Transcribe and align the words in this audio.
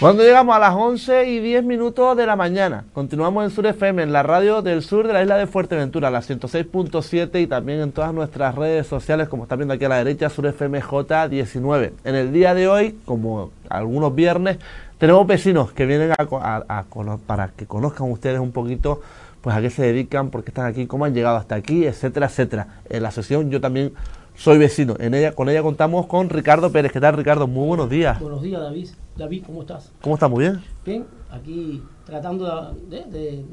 Cuando 0.00 0.22
llegamos 0.22 0.54
a 0.54 0.60
las 0.60 0.76
11 0.76 1.28
y 1.28 1.40
10 1.40 1.64
minutos 1.64 2.16
de 2.16 2.24
la 2.24 2.36
mañana, 2.36 2.84
continuamos 2.92 3.42
en 3.42 3.50
Sur 3.50 3.66
FM, 3.66 4.04
en 4.04 4.12
la 4.12 4.22
radio 4.22 4.62
del 4.62 4.82
sur 4.82 5.08
de 5.08 5.12
la 5.12 5.22
isla 5.22 5.36
de 5.36 5.48
Fuerteventura, 5.48 6.08
la 6.08 6.20
106.7 6.20 7.42
y 7.42 7.48
también 7.48 7.80
en 7.80 7.90
todas 7.90 8.14
nuestras 8.14 8.54
redes 8.54 8.86
sociales, 8.86 9.28
como 9.28 9.42
están 9.42 9.58
viendo 9.58 9.74
aquí 9.74 9.86
a 9.86 9.88
la 9.88 9.96
derecha, 9.96 10.30
Sur 10.30 10.46
FM 10.46 10.80
J19. 10.82 11.90
En 12.04 12.14
el 12.14 12.32
día 12.32 12.54
de 12.54 12.68
hoy, 12.68 12.96
como 13.06 13.50
algunos 13.68 14.14
viernes, 14.14 14.58
tenemos 14.98 15.26
vecinos 15.26 15.72
que 15.72 15.84
vienen 15.84 16.12
a, 16.16 16.84
para 17.26 17.48
que 17.48 17.66
conozcan 17.66 18.08
ustedes 18.08 18.38
un 18.38 18.52
poquito 18.52 19.02
pues 19.40 19.56
a 19.56 19.60
qué 19.60 19.70
se 19.70 19.82
dedican, 19.82 20.30
por 20.30 20.44
qué 20.44 20.50
están 20.50 20.66
aquí, 20.66 20.86
cómo 20.86 21.06
han 21.06 21.14
llegado 21.14 21.38
hasta 21.38 21.56
aquí, 21.56 21.86
etcétera, 21.86 22.26
etcétera. 22.26 22.68
En 22.88 23.02
la 23.02 23.10
sesión 23.10 23.50
yo 23.50 23.60
también 23.60 23.94
soy 24.38 24.56
vecino. 24.56 24.94
En 25.00 25.14
ella, 25.14 25.32
con 25.32 25.48
ella 25.48 25.62
contamos 25.62 26.06
con 26.06 26.30
Ricardo 26.30 26.70
Pérez. 26.70 26.92
¿Qué 26.92 27.00
tal, 27.00 27.16
Ricardo? 27.16 27.48
Muy 27.48 27.66
buenos 27.66 27.90
días. 27.90 28.20
Buenos 28.20 28.40
días, 28.40 28.62
David. 28.62 28.88
David, 29.16 29.42
¿cómo 29.44 29.62
estás? 29.62 29.90
¿Cómo 30.00 30.14
estás? 30.14 30.30
Muy 30.30 30.44
bien. 30.44 30.62
Bien, 30.86 31.06
aquí 31.30 31.82
tratando 32.06 32.72
de, 32.88 33.44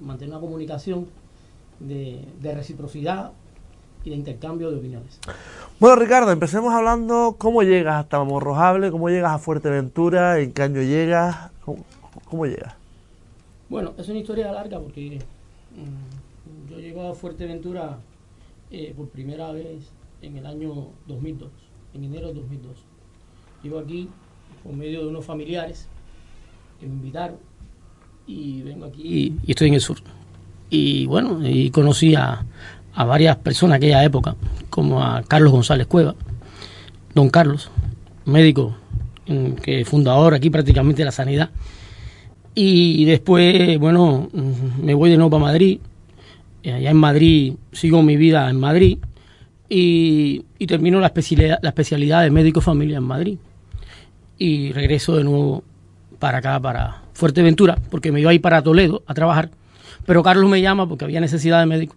mantener 0.00 0.32
una 0.32 0.40
comunicación 0.40 1.08
de, 1.80 2.24
reciprocidad 2.40 3.32
y 4.04 4.10
de 4.10 4.16
intercambio 4.16 4.70
de 4.70 4.76
opiniones. 4.76 5.18
Bueno, 5.80 5.96
Ricardo, 5.96 6.30
empecemos 6.30 6.72
hablando 6.72 7.34
cómo 7.36 7.64
llegas 7.64 7.96
hasta 7.96 8.22
Morrojable, 8.22 8.92
cómo 8.92 9.08
llegas 9.08 9.32
a 9.32 9.38
Fuerteventura, 9.38 10.38
en 10.38 10.52
qué 10.52 10.62
año 10.62 10.82
llegas, 10.82 11.50
cómo, 11.64 12.46
llegas. 12.46 12.74
Bueno, 13.68 13.92
es 13.98 14.08
una 14.08 14.20
historia 14.20 14.52
larga 14.52 14.78
porque 14.78 15.18
mm, 15.74 16.70
yo 16.70 16.78
llego 16.78 17.08
a 17.08 17.14
Fuerteventura 17.14 17.98
eh, 18.70 18.94
por 18.96 19.08
primera 19.08 19.50
vez 19.50 19.90
en 20.22 20.36
el 20.36 20.46
año 20.46 20.88
2002, 21.06 21.50
en 21.94 22.04
enero 22.04 22.28
de 22.28 22.34
2002. 22.34 22.72
Llego 23.62 23.78
aquí 23.78 24.08
por 24.62 24.74
medio 24.74 25.00
de 25.02 25.08
unos 25.08 25.24
familiares 25.24 25.88
que 26.80 26.86
me 26.86 26.94
invitaron 26.94 27.36
y 28.26 28.62
vengo 28.62 28.86
aquí 28.86 29.36
y, 29.44 29.50
estoy 29.50 29.68
en 29.68 29.74
el 29.74 29.80
sur. 29.80 29.98
Y 30.70 31.06
bueno, 31.06 31.40
y 31.46 31.70
conocí 31.70 32.14
a, 32.14 32.44
varias 32.94 33.36
personas 33.36 33.76
en 33.76 33.84
aquella 33.84 34.04
época, 34.04 34.36
como 34.70 35.02
a 35.02 35.22
Carlos 35.22 35.52
González 35.52 35.86
Cueva, 35.86 36.14
don 37.14 37.30
Carlos, 37.30 37.70
médico 38.24 38.76
que 39.62 39.84
fundador 39.84 40.34
aquí 40.34 40.50
prácticamente 40.50 41.02
de 41.02 41.04
la 41.04 41.12
sanidad. 41.12 41.50
Y 42.54 43.04
después, 43.04 43.78
bueno, 43.78 44.28
mm, 44.32 44.84
me 44.84 44.94
voy 44.94 45.10
de 45.10 45.16
nuevo 45.16 45.36
a 45.36 45.38
Madrid. 45.38 45.78
Allá 46.64 46.90
en 46.90 46.96
Madrid 46.96 47.54
sigo 47.72 48.02
mi 48.02 48.16
vida 48.16 48.50
en 48.50 48.58
Madrid 48.58 48.98
y, 49.68 50.66
termino 50.66 51.00
la 51.00 51.08
especialidad, 51.08 51.58
la 51.62 51.70
especialidad 51.70 52.22
de 52.22 52.30
médico 52.30 52.60
familia 52.60 52.98
en 52.98 53.04
Madrid. 53.04 53.38
Y 54.38 54.72
regreso 54.72 55.16
de 55.16 55.24
nuevo 55.24 55.64
para 56.18 56.38
acá, 56.38 56.60
para 56.60 57.02
Fuerteventura, 57.12 57.76
porque 57.90 58.12
me 58.12 58.20
iba 58.20 58.30
a 58.30 58.34
ir 58.34 58.40
para 58.40 58.62
Toledo 58.62 59.02
a 59.06 59.14
trabajar. 59.14 59.50
Pero 60.06 60.22
Carlos 60.22 60.48
me 60.48 60.62
llama 60.62 60.88
porque 60.88 61.04
había 61.04 61.20
necesidad 61.20 61.60
de 61.60 61.66
médico. 61.66 61.96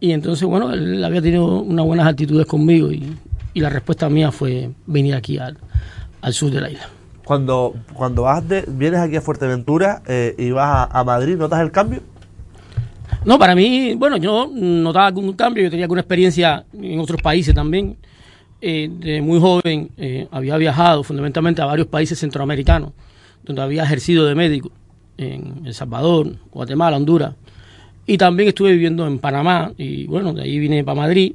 Y 0.00 0.12
entonces, 0.12 0.48
bueno, 0.48 0.72
él 0.72 1.04
había 1.04 1.20
tenido 1.20 1.60
unas 1.60 1.84
buenas 1.84 2.06
actitudes 2.06 2.46
conmigo 2.46 2.90
y, 2.90 3.16
la 3.52 3.68
respuesta 3.68 4.08
mía 4.08 4.32
fue 4.32 4.70
venir 4.86 5.14
aquí 5.14 5.36
al, 5.36 5.58
sur 6.32 6.50
de 6.50 6.60
la 6.62 6.70
isla. 6.70 6.88
Cuando, 7.24 7.74
cuando 7.92 8.22
vas 8.22 8.48
de, 8.48 8.64
vienes 8.66 9.00
aquí 9.00 9.16
a 9.16 9.20
Fuerteventura 9.20 10.02
eh, 10.06 10.34
y 10.38 10.50
vas 10.50 10.88
a 10.90 11.04
Madrid, 11.04 11.36
¿notas 11.36 11.60
el 11.60 11.70
cambio? 11.70 12.00
No, 13.24 13.38
para 13.38 13.54
mí, 13.54 13.94
bueno, 13.94 14.16
yo 14.16 14.50
notaba 14.52 15.06
algún 15.06 15.32
cambio, 15.34 15.62
yo 15.64 15.70
tenía 15.70 15.84
alguna 15.84 16.00
experiencia 16.00 16.64
en 16.72 16.98
otros 16.98 17.20
países 17.20 17.54
también. 17.54 17.96
Eh, 18.62 18.90
de 18.90 19.22
muy 19.22 19.40
joven 19.40 19.90
eh, 19.96 20.28
había 20.30 20.58
viajado 20.58 21.02
fundamentalmente 21.02 21.62
a 21.62 21.64
varios 21.64 21.86
países 21.86 22.18
centroamericanos, 22.18 22.92
donde 23.42 23.62
había 23.62 23.84
ejercido 23.84 24.26
de 24.26 24.34
médico, 24.34 24.70
en 25.16 25.62
El 25.64 25.74
Salvador, 25.74 26.36
Guatemala, 26.50 26.96
Honduras. 26.96 27.34
Y 28.06 28.18
también 28.18 28.48
estuve 28.48 28.72
viviendo 28.72 29.06
en 29.06 29.18
Panamá, 29.18 29.72
y 29.76 30.06
bueno, 30.06 30.32
de 30.32 30.42
ahí 30.42 30.58
vine 30.58 30.82
para 30.84 31.00
Madrid. 31.00 31.34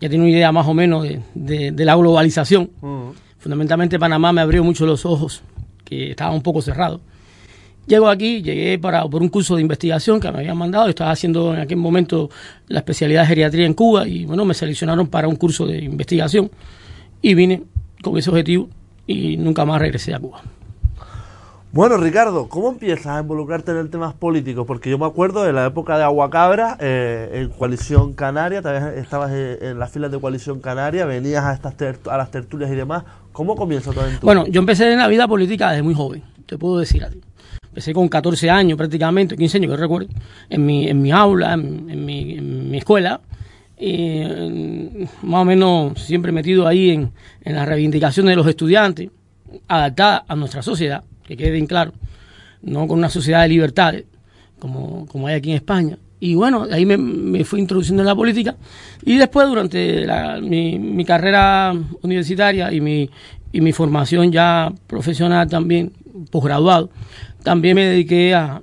Ya 0.00 0.08
tengo 0.08 0.24
una 0.24 0.32
idea 0.32 0.50
más 0.50 0.66
o 0.66 0.74
menos 0.74 1.06
de, 1.34 1.84
la 1.84 1.94
globalización. 1.94 2.70
Fundamentalmente 3.38 3.98
Panamá 3.98 4.32
me 4.32 4.40
abrió 4.40 4.64
mucho 4.64 4.86
los 4.86 5.04
ojos, 5.04 5.42
que 5.84 6.10
estaba 6.10 6.32
un 6.32 6.42
poco 6.42 6.62
cerrado. 6.62 7.00
Llego 7.86 8.08
aquí, 8.08 8.42
llegué 8.42 8.78
para, 8.78 9.04
por 9.06 9.22
un 9.22 9.28
curso 9.28 9.56
de 9.56 9.62
investigación 9.62 10.20
que 10.20 10.30
me 10.30 10.38
habían 10.38 10.56
mandado, 10.56 10.88
estaba 10.88 11.10
haciendo 11.10 11.52
en 11.52 11.60
aquel 11.60 11.78
momento 11.78 12.30
la 12.68 12.78
especialidad 12.78 13.22
de 13.22 13.26
geriatría 13.28 13.66
en 13.66 13.74
Cuba 13.74 14.06
y 14.06 14.24
bueno, 14.24 14.44
me 14.44 14.54
seleccionaron 14.54 15.08
para 15.08 15.26
un 15.26 15.36
curso 15.36 15.66
de 15.66 15.78
investigación 15.78 16.50
y 17.20 17.34
vine 17.34 17.64
con 18.02 18.16
ese 18.16 18.30
objetivo 18.30 18.68
y 19.06 19.36
nunca 19.36 19.64
más 19.64 19.80
regresé 19.80 20.14
a 20.14 20.20
Cuba. 20.20 20.42
Bueno, 21.72 21.96
Ricardo, 21.96 22.50
¿cómo 22.50 22.68
empiezas 22.68 23.06
a 23.06 23.20
involucrarte 23.20 23.70
en 23.70 23.78
el 23.78 23.88
temas 23.88 24.12
políticos? 24.12 24.66
Porque 24.66 24.90
yo 24.90 24.98
me 24.98 25.06
acuerdo 25.06 25.42
de 25.42 25.54
la 25.54 25.64
época 25.64 25.96
de 25.96 26.04
Aguacabra, 26.04 26.76
eh, 26.78 27.30
en 27.32 27.48
Coalición 27.48 28.12
Canaria, 28.12 28.60
también 28.60 28.98
estabas 28.98 29.30
eh, 29.32 29.58
en 29.62 29.78
las 29.78 29.90
filas 29.90 30.12
de 30.12 30.20
Coalición 30.20 30.60
Canaria, 30.60 31.06
venías 31.06 31.44
a, 31.44 31.54
estas 31.54 31.74
a 32.10 32.16
las 32.18 32.30
tertulias 32.30 32.70
y 32.70 32.74
demás. 32.74 33.04
¿Cómo 33.32 33.56
comienza 33.56 33.90
todo 33.90 34.06
esto? 34.06 34.26
Bueno, 34.26 34.46
yo 34.46 34.60
empecé 34.60 34.92
en 34.92 34.98
la 34.98 35.08
vida 35.08 35.26
política 35.26 35.70
desde 35.70 35.82
muy 35.82 35.94
joven, 35.94 36.22
te 36.44 36.58
puedo 36.58 36.78
decir 36.78 37.04
a 37.04 37.08
ti. 37.08 37.22
Empecé 37.72 37.94
con 37.94 38.06
14 38.06 38.50
años 38.50 38.76
prácticamente, 38.76 39.34
15 39.34 39.56
años 39.56 39.70
que 39.70 39.76
recuerdo, 39.78 40.08
en 40.50 40.66
mi, 40.66 40.88
en 40.88 41.00
mi 41.00 41.10
aula, 41.10 41.54
en, 41.54 42.04
mi, 42.04 42.34
en 42.34 42.70
mi, 42.70 42.76
escuela, 42.76 43.22
y, 43.80 44.24
más 45.22 45.40
o 45.40 45.44
menos 45.46 45.98
siempre 45.98 46.32
metido 46.32 46.68
ahí 46.68 46.90
en, 46.90 47.12
en 47.42 47.54
la 47.54 47.64
reivindicación 47.64 48.26
de 48.26 48.36
los 48.36 48.46
estudiantes, 48.46 49.08
adaptada 49.68 50.26
a 50.28 50.36
nuestra 50.36 50.60
sociedad, 50.60 51.02
que 51.24 51.34
quede 51.34 51.50
bien 51.50 51.66
claro, 51.66 51.94
no 52.60 52.86
con 52.86 52.98
una 52.98 53.08
sociedad 53.08 53.40
de 53.40 53.48
libertades, 53.48 54.04
como, 54.58 55.06
como 55.06 55.28
hay 55.28 55.36
aquí 55.36 55.48
en 55.48 55.56
España. 55.56 55.96
Y 56.20 56.34
bueno, 56.34 56.66
ahí 56.70 56.84
me, 56.84 56.98
me 56.98 57.42
fui 57.42 57.58
introduciendo 57.58 58.02
en 58.02 58.06
la 58.06 58.14
política 58.14 58.54
y 59.02 59.16
después 59.16 59.48
durante 59.48 60.06
mi, 60.42 60.78
mi, 60.78 61.06
carrera 61.06 61.74
universitaria 62.02 62.70
y 62.70 62.82
mi, 62.82 63.08
y 63.50 63.62
mi 63.62 63.72
formación 63.72 64.30
ya 64.30 64.70
profesional 64.86 65.48
también, 65.48 65.90
posgraduado, 66.30 66.90
también 67.42 67.76
me 67.76 67.84
dediqué 67.84 68.34
a, 68.34 68.62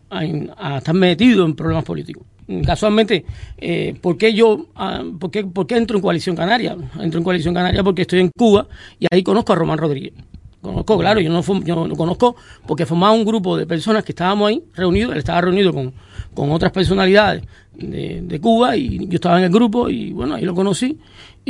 estar 0.78 0.95
metido 0.95 1.45
en 1.45 1.56
problemas 1.56 1.84
políticos. 1.84 2.23
Casualmente, 2.66 3.25
eh, 3.59 3.95
¿por, 4.01 4.17
qué 4.17 4.34
yo, 4.34 4.67
ah, 4.75 5.03
por, 5.19 5.29
qué, 5.29 5.44
por, 5.45 5.67
qué, 5.67 5.78
entro 5.78 5.97
en 5.97 6.01
Coalición 6.01 6.35
Canaria? 6.35 6.75
Entro 7.00 7.19
en 7.19 7.23
Coalición 7.23 7.53
Canaria 7.53 7.84
porque 7.84 8.01
estoy 8.01 8.22
en 8.22 8.31
Cuba 8.35 8.67
y 9.00 9.06
ahí 9.12 9.22
conozco 9.22 9.53
a 9.53 9.56
Román 9.56 9.78
Rodríguez. 9.78 10.13
Conozco, 10.62 10.97
claro, 10.97 11.22
yo 11.22 11.31
no, 11.31 11.41
yo 11.63 11.88
no 11.88 11.95
conozco 11.95 12.35
porque 12.67 12.85
formaba 12.85 13.13
un 13.13 13.23
grupo 13.23 13.56
de 13.56 13.66
personas 13.66 14.03
que 14.03 14.12
estábamos 14.12 14.50
ahí 14.50 14.63
reunidos, 14.73 15.13
él 15.13 15.19
estaba 15.19 15.40
reunido 15.40 15.73
con, 15.73 15.94
con 16.34 16.51
otras 16.51 16.72
personalidades 16.72 17.44
de, 17.73 18.22
de, 18.23 18.41
Cuba 18.41 18.75
y 18.75 19.07
yo 19.07 19.16
estaba 19.16 19.38
en 19.38 19.46
el 19.46 19.51
grupo 19.51 19.90
y 19.90 20.11
bueno, 20.11 20.35
ahí 20.35 20.44
lo 20.44 20.53
conocí. 20.53 20.97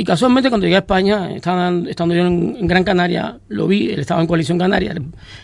Y 0.00 0.04
casualmente 0.04 0.48
cuando 0.48 0.64
llegué 0.64 0.76
a 0.76 0.78
España, 0.78 1.30
estaba, 1.30 1.70
estando 1.86 2.14
yo 2.14 2.26
en, 2.26 2.66
Gran 2.66 2.84
Canaria, 2.84 3.38
lo 3.48 3.66
vi, 3.66 3.90
él 3.90 4.00
estaba 4.00 4.22
en 4.22 4.26
Coalición 4.26 4.58
Canaria, 4.58 4.92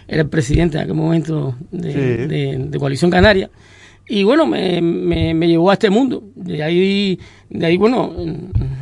era, 0.09 0.23
el 0.23 0.29
presidente 0.31 0.79
en 0.79 0.85
aquel 0.85 0.95
momento 0.95 1.57
de, 1.71 2.75
Coalición 2.79 3.11
Canaria. 3.11 3.51
Y 4.09 4.23
bueno, 4.23 4.47
me, 4.47 4.81
me, 4.81 5.47
llevó 5.47 5.69
a 5.69 5.75
este 5.75 5.91
mundo. 5.91 6.31
De 6.35 6.63
ahí, 6.63 7.21
de 7.51 7.67
ahí 7.67 7.77
bueno, 7.77 8.15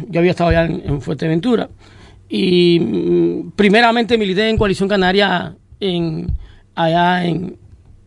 yo 0.09 0.21
había 0.21 0.31
estado 0.31 0.53
ya 0.53 0.65
en, 0.65 1.01
Fuerteventura. 1.01 1.69
Y 2.29 2.79
mm, 2.79 3.51
primeramente 3.57 4.17
milité 4.17 4.49
en 4.49 4.57
Coalición 4.57 4.89
Canaria 4.89 5.57
en, 5.81 6.29
allá 6.77 7.25
en, 7.25 7.57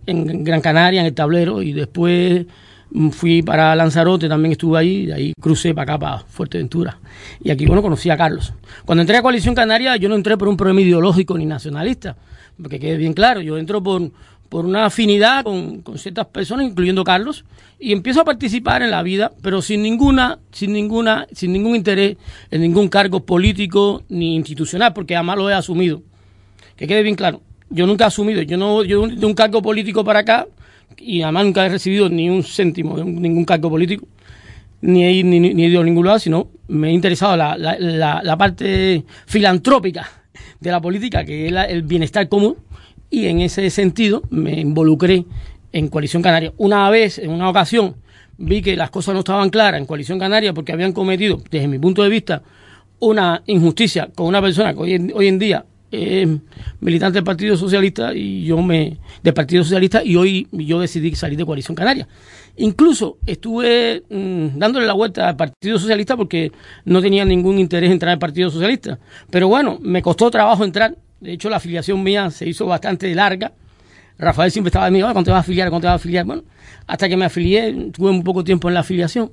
en 0.06 0.46
Gran 0.46 0.62
Canaria, 0.62 1.02
en 1.02 1.08
el 1.08 1.14
tablero, 1.14 1.62
y 1.62 1.74
después 1.74 2.46
fui 3.12 3.42
para 3.42 3.76
Lanzarote, 3.76 4.28
también 4.28 4.54
estuve 4.54 4.80
ahí, 4.80 5.06
de 5.06 5.14
ahí 5.14 5.34
crucé 5.40 5.74
para 5.74 5.94
acá, 5.94 6.00
para 6.00 6.18
Fuerteventura. 6.20 7.00
Y 7.44 7.52
aquí, 7.52 7.66
bueno, 7.66 7.82
conocí 7.82 8.10
a 8.10 8.18
Carlos. 8.18 8.54
Cuando 8.86 9.02
entré 9.02 9.18
a 9.18 9.22
Coalición 9.22 9.56
Canaria, 9.56 9.96
yo 9.98 10.10
no 10.10 10.16
entré 10.16 10.38
por 10.38 10.48
un 10.48 10.58
problema 10.58 10.82
ideológico 10.82 11.38
ni 11.38 11.46
nacionalista, 11.46 12.16
porque 12.62 12.80
quede 12.80 12.98
bien 12.98 13.14
claro, 13.14 13.42
yo 13.42 13.58
entro 13.58 13.82
por, 13.84 14.12
por 14.50 14.66
una 14.66 14.86
afinidad 14.86 15.44
con, 15.44 15.84
ciertas 15.98 16.28
personas, 16.28 16.66
incluyendo 16.66 17.04
Carlos, 17.04 17.46
y 17.80 17.92
empiezo 17.92 18.22
a 18.22 18.26
participar 18.26 18.82
en 18.82 18.92
la 18.92 19.04
vida, 19.04 19.32
pero 19.42 19.62
sin 19.62 19.82
ninguna, 19.82 20.40
sin 20.52 20.74
ninguna, 20.74 21.28
sin 21.32 21.54
ningún 21.54 21.76
interés 21.76 22.18
en 22.50 22.62
ningún 22.62 22.88
cargo 22.88 23.26
político 23.26 24.04
ni 24.10 24.36
institucional, 24.36 24.94
porque 24.94 25.16
además 25.16 25.38
lo 25.38 25.50
he 25.50 25.54
asumido. 25.54 26.02
Que 26.76 26.88
quede 26.88 27.04
bien 27.04 27.16
claro. 27.16 27.42
Yo 27.70 27.86
nunca 27.86 28.06
he 28.06 28.08
asumido, 28.08 28.42
yo 28.42 28.58
no, 28.58 28.84
yo 28.84 29.08
de 29.08 29.26
un 29.26 29.34
cargo 29.34 29.62
político 29.62 30.04
para 30.04 30.20
acá, 30.20 30.48
y 30.98 31.22
además 31.22 31.46
nunca 31.46 31.66
he 31.66 31.70
recibido 31.70 32.10
ni 32.10 32.30
un 32.30 32.44
céntimo 32.44 32.98
de 32.98 33.06
ningún 33.06 33.46
cargo 33.46 33.70
político, 33.70 34.08
ni 34.82 35.04
he, 35.04 35.24
ni, 35.24 35.40
ni 35.40 35.66
ido 35.66 35.82
a 35.82 35.84
ningún 35.84 36.06
lado, 36.06 36.20
sino 36.20 36.50
me 36.68 36.90
ha 36.90 36.92
interesado 36.92 37.36
la, 37.36 37.58
la, 37.58 38.22
la, 38.24 38.38
parte 38.38 39.04
filantrópica 39.26 40.08
de 40.60 40.72
la 40.72 40.82
política, 40.82 41.24
que 41.26 41.48
es 41.48 41.54
el 41.70 41.84
bienestar 41.84 42.28
común, 42.30 42.58
y 43.10 43.28
en 43.28 43.42
ese 43.42 43.70
sentido 43.70 44.22
me 44.30 44.60
involucré 44.60 45.26
en 45.72 45.88
Coalición 45.88 46.22
Canaria. 46.22 46.54
Una 46.58 46.90
vez, 46.90 47.18
en 47.18 47.32
una 47.32 47.50
ocasión, 47.50 47.96
vi 48.38 48.62
que 48.62 48.76
las 48.76 48.90
cosas 48.90 49.14
no 49.14 49.20
estaban 49.20 49.50
claras 49.50 49.80
en 49.80 49.86
Coalición 49.86 50.20
Canaria 50.20 50.54
porque 50.54 50.74
habían 50.74 50.94
cometido, 50.94 51.42
desde 51.50 51.68
mi 51.68 51.80
punto 51.80 52.04
de 52.04 52.10
vista, 52.10 52.44
una 53.00 53.44
injusticia 53.46 54.10
con 54.14 54.28
una 54.28 54.42
persona 54.42 54.74
que 54.74 54.80
hoy 55.14 55.28
en 55.28 55.40
día 55.40 55.66
es 55.92 56.28
militante 56.80 57.18
del 57.18 57.24
Partido 57.24 57.56
Socialista 57.56 58.14
y 58.14 58.44
yo 58.44 58.62
me 58.62 58.98
del 59.24 59.34
Partido 59.34 59.64
Socialista 59.64 60.04
y 60.04 60.16
hoy 60.16 60.48
yo 60.52 60.80
decidí 60.80 61.16
salir 61.16 61.38
de 61.38 61.46
Coalición 61.46 61.76
Canaria. 61.76 62.08
Incluso 62.58 63.18
estuve 63.26 64.04
mm, 64.10 64.58
dándole 64.58 64.86
la 64.86 64.94
vuelta 64.94 65.30
al 65.30 65.36
Partido 65.36 65.78
Socialista 65.80 66.18
porque 66.18 66.52
no 66.86 67.02
tenía 67.02 67.24
ningún 67.24 67.60
interés 67.60 67.88
en 67.88 67.94
entrar 67.94 68.14
al 68.14 68.20
Partido 68.20 68.50
Socialista. 68.50 69.00
Pero 69.30 69.48
bueno, 69.48 69.78
me 69.82 70.02
costó 70.02 70.30
trabajo 70.32 70.64
entrar. 70.64 70.96
De 71.20 71.34
hecho, 71.34 71.50
la 71.50 71.58
afiliación 71.58 72.04
mía 72.04 72.30
se 72.32 72.48
hizo 72.48 72.66
bastante 72.66 73.14
larga. 73.14 73.52
Rafael 74.18 74.52
siempre 74.52 74.70
estaba 74.70 74.90
de 74.90 75.00
¿cuándo 75.00 75.24
te 75.24 75.32
vas 75.32 75.38
a 75.38 75.42
afiliar? 75.42 75.70
¿Cuándo 75.70 75.86
te 75.86 75.88
vas 75.88 75.94
a 75.94 76.02
afiliar? 76.02 76.26
Bueno, 76.26 76.44
hasta 76.88 77.08
que 77.08 77.16
me 77.16 77.26
afilié, 77.26 77.92
tuve 77.92 78.12
muy 78.12 78.24
poco 78.24 78.44
tiempo 78.44 78.68
en 78.68 78.74
la 78.74 78.80
afiliación. 78.80 79.30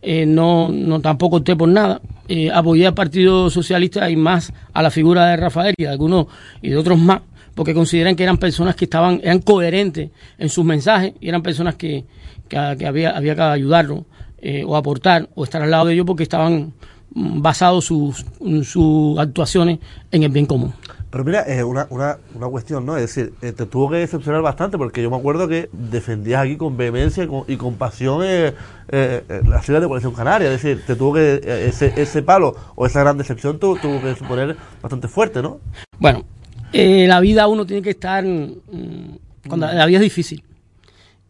Eh, 0.00 0.26
no, 0.26 0.68
no 0.68 1.00
tampoco 1.00 1.36
opté 1.36 1.56
por 1.56 1.68
nada. 1.68 2.00
Eh, 2.28 2.50
apoyé 2.52 2.86
al 2.86 2.94
Partido 2.94 3.50
Socialista 3.50 4.08
y 4.10 4.16
más 4.16 4.52
a 4.72 4.82
la 4.82 4.90
figura 4.90 5.26
de 5.26 5.36
Rafael 5.36 5.74
y 5.76 5.84
de 5.84 5.88
algunos 5.88 6.26
y 6.62 6.70
de 6.70 6.76
otros 6.76 6.98
más, 6.98 7.22
porque 7.54 7.74
consideran 7.74 8.14
que 8.14 8.22
eran 8.22 8.38
personas 8.38 8.76
que 8.76 8.84
estaban, 8.84 9.20
eran 9.22 9.40
coherentes 9.40 10.10
en 10.38 10.48
sus 10.48 10.64
mensajes 10.64 11.14
y 11.20 11.28
eran 11.28 11.42
personas 11.42 11.74
que, 11.74 12.04
que, 12.48 12.58
había, 12.58 13.16
había 13.16 13.34
que 13.34 13.42
ayudarlos 13.42 14.02
eh, 14.40 14.62
o 14.64 14.76
aportar 14.76 15.28
o 15.34 15.44
estar 15.44 15.62
al 15.62 15.70
lado 15.70 15.86
de 15.86 15.94
ellos 15.94 16.06
porque 16.06 16.22
estaban 16.22 16.74
basados 17.10 17.86
sus, 17.86 18.24
sus 18.62 19.18
actuaciones 19.18 19.78
en 20.12 20.22
el 20.22 20.30
bien 20.30 20.46
común. 20.46 20.72
Pero 21.10 21.24
mira, 21.24 21.40
es 21.40 21.62
una, 21.62 21.86
una, 21.88 22.18
una 22.34 22.48
cuestión, 22.48 22.84
¿no? 22.84 22.96
Es 22.96 23.02
decir, 23.02 23.32
eh, 23.40 23.52
te 23.52 23.64
tuvo 23.64 23.90
que 23.90 23.96
decepcionar 23.96 24.42
bastante 24.42 24.76
porque 24.76 25.02
yo 25.02 25.10
me 25.10 25.16
acuerdo 25.16 25.48
que 25.48 25.70
defendías 25.72 26.42
aquí 26.42 26.56
con 26.56 26.76
vehemencia 26.76 27.26
y 27.46 27.56
con, 27.56 27.74
pasión 27.76 28.22
eh, 28.24 28.52
eh, 28.90 29.22
la 29.46 29.62
ciudad 29.62 29.80
de 29.80 29.86
Coalición 29.86 30.12
Canaria. 30.12 30.52
Es 30.52 30.62
decir, 30.62 30.84
te 30.86 30.96
tuvo 30.96 31.14
que, 31.14 31.40
ese, 31.66 31.94
ese 31.96 32.22
palo 32.22 32.54
o 32.74 32.84
esa 32.84 33.00
gran 33.00 33.16
decepción 33.16 33.58
tuvo, 33.58 33.76
tuvo 33.76 34.02
que 34.02 34.14
suponer 34.16 34.54
bastante 34.82 35.08
fuerte, 35.08 35.40
¿no? 35.40 35.60
Bueno, 35.98 36.24
la 36.72 37.20
vida 37.20 37.48
uno 37.48 37.64
tiene 37.64 37.80
que 37.80 37.90
estar, 37.90 38.22
mm, 38.22 39.48
cuando 39.48 39.66
la 39.66 39.86
vida 39.86 39.98
es 39.98 40.04
difícil 40.04 40.42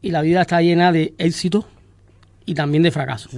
y 0.03 0.11
la 0.11 0.23
vida 0.23 0.41
está 0.41 0.61
llena 0.61 0.91
de 0.91 1.15
éxito 1.19 1.65
y 2.45 2.55
también 2.55 2.83
de 2.83 2.91
fracaso. 2.91 3.29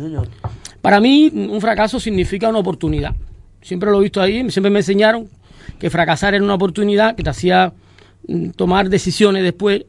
Para 0.81 1.00
mí, 1.00 1.31
un 1.34 1.60
fracaso 1.60 2.00
significa 2.00 2.48
una 2.48 2.60
oportunidad. 2.60 3.14
Siempre 3.60 3.90
lo 3.90 3.98
he 3.98 4.04
visto 4.04 4.22
ahí, 4.22 4.50
siempre 4.50 4.70
me 4.70 4.78
enseñaron 4.78 5.28
que 5.78 5.90
fracasar 5.90 6.34
era 6.34 6.44
una 6.44 6.55
oportunidad 6.55 7.14
que 7.17 7.22
te 7.22 7.31
hacía 7.31 7.72
mm, 8.26 8.50
tomar 8.50 8.88
decisiones 8.88 9.43
después, 9.43 9.84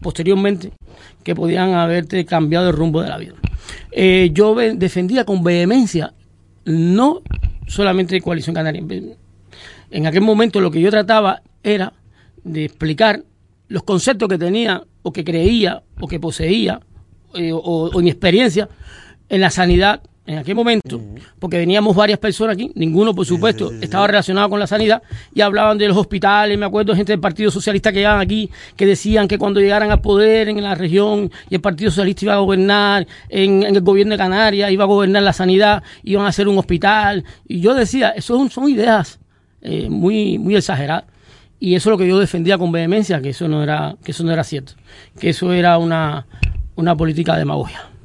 posteriormente, 0.00 0.72
que 1.22 1.34
podían 1.34 1.74
haberte 1.74 2.24
cambiado 2.24 2.70
el 2.70 2.76
rumbo 2.76 3.02
de 3.02 3.08
la 3.08 3.18
vida. 3.18 3.34
Eh, 3.92 4.30
yo 4.32 4.54
defendía 4.54 5.24
con 5.24 5.42
vehemencia, 5.42 6.12
no 6.64 7.22
solamente 7.66 8.20
Coalición 8.20 8.54
Canaria, 8.54 8.82
en 9.90 10.06
aquel 10.06 10.22
momento 10.22 10.60
lo 10.60 10.70
que 10.70 10.80
yo 10.80 10.90
trataba 10.90 11.42
era 11.62 11.92
de 12.44 12.64
explicar 12.64 13.22
los 13.68 13.82
conceptos 13.82 14.28
que 14.28 14.38
tenía 14.38 14.82
o 15.02 15.12
que 15.12 15.24
creía 15.24 15.82
o 16.00 16.06
que 16.06 16.20
poseía 16.20 16.80
eh, 17.34 17.52
o, 17.52 17.58
o 17.58 18.00
mi 18.00 18.10
experiencia 18.10 18.68
en 19.28 19.40
la 19.40 19.50
sanidad 19.50 20.02
en 20.26 20.38
aquel 20.38 20.54
momento, 20.54 21.00
porque 21.38 21.58
veníamos 21.58 21.94
varias 21.94 22.18
personas 22.18 22.54
aquí, 22.54 22.72
ninguno 22.74 23.14
por 23.14 23.24
supuesto 23.24 23.70
estaba 23.80 24.06
relacionado 24.08 24.48
con 24.48 24.58
la 24.58 24.66
sanidad, 24.66 25.02
y 25.34 25.40
hablaban 25.40 25.78
de 25.78 25.86
los 25.88 25.96
hospitales, 25.96 26.58
me 26.58 26.66
acuerdo 26.66 26.94
gente 26.96 27.12
del 27.12 27.20
Partido 27.20 27.50
Socialista 27.50 27.92
que 27.92 27.98
llegaban 27.98 28.20
aquí, 28.20 28.50
que 28.76 28.86
decían 28.86 29.28
que 29.28 29.38
cuando 29.38 29.60
llegaran 29.60 29.90
al 29.90 30.00
poder 30.00 30.48
en 30.48 30.62
la 30.62 30.74
región 30.74 31.30
y 31.48 31.54
el 31.54 31.60
Partido 31.60 31.90
Socialista 31.90 32.24
iba 32.24 32.34
a 32.34 32.38
gobernar 32.38 33.06
en, 33.28 33.62
el 33.62 33.80
gobierno 33.80 34.12
de 34.12 34.18
Canarias, 34.18 34.70
iba 34.70 34.84
a 34.84 34.88
gobernar 34.88 35.22
la 35.22 35.32
sanidad, 35.32 35.82
iban 36.02 36.26
a 36.26 36.28
hacer 36.28 36.48
un 36.48 36.58
hospital, 36.58 37.24
y 37.46 37.60
yo 37.60 37.74
decía, 37.74 38.10
eso 38.10 38.48
son, 38.48 38.68
ideas 38.68 39.20
eh, 39.62 39.88
muy, 39.88 40.38
muy 40.38 40.56
exageradas. 40.56 41.04
Y 41.58 41.74
eso 41.74 41.88
es 41.88 41.92
lo 41.92 41.98
que 41.98 42.06
yo 42.06 42.18
defendía 42.18 42.58
con 42.58 42.70
vehemencia, 42.70 43.22
que 43.22 43.30
eso 43.30 43.48
no 43.48 43.62
era, 43.62 43.96
que 44.04 44.10
eso 44.10 44.24
no 44.24 44.32
era 44.32 44.44
cierto, 44.44 44.74
que 45.18 45.30
eso 45.30 45.52
era 45.54 45.78
una, 45.78 46.26
una 46.74 46.94
política 46.94 47.32
de 47.32 47.38
demagogia. 47.38 47.95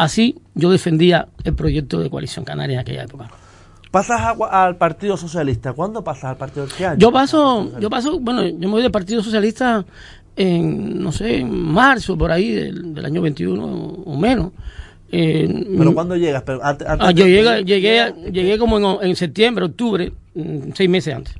Así 0.00 0.36
yo 0.54 0.70
defendía 0.70 1.28
el 1.44 1.54
proyecto 1.54 2.00
de 2.00 2.08
Coalición 2.08 2.42
Canaria 2.42 2.76
en 2.76 2.80
aquella 2.80 3.02
época. 3.02 3.28
¿Pasas 3.90 4.34
al 4.50 4.76
Partido 4.76 5.18
Socialista? 5.18 5.74
¿Cuándo 5.74 6.02
pasas 6.02 6.24
al 6.24 6.36
Partido 6.38 6.66
Socialista? 6.66 6.98
Yo 6.98 7.12
paso, 7.12 7.78
yo 7.78 7.90
paso, 7.90 8.18
bueno, 8.18 8.46
yo 8.46 8.56
me 8.60 8.68
voy 8.68 8.82
del 8.82 8.90
Partido 8.90 9.22
Socialista 9.22 9.84
en, 10.36 11.02
no 11.02 11.12
sé, 11.12 11.40
en 11.40 11.50
marzo, 11.52 12.16
por 12.16 12.32
ahí, 12.32 12.50
del, 12.50 13.04
año 13.04 13.20
21 13.20 13.62
o 13.62 14.16
menos. 14.16 14.52
¿Pero 15.10 15.92
cuándo 15.92 16.16
llegas? 16.16 16.44
Pero 16.46 16.60
ah, 16.62 17.10
yo 17.10 17.26
llegué, 17.26 17.62
llegué, 17.62 18.14
llegué 18.32 18.56
como 18.56 19.02
en, 19.02 19.16
septiembre, 19.16 19.66
octubre, 19.66 20.14
mm, 20.34 20.70
seis 20.74 20.88
meses 20.88 21.14
antes. 21.14 21.34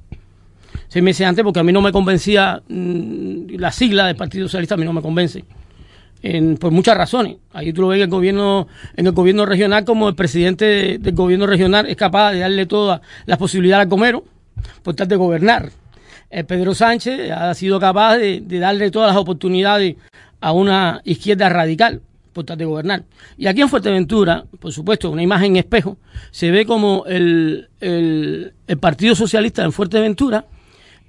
Seis 0.89 1.03
meses 1.03 1.27
antes 1.27 1.43
porque 1.43 1.61
a 1.61 1.65
mí 1.65 1.73
no 1.73 1.81
me 1.81 1.93
convencía, 1.93 2.61
mm, 2.69 3.57
la 3.57 3.73
sigla 3.73 4.09
del 4.09 4.17
Partido 4.17 4.49
Socialista 4.49 4.75
a 4.75 4.77
mí 4.77 4.85
no 4.85 4.93
me 4.93 5.01
convence 5.01 5.47
por 6.59 6.71
muchas 6.71 6.97
razones. 6.97 7.37
Ahí 7.53 7.73
tú 7.73 7.83
lo 7.83 7.89
ves 7.89 7.97
en 7.97 8.03
el 8.03 8.09
gobierno, 8.09 8.69
en 8.97 9.07
el 9.07 9.13
gobierno 9.13 9.47
regional, 9.47 9.85
como 9.85 10.09
el 10.09 10.15
presidente 10.15 10.99
del 10.99 11.15
gobierno 11.15 11.47
regional 11.47 11.87
es 11.87 11.97
capaz 11.97 12.33
de 12.33 12.41
darle 12.41 12.67
todas 12.67 13.01
las 13.27 13.39
posibilidades 13.39 13.85
al 13.85 13.89
comero 13.89 14.25
por 14.83 14.95
tal 14.95 15.09
de 15.09 15.17
gobernar. 15.17 15.71
El 16.29 16.45
Pedro 16.45 16.75
Sánchez 16.75 17.31
ha 17.31 17.53
sido 17.55 17.81
capaz 17.81 18.19
de, 18.19 18.41
darle 18.41 18.91
todas 18.91 19.09
las 19.09 19.17
oportunidades 19.17 19.97
a 20.41 20.53
una 20.53 21.01
izquierda 21.05 21.49
radical 21.49 22.03
por 22.33 22.45
tal 22.45 22.59
de 22.59 22.65
gobernar. 22.65 23.03
Y 23.37 23.47
aquí 23.47 23.63
en 23.63 23.69
Fuerteventura, 23.69 24.45
por 24.61 24.73
supuesto, 24.73 25.11
una 25.11 25.23
imagen 25.23 25.53
en 25.53 25.57
espejo, 25.57 25.97
se 26.31 26.51
ve 26.51 26.65
como 26.67 27.05
el, 27.07 27.69
el, 27.81 28.53
el 28.69 28.79
Partido 28.79 29.15
Socialista 29.15 29.65
en 29.65 29.73
Fuerteventura 29.73 30.45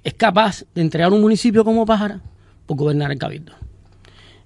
es 0.02 0.14
capaz 0.14 0.64
de 0.74 0.80
entregar 0.80 1.12
un 1.12 1.20
municipio 1.20 1.64
como 1.64 1.86
Pájara 1.86 2.20
por 2.66 2.76
gobernar 2.76 3.12
el 3.12 3.18
Cabildo. 3.18 3.52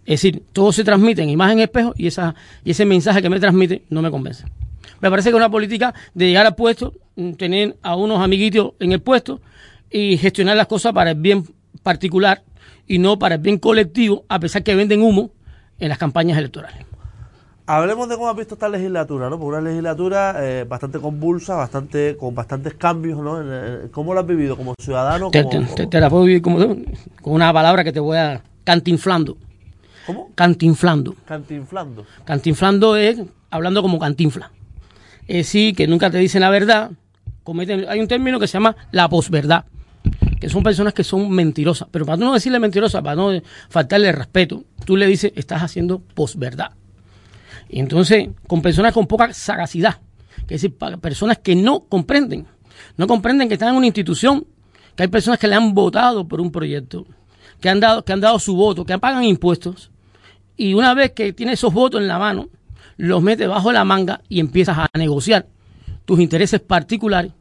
Es 0.06 0.22
decir, 0.22 0.44
todo 0.52 0.72
se 0.72 0.84
transmite 0.84 1.22
en 1.22 1.28
imagen 1.28 1.58
espejo 1.58 1.92
y, 1.96 2.06
esa, 2.06 2.34
y 2.64 2.70
ese 2.70 2.84
mensaje 2.84 3.20
que 3.20 3.28
me 3.28 3.40
transmite 3.40 3.82
no 3.90 4.02
me 4.02 4.10
convence. 4.10 4.44
Me 5.00 5.10
parece 5.10 5.30
que 5.30 5.36
es 5.36 5.36
una 5.36 5.50
política 5.50 5.94
de 6.14 6.28
llegar 6.28 6.46
al 6.46 6.54
puesto, 6.54 6.94
mm, 7.16 7.32
tener 7.32 7.76
a 7.82 7.96
unos 7.96 8.22
amiguitos 8.22 8.72
en 8.78 8.92
el 8.92 9.00
puesto 9.00 9.40
y 9.90 10.16
gestionar 10.16 10.56
las 10.56 10.68
cosas 10.68 10.92
para 10.92 11.10
el 11.10 11.20
bien 11.20 11.44
particular 11.82 12.42
y 12.86 12.98
no 12.98 13.18
para 13.18 13.34
el 13.34 13.40
bien 13.40 13.58
colectivo, 13.58 14.24
a 14.28 14.38
pesar 14.38 14.62
que 14.62 14.76
venden 14.76 15.02
humo 15.02 15.30
en 15.80 15.88
las 15.88 15.98
campañas 15.98 16.38
electorales. 16.38 16.86
Hablemos 17.68 18.08
de 18.08 18.14
cómo 18.14 18.28
has 18.28 18.36
visto 18.36 18.54
esta 18.54 18.68
legislatura, 18.68 19.28
¿no? 19.28 19.40
Porque 19.40 19.58
una 19.58 19.60
legislatura 19.60 20.36
eh, 20.38 20.64
bastante 20.68 21.00
convulsa, 21.00 21.56
bastante 21.56 22.16
con 22.16 22.32
bastantes 22.32 22.74
cambios, 22.74 23.18
¿no? 23.18 23.42
¿Cómo 23.90 24.14
lo 24.14 24.20
has 24.20 24.26
vivido 24.26 24.56
como 24.56 24.72
ciudadano? 24.78 25.32
Te, 25.32 25.44
te 25.44 26.00
la 26.00 26.08
puedo 26.08 26.22
vivir 26.22 26.42
como, 26.42 26.58
con 26.58 27.32
una 27.32 27.52
palabra 27.52 27.82
que 27.82 27.92
te 27.92 27.98
voy 27.98 28.18
a 28.18 28.40
cantinflando. 28.62 29.36
¿Cómo? 30.06 30.30
Cantinflando. 30.34 31.14
Cantinflando. 31.26 32.06
Cantinflando 32.24 32.96
es 32.96 33.20
hablando 33.50 33.82
como 33.82 33.98
cantinfla. 33.98 34.50
Es 35.26 35.36
decir, 35.38 35.74
que 35.74 35.86
nunca 35.86 36.10
te 36.10 36.18
dicen 36.18 36.40
la 36.40 36.50
verdad. 36.50 36.90
Cometen, 37.42 37.86
hay 37.88 38.00
un 38.00 38.08
término 38.08 38.38
que 38.38 38.46
se 38.46 38.54
llama 38.54 38.76
la 38.90 39.08
posverdad, 39.08 39.66
que 40.40 40.48
son 40.48 40.62
personas 40.62 40.94
que 40.94 41.04
son 41.04 41.30
mentirosas. 41.30 41.88
Pero 41.90 42.04
para 42.04 42.16
no 42.16 42.34
decirle 42.34 42.58
mentirosa, 42.58 43.02
para 43.02 43.16
no 43.16 43.30
faltarle 43.68 44.10
respeto, 44.12 44.64
tú 44.84 44.96
le 44.96 45.06
dices, 45.06 45.32
estás 45.36 45.62
haciendo 45.62 46.00
posverdad. 46.00 46.72
Y 47.68 47.80
entonces, 47.80 48.28
con 48.46 48.62
personas 48.62 48.92
con 48.92 49.06
poca 49.06 49.32
sagacidad, 49.32 50.00
que 50.46 50.54
es 50.54 50.62
decir, 50.62 50.76
para 50.76 50.96
personas 50.96 51.38
que 51.38 51.54
no 51.54 51.80
comprenden, 51.80 52.46
no 52.96 53.06
comprenden 53.06 53.48
que 53.48 53.54
están 53.54 53.70
en 53.70 53.76
una 53.76 53.86
institución, 53.86 54.46
que 54.94 55.04
hay 55.04 55.08
personas 55.08 55.38
que 55.38 55.48
le 55.48 55.54
han 55.54 55.74
votado 55.74 56.26
por 56.26 56.40
un 56.40 56.50
proyecto, 56.50 57.06
que 57.60 57.68
han 57.68 57.80
dado, 57.80 58.04
que 58.04 58.12
han 58.12 58.20
dado 58.20 58.38
su 58.38 58.54
voto, 58.54 58.84
que 58.84 58.98
pagan 58.98 59.24
impuestos, 59.24 59.90
y 60.56 60.74
una 60.74 60.94
vez 60.94 61.12
que 61.12 61.32
tienes 61.32 61.54
esos 61.54 61.72
votos 61.72 62.00
en 62.00 62.08
la 62.08 62.18
mano, 62.18 62.48
los 62.96 63.22
metes 63.22 63.48
bajo 63.48 63.72
la 63.72 63.84
manga 63.84 64.22
y 64.28 64.40
empiezas 64.40 64.78
a 64.78 64.88
negociar 64.94 65.46
tus 66.04 66.20
intereses 66.20 66.60
particulares, 66.60 67.32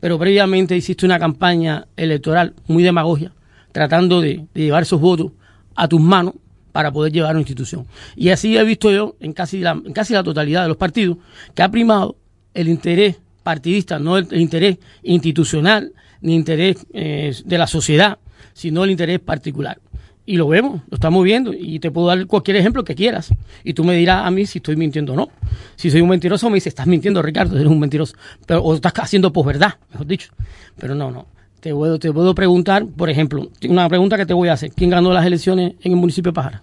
pero 0.00 0.18
previamente 0.18 0.76
hiciste 0.76 1.06
una 1.06 1.18
campaña 1.18 1.86
electoral 1.96 2.54
muy 2.66 2.82
demagogia, 2.82 3.32
tratando 3.72 4.20
de, 4.20 4.46
llevar 4.54 4.82
esos 4.82 5.00
votos 5.00 5.32
a 5.74 5.86
tus 5.86 6.00
manos 6.00 6.34
para 6.72 6.90
poder 6.90 7.12
llevar 7.12 7.32
una 7.32 7.40
institución. 7.40 7.86
Y 8.16 8.30
así 8.30 8.56
he 8.56 8.64
visto 8.64 8.90
yo 8.90 9.16
en 9.20 9.32
casi 9.32 9.60
la, 9.60 9.80
totalidad 10.24 10.62
de 10.62 10.68
los 10.68 10.76
partidos 10.76 11.18
que 11.54 11.62
ha 11.62 11.70
primado 11.70 12.16
el 12.52 12.68
interés 12.68 13.16
partidista, 13.42 13.98
no 13.98 14.18
el, 14.18 14.26
interés 14.32 14.78
institucional 15.02 15.92
ni 16.20 16.34
interés 16.34 16.84
eh, 16.92 17.34
de 17.44 17.58
la 17.58 17.66
sociedad, 17.66 18.18
sino 18.54 18.84
el 18.84 18.90
interés 18.90 19.20
particular 19.20 19.78
y 20.26 20.36
lo 20.36 20.48
vemos, 20.48 20.80
lo 20.90 20.96
estamos 20.96 21.22
viendo 21.24 21.52
y 21.54 21.78
te 21.78 21.90
puedo 21.90 22.08
dar 22.08 22.26
cualquier 22.26 22.56
ejemplo 22.56 22.82
que 22.84 22.94
quieras 22.94 23.32
y 23.64 23.72
tú 23.74 23.84
me 23.84 23.94
dirás 23.94 24.26
a 24.26 24.30
mí 24.30 24.44
si 24.44 24.58
estoy 24.58 24.76
mintiendo 24.76 25.12
o 25.12 25.16
no. 25.16 25.28
Si 25.76 25.90
soy 25.90 26.00
un 26.00 26.08
mentiroso 26.08 26.50
me 26.50 26.56
dices, 26.56 26.68
estás 26.72 26.86
mintiendo 26.86 27.22
Ricardo, 27.22 27.56
eres 27.56 27.68
un 27.68 27.78
mentiroso, 27.78 28.14
pero, 28.44 28.62
o 28.62 28.74
estás 28.74 28.92
haciendo 28.96 29.32
posverdad, 29.32 29.74
mejor 29.92 30.06
dicho. 30.06 30.32
Pero 30.78 30.94
no, 30.94 31.10
no. 31.10 31.26
Te 31.60 31.72
puedo, 31.72 31.98
te 31.98 32.12
puedo 32.12 32.34
preguntar, 32.34 32.86
por 32.86 33.08
ejemplo, 33.08 33.48
una 33.68 33.88
pregunta 33.88 34.16
que 34.16 34.26
te 34.26 34.34
voy 34.34 34.48
a 34.48 34.52
hacer. 34.52 34.70
¿Quién 34.72 34.90
ganó 34.90 35.12
las 35.12 35.24
elecciones 35.24 35.74
en 35.80 35.92
el 35.92 35.98
municipio 35.98 36.30
de 36.30 36.34
Pájara? 36.34 36.62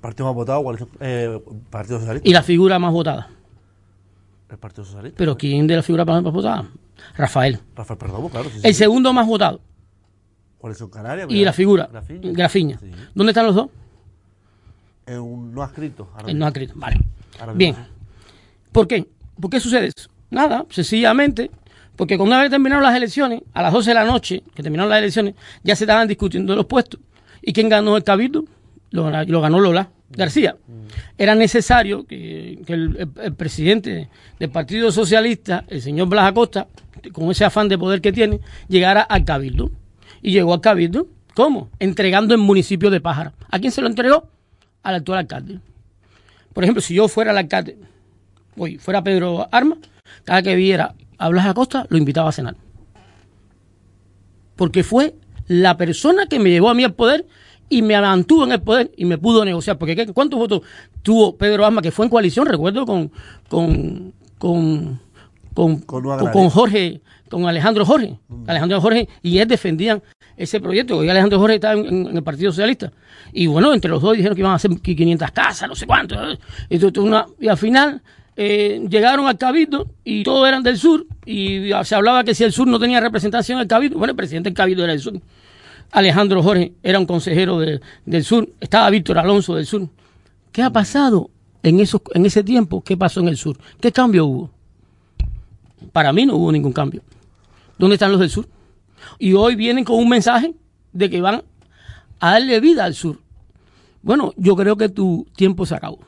¿Partido 0.00 0.26
más 0.26 0.34
votado? 0.34 0.64
Eh, 1.00 1.38
¿Partido 1.68 1.98
Socialista? 1.98 2.28
¿Y 2.28 2.32
la 2.32 2.42
figura 2.42 2.78
más 2.78 2.92
votada? 2.92 3.28
El 4.48 4.58
Partido 4.58 4.84
Socialista. 4.84 5.16
¿Pero 5.18 5.36
quién 5.36 5.66
de 5.66 5.76
la 5.76 5.82
figura 5.82 6.04
más 6.04 6.22
votada? 6.22 6.68
Rafael. 7.16 7.58
Rafael 7.76 7.98
Perdomo, 7.98 8.28
claro. 8.30 8.48
sí, 8.50 8.60
El 8.62 8.74
sí. 8.74 8.78
segundo 8.78 9.12
más 9.12 9.26
votado. 9.26 9.60
Coalición 10.60 10.90
Canaria. 10.90 11.26
Y 11.28 11.44
la 11.44 11.52
figura, 11.52 11.88
Grafiña. 11.90 12.32
Grafiña. 12.32 12.78
Sí. 12.80 12.90
¿Dónde 13.14 13.30
están 13.30 13.46
los 13.46 13.54
dos? 13.54 13.68
Es 15.06 15.18
un 15.18 15.52
no 15.54 15.62
adscrito. 15.62 16.08
Él 16.26 16.38
no 16.38 16.46
escrito. 16.46 16.74
Vale. 16.76 17.00
Ahora 17.40 17.52
Bien. 17.54 17.74
mismo. 17.76 17.86
¿Por 18.72 18.86
qué? 18.86 19.06
¿Por 19.40 19.50
qué 19.50 19.58
sucede 19.60 19.86
eso? 19.86 20.08
Nada, 20.30 20.64
sencillamente, 20.70 21.50
porque 21.96 22.16
cuando 22.16 22.34
una 22.34 22.42
vez 22.42 22.50
terminaron 22.50 22.84
las 22.84 22.94
elecciones, 22.94 23.42
a 23.52 23.62
las 23.62 23.72
12 23.72 23.90
de 23.90 23.94
la 23.94 24.04
noche, 24.04 24.42
que 24.54 24.62
terminaron 24.62 24.90
las 24.90 24.98
elecciones, 24.98 25.34
ya 25.64 25.74
se 25.74 25.84
estaban 25.84 26.06
discutiendo 26.06 26.54
los 26.54 26.66
puestos. 26.66 27.00
¿Y 27.42 27.52
quién 27.52 27.68
ganó 27.68 27.96
el 27.96 28.04
cabildo? 28.04 28.44
Lo, 28.90 29.10
lo 29.24 29.40
ganó 29.40 29.58
Lola 29.60 29.88
García. 30.10 30.56
Era 31.16 31.34
necesario 31.34 32.04
que, 32.06 32.60
que 32.66 32.72
el, 32.74 32.96
el- 32.98 33.10
el 33.22 33.34
presidente 33.34 34.08
del 34.38 34.50
Partido 34.50 34.90
Socialista, 34.92 35.64
el 35.68 35.80
señor 35.80 36.08
Blas 36.08 36.28
Acosta, 36.28 36.66
con 37.12 37.30
ese 37.30 37.44
afán 37.44 37.68
de 37.68 37.78
poder 37.78 38.00
que 38.00 38.12
tiene, 38.12 38.40
llegara 38.68 39.00
al 39.02 39.24
cabildo. 39.24 39.70
Y 40.22 40.32
llegó 40.32 40.52
al 40.54 40.60
cabildo, 40.60 41.06
¿cómo? 41.34 41.70
Entregando 41.78 42.34
el 42.34 42.40
municipio 42.40 42.90
de 42.90 43.00
Pájara. 43.00 43.32
¿A 43.50 43.58
quién 43.58 43.72
se 43.72 43.80
lo 43.80 43.86
entregó? 43.88 44.28
Al 44.82 44.94
actual 44.96 45.18
alcalde. 45.20 45.60
Por 46.52 46.64
ejemplo, 46.64 46.80
si 46.82 46.94
yo 46.94 47.08
fuera 47.08 47.30
el 47.30 47.38
alcalde, 47.38 47.78
hoy 48.56 48.76
fuera 48.78 49.02
Pedro 49.02 49.48
Arma, 49.52 49.76
cada 50.24 50.42
que 50.42 50.54
viera 50.56 50.94
a 51.18 51.28
Blas 51.28 51.46
Acosta, 51.46 51.86
lo 51.88 51.96
invitaba 51.96 52.28
a 52.28 52.32
cenar. 52.32 52.56
Porque 54.56 54.82
fue 54.84 55.14
la 55.46 55.76
persona 55.76 56.26
que 56.26 56.38
me 56.38 56.50
llevó 56.50 56.68
a 56.70 56.74
mí 56.74 56.84
al 56.84 56.94
poder 56.94 57.26
y 57.68 57.82
me 57.82 57.98
mantuvo 58.00 58.44
en 58.44 58.52
el 58.52 58.60
poder 58.60 58.90
y 58.96 59.04
me 59.04 59.16
pudo 59.18 59.44
negociar. 59.44 59.78
Porque 59.78 59.96
¿qué- 59.96 60.12
¿cuántos 60.12 60.38
votos 60.38 60.62
tuvo 61.02 61.36
Pedro 61.36 61.64
Arma, 61.64 61.82
que 61.82 61.90
fue 61.92 62.04
en 62.06 62.10
coalición, 62.10 62.46
recuerdo, 62.46 62.84
con, 62.84 63.10
con, 63.48 64.12
con, 64.38 64.96
con 66.32 66.50
Jorge, 66.50 67.00
con 67.30 67.46
Alejandro 67.48 67.86
Jorge. 67.86 68.18
Alejandro 68.46 68.80
Jorge 68.80 69.08
y 69.22 69.38
él 69.38 69.48
defendían 69.48 70.02
ese 70.36 70.60
proyecto. 70.60 70.98
Hoy 70.98 71.08
Alejandro 71.08 71.38
Jorge 71.38 71.54
estaba 71.54 71.74
en, 71.80 72.14
el 72.16 72.22
Partido 72.22 72.50
Socialista. 72.50 72.92
Y 73.32 73.46
bueno, 73.46 73.72
entre 73.72 73.90
los 73.90 74.02
dos 74.02 74.16
dijeron 74.16 74.34
que 74.34 74.40
iban 74.42 74.52
a 74.52 74.56
hacer 74.56 74.70
500 74.80 75.30
casas, 75.30 75.68
no 75.68 75.74
sé 75.74 75.86
cuánto. 75.86 76.16
Y, 76.68 76.98
una- 76.98 77.26
y 77.40 77.48
al 77.48 77.56
final 77.56 78.02
eh, 78.36 78.84
llegaron 78.90 79.26
al 79.26 79.38
Cabildo 79.38 79.86
y 80.04 80.22
todos 80.24 80.46
eran 80.48 80.62
del 80.62 80.76
sur. 80.76 81.06
Y 81.24 81.70
se 81.84 81.94
hablaba 81.94 82.24
que 82.24 82.34
si 82.34 82.44
el 82.44 82.52
sur 82.52 82.66
no 82.66 82.78
tenía 82.78 83.00
representación 83.00 83.58
en 83.58 83.62
el 83.62 83.68
Cabildo, 83.68 83.98
bueno, 83.98 84.10
el 84.12 84.16
presidente 84.16 84.50
del 84.50 84.56
Cabildo 84.56 84.82
era 84.84 84.92
del 84.92 85.00
sur. 85.00 85.14
Alejandro 85.92 86.42
Jorge 86.42 86.72
era 86.82 86.98
un 86.98 87.06
consejero 87.06 87.58
de- 87.60 87.80
del 88.06 88.24
sur. 88.24 88.48
Estaba 88.60 88.90
Víctor 88.90 89.18
Alonso 89.18 89.54
del 89.54 89.66
sur. 89.66 89.88
¿Qué 90.52 90.62
ha 90.62 90.70
pasado 90.70 91.30
en, 91.62 91.78
esos, 91.80 92.00
en 92.14 92.26
ese 92.26 92.42
tiempo? 92.42 92.82
¿Qué 92.82 92.96
pasó 92.96 93.20
en 93.20 93.28
el 93.28 93.36
sur? 93.36 93.56
¿Qué 93.80 93.92
cambio 93.92 94.26
hubo? 94.26 94.50
Para 95.92 96.12
mí 96.12 96.26
no 96.26 96.36
hubo 96.36 96.52
ningún 96.52 96.72
cambio. 96.72 97.02
¿Dónde 97.80 97.94
están 97.94 98.12
los 98.12 98.20
del 98.20 98.28
sur? 98.28 98.46
Y 99.18 99.32
hoy 99.32 99.56
vienen 99.56 99.84
con 99.84 99.96
un 99.96 100.06
mensaje 100.06 100.52
de 100.92 101.08
que 101.08 101.22
van 101.22 101.42
a 102.18 102.32
darle 102.32 102.60
vida 102.60 102.84
al 102.84 102.94
sur. 102.94 103.16
Bueno, 104.02 104.34
yo 104.36 104.54
creo 104.54 104.76
que 104.76 104.90
tu 104.90 105.26
tiempo 105.34 105.64
se 105.64 105.76
acabó. 105.76 105.98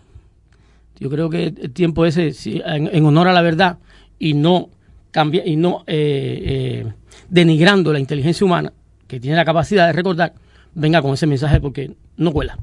Yo 1.01 1.09
creo 1.09 1.31
que 1.31 1.47
el 1.47 1.73
tiempo 1.73 2.05
ese, 2.05 2.31
en 2.67 3.07
honor 3.07 3.29
a 3.29 3.33
la 3.33 3.41
verdad 3.41 3.79
y 4.19 4.35
no 4.35 4.69
cambia, 5.11 5.47
y 5.47 5.57
no 5.57 5.83
eh, 5.87 6.43
eh, 6.45 6.93
denigrando 7.31 7.91
la 7.91 8.01
inteligencia 8.01 8.45
humana, 8.45 8.75
que 9.09 9.19
tiene 9.19 9.39
la 9.39 9.47
capacidad 9.47 9.87
de 9.87 9.95
recordar, 9.95 10.35
venga 10.75 11.01
con 11.01 11.15
ese 11.15 11.27
mensaje 11.27 11.59
porque 11.59 11.97
no 12.19 12.33
cuela. 12.33 12.59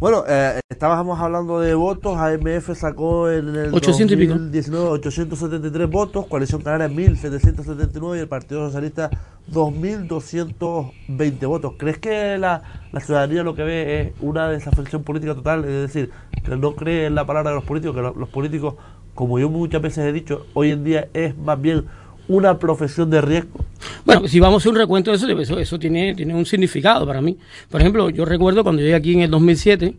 Bueno, 0.00 0.24
eh, 0.28 0.60
estábamos 0.68 1.18
hablando 1.20 1.60
de 1.60 1.74
votos. 1.74 2.18
AMF 2.18 2.76
sacó 2.76 3.30
en 3.30 3.48
el 3.54 3.74
800 3.74 4.16
y 4.16 4.20
pico. 4.20 4.32
2019 4.34 4.86
873 4.88 5.90
votos, 5.90 6.26
Coalición 6.26 6.62
Canaria 6.62 6.88
1779 6.88 8.18
y 8.18 8.20
el 8.20 8.28
Partido 8.28 8.66
Socialista 8.66 9.10
2220 9.46 11.46
votos. 11.46 11.74
¿Crees 11.78 11.98
que 11.98 12.36
la, 12.38 12.62
la 12.92 13.00
ciudadanía 13.00 13.42
lo 13.44 13.54
que 13.54 13.62
ve 13.62 14.00
es 14.00 14.12
una 14.20 14.48
desafección 14.48 15.04
política 15.04 15.34
total? 15.34 15.64
Es 15.64 15.70
decir, 15.92 16.10
que 16.44 16.56
no 16.56 16.74
cree 16.74 17.06
en 17.06 17.14
la 17.14 17.24
palabra 17.24 17.50
de 17.50 17.56
los 17.56 17.64
políticos, 17.64 17.94
que 17.96 18.02
lo- 18.02 18.14
los 18.14 18.28
políticos, 18.28 18.74
como 19.14 19.38
yo 19.38 19.48
muchas 19.48 19.80
veces 19.80 20.04
he 20.06 20.12
dicho, 20.12 20.44
hoy 20.54 20.72
en 20.72 20.84
día 20.84 21.08
es 21.14 21.36
más 21.38 21.60
bien 21.60 21.84
una 22.28 22.58
profesión 22.58 23.10
de 23.10 23.20
riesgo. 23.20 23.64
Bueno, 24.04 24.26
si 24.28 24.40
vamos 24.40 24.56
a 24.56 24.58
hacer 24.62 24.72
un 24.72 24.78
recuento 24.78 25.10
de 25.10 25.16
eso, 25.16 25.28
eso, 25.38 25.58
eso 25.58 25.78
tiene, 25.78 26.14
tiene 26.14 26.34
un 26.34 26.46
significado 26.46 27.06
para 27.06 27.20
mí. 27.20 27.36
Por 27.70 27.80
ejemplo, 27.80 28.08
yo 28.10 28.24
recuerdo 28.24 28.62
cuando 28.62 28.80
llegué 28.82 28.94
aquí 28.94 29.12
en 29.14 29.20
el 29.20 29.30
2007, 29.30 29.94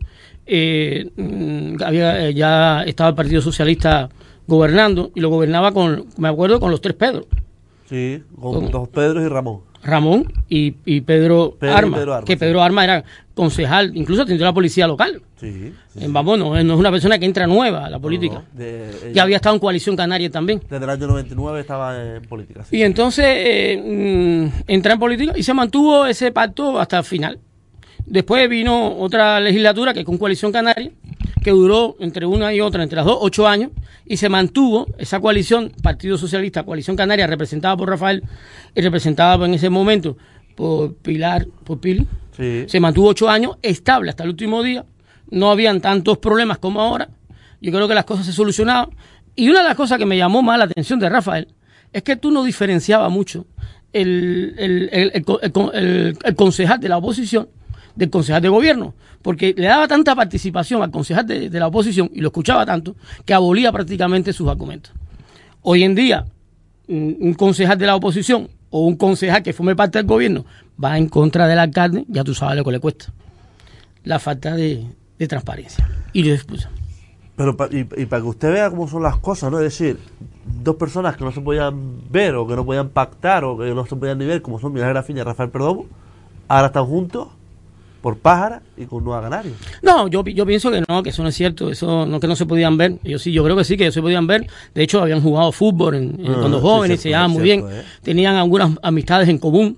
eh, 0.46 1.10
mm, 1.16 1.82
había, 1.84 2.28
eh, 2.28 2.34
ya 2.34 2.82
estaba 2.84 3.10
el 3.10 3.14
Partido 3.16 3.40
Socialista 3.40 4.08
gobernando 4.46 5.10
y 5.14 5.20
lo 5.20 5.28
gobernaba 5.28 5.72
con, 5.72 6.06
me 6.18 6.28
acuerdo, 6.28 6.60
con 6.60 6.70
los 6.70 6.80
tres 6.80 6.94
Pedros. 6.96 7.26
Sí, 7.88 8.22
con 8.40 8.54
Con- 8.62 8.70
dos 8.70 8.88
Pedros 8.88 9.24
y 9.24 9.28
Ramón. 9.28 9.60
Ramón 9.86 10.32
y, 10.48 10.74
y 10.84 11.00
Pedro, 11.00 11.56
Pedro 11.58 11.72
y 11.72 11.76
Arma, 11.76 11.96
Pedro 11.96 12.14
Arma, 12.14 12.24
que. 12.26 12.36
Pedro 12.36 12.62
Arma 12.62 12.84
era 12.84 13.04
concejal, 13.34 13.92
incluso 13.96 14.22
atendió 14.22 14.46
a 14.46 14.50
la 14.50 14.54
policía 14.54 14.86
local. 14.86 15.22
Sí. 15.40 15.52
sí, 15.52 15.72
Eh, 16.00 16.06
Vamos, 16.08 16.38
no, 16.38 16.50
no 16.62 16.74
es 16.74 16.78
una 16.80 16.90
persona 16.90 17.18
que 17.18 17.26
entra 17.26 17.46
nueva 17.46 17.84
a 17.86 17.90
la 17.90 17.98
política. 17.98 18.36
No, 18.36 18.58
de- 18.58 19.12
Ya 19.14 19.22
había 19.22 19.36
estado 19.36 19.54
en 19.54 19.60
coalición 19.60 19.94
canaria 19.96 20.30
también. 20.30 20.60
Desde 20.68 20.84
el 20.84 20.90
año 20.90 21.06
99 21.06 21.60
estaba 21.60 22.16
en 22.16 22.22
política. 22.22 22.64
sí. 22.64 22.76
Y 22.78 22.82
entonces 22.82 23.24
eh, 23.28 24.50
mm, 24.50 24.62
entra 24.70 24.94
en 24.94 24.98
política 24.98 25.32
y 25.36 25.42
se 25.42 25.52
mantuvo 25.54 26.06
ese 26.06 26.32
pacto 26.32 26.78
hasta 26.80 26.98
el 26.98 27.04
final. 27.04 27.38
Después 28.06 28.48
vino 28.48 28.96
otra 28.98 29.40
legislatura 29.40 29.92
que 29.92 30.04
con 30.04 30.16
Coalición 30.16 30.52
Canaria, 30.52 30.90
que 31.46 31.52
duró 31.52 31.94
entre 32.00 32.26
una 32.26 32.52
y 32.52 32.60
otra, 32.60 32.82
entre 32.82 32.96
las 32.96 33.04
dos, 33.04 33.18
ocho 33.20 33.46
años, 33.46 33.70
y 34.04 34.16
se 34.16 34.28
mantuvo 34.28 34.88
esa 34.98 35.20
coalición, 35.20 35.70
Partido 35.80 36.18
Socialista, 36.18 36.64
Coalición 36.64 36.96
Canaria, 36.96 37.24
representada 37.28 37.76
por 37.76 37.88
Rafael 37.88 38.24
y 38.74 38.80
representada 38.80 39.46
en 39.46 39.54
ese 39.54 39.70
momento 39.70 40.16
por 40.56 40.96
Pilar, 40.96 41.46
por 41.62 41.78
Pili, 41.78 42.04
Sí. 42.36 42.64
se 42.66 42.80
mantuvo 42.80 43.10
ocho 43.10 43.28
años 43.28 43.58
estable 43.62 44.10
hasta 44.10 44.24
el 44.24 44.30
último 44.30 44.60
día. 44.64 44.84
No 45.30 45.52
habían 45.52 45.80
tantos 45.80 46.18
problemas 46.18 46.58
como 46.58 46.80
ahora. 46.80 47.10
Yo 47.60 47.70
creo 47.70 47.86
que 47.86 47.94
las 47.94 48.04
cosas 48.04 48.26
se 48.26 48.32
solucionaban. 48.32 48.90
Y 49.36 49.48
una 49.48 49.60
de 49.62 49.68
las 49.68 49.76
cosas 49.76 49.98
que 49.98 50.04
me 50.04 50.16
llamó 50.16 50.42
más 50.42 50.58
la 50.58 50.64
atención 50.64 50.98
de 50.98 51.08
Rafael 51.08 51.46
es 51.92 52.02
que 52.02 52.16
tú 52.16 52.32
no 52.32 52.42
diferenciabas 52.42 53.10
mucho 53.12 53.46
el, 53.92 54.52
el, 54.58 54.88
el- 54.92 56.16
el 56.24 56.34
concejal 56.34 56.80
de 56.80 56.88
la 56.88 56.96
oposición 56.98 57.48
del 57.96 58.10
concejal 58.10 58.42
de 58.42 58.48
gobierno, 58.48 58.94
porque 59.22 59.54
le 59.56 59.66
daba 59.66 59.88
tanta 59.88 60.14
participación 60.14 60.82
al 60.82 60.90
concejal 60.90 61.26
de, 61.26 61.50
la 61.50 61.66
oposición 61.66 62.10
y 62.12 62.20
lo 62.20 62.28
escuchaba 62.28 62.64
tanto 62.64 62.94
que 63.24 63.34
abolía 63.34 63.72
prácticamente 63.72 64.32
sus 64.32 64.48
argumentos. 64.48 64.92
Hoy 65.62 65.82
en 65.82 65.94
día, 65.94 66.26
un 66.86 67.16
un 67.18 67.34
concejal 67.34 67.78
de 67.78 67.86
la 67.86 67.96
oposición 67.96 68.48
o 68.70 68.86
un 68.86 68.96
concejal 68.96 69.42
que 69.42 69.52
forme 69.52 69.74
parte 69.74 69.98
del 69.98 70.06
gobierno 70.06 70.44
va 70.82 70.98
en 70.98 71.08
contra 71.08 71.48
del 71.48 71.58
alcalde, 71.58 72.04
ya 72.08 72.22
tú 72.22 72.34
sabes 72.34 72.56
lo 72.56 72.64
que 72.64 72.72
le 72.72 72.80
cuesta. 72.80 73.06
La 74.04 74.18
falta 74.18 74.54
de, 74.54 74.86
transparencia. 75.26 75.88
Y 76.12 76.22
lo 76.22 76.34
expulsan. 76.34 76.72
Pero 77.34 77.56
y, 77.70 77.84
para 78.06 78.22
que 78.22 78.28
usted 78.28 78.52
vea 78.52 78.70
cómo 78.70 78.88
son 78.88 79.02
las 79.02 79.16
cosas, 79.16 79.50
¿no? 79.50 79.58
Es 79.58 79.64
decir, 79.64 79.98
dos 80.62 80.76
personas 80.76 81.16
que 81.16 81.24
no 81.24 81.32
se 81.32 81.40
podían 81.40 82.10
ver 82.10 82.34
o 82.34 82.46
que 82.46 82.54
no 82.54 82.64
podían 82.64 82.90
pactar 82.90 83.44
o 83.44 83.58
que 83.58 83.74
no 83.74 83.84
se 83.86 83.96
podían 83.96 84.18
ni 84.18 84.26
ver, 84.26 84.42
como 84.42 84.58
son 84.58 84.72
Grafiña 84.72 85.22
y 85.22 85.24
Rafael 85.24 85.50
Perdomo, 85.50 85.86
ahora 86.48 86.68
están 86.68 86.86
juntos 86.86 87.28
por 88.00 88.18
Pájara 88.18 88.62
y 88.76 88.84
con 88.84 89.02
Nueva 89.02 89.22
Canaria. 89.22 89.52
No, 89.82 90.06
yo, 90.08 90.22
yo 90.24 90.46
pienso 90.46 90.70
que 90.70 90.82
no, 90.86 91.02
que 91.02 91.10
eso 91.10 91.22
no 91.22 91.28
es 91.28 91.34
cierto, 91.34 91.70
eso 91.70 92.06
no 92.06 92.20
que 92.20 92.28
no 92.28 92.36
se 92.36 92.46
podían 92.46 92.76
ver. 92.76 92.98
Yo 93.02 93.18
sí, 93.18 93.32
yo 93.32 93.42
creo 93.42 93.56
que 93.56 93.64
sí, 93.64 93.76
que 93.76 93.84
ellos 93.84 93.94
se 93.94 94.02
podían 94.02 94.26
ver. 94.26 94.46
De 94.74 94.82
hecho, 94.82 95.00
habían 95.00 95.20
jugado 95.22 95.50
fútbol 95.52 95.94
en- 95.96 96.20
en- 96.24 96.32
Ah, 96.34 96.36
cuando 96.40 96.60
jóvenes, 96.60 97.00
se 97.00 97.08
llevaban 97.08 97.30
muy 97.32 97.42
bien, 97.42 97.64
eh. 97.68 97.82
tenían 98.02 98.36
algunas 98.36 98.70
amistades 98.82 99.28
en 99.28 99.38
común. 99.38 99.76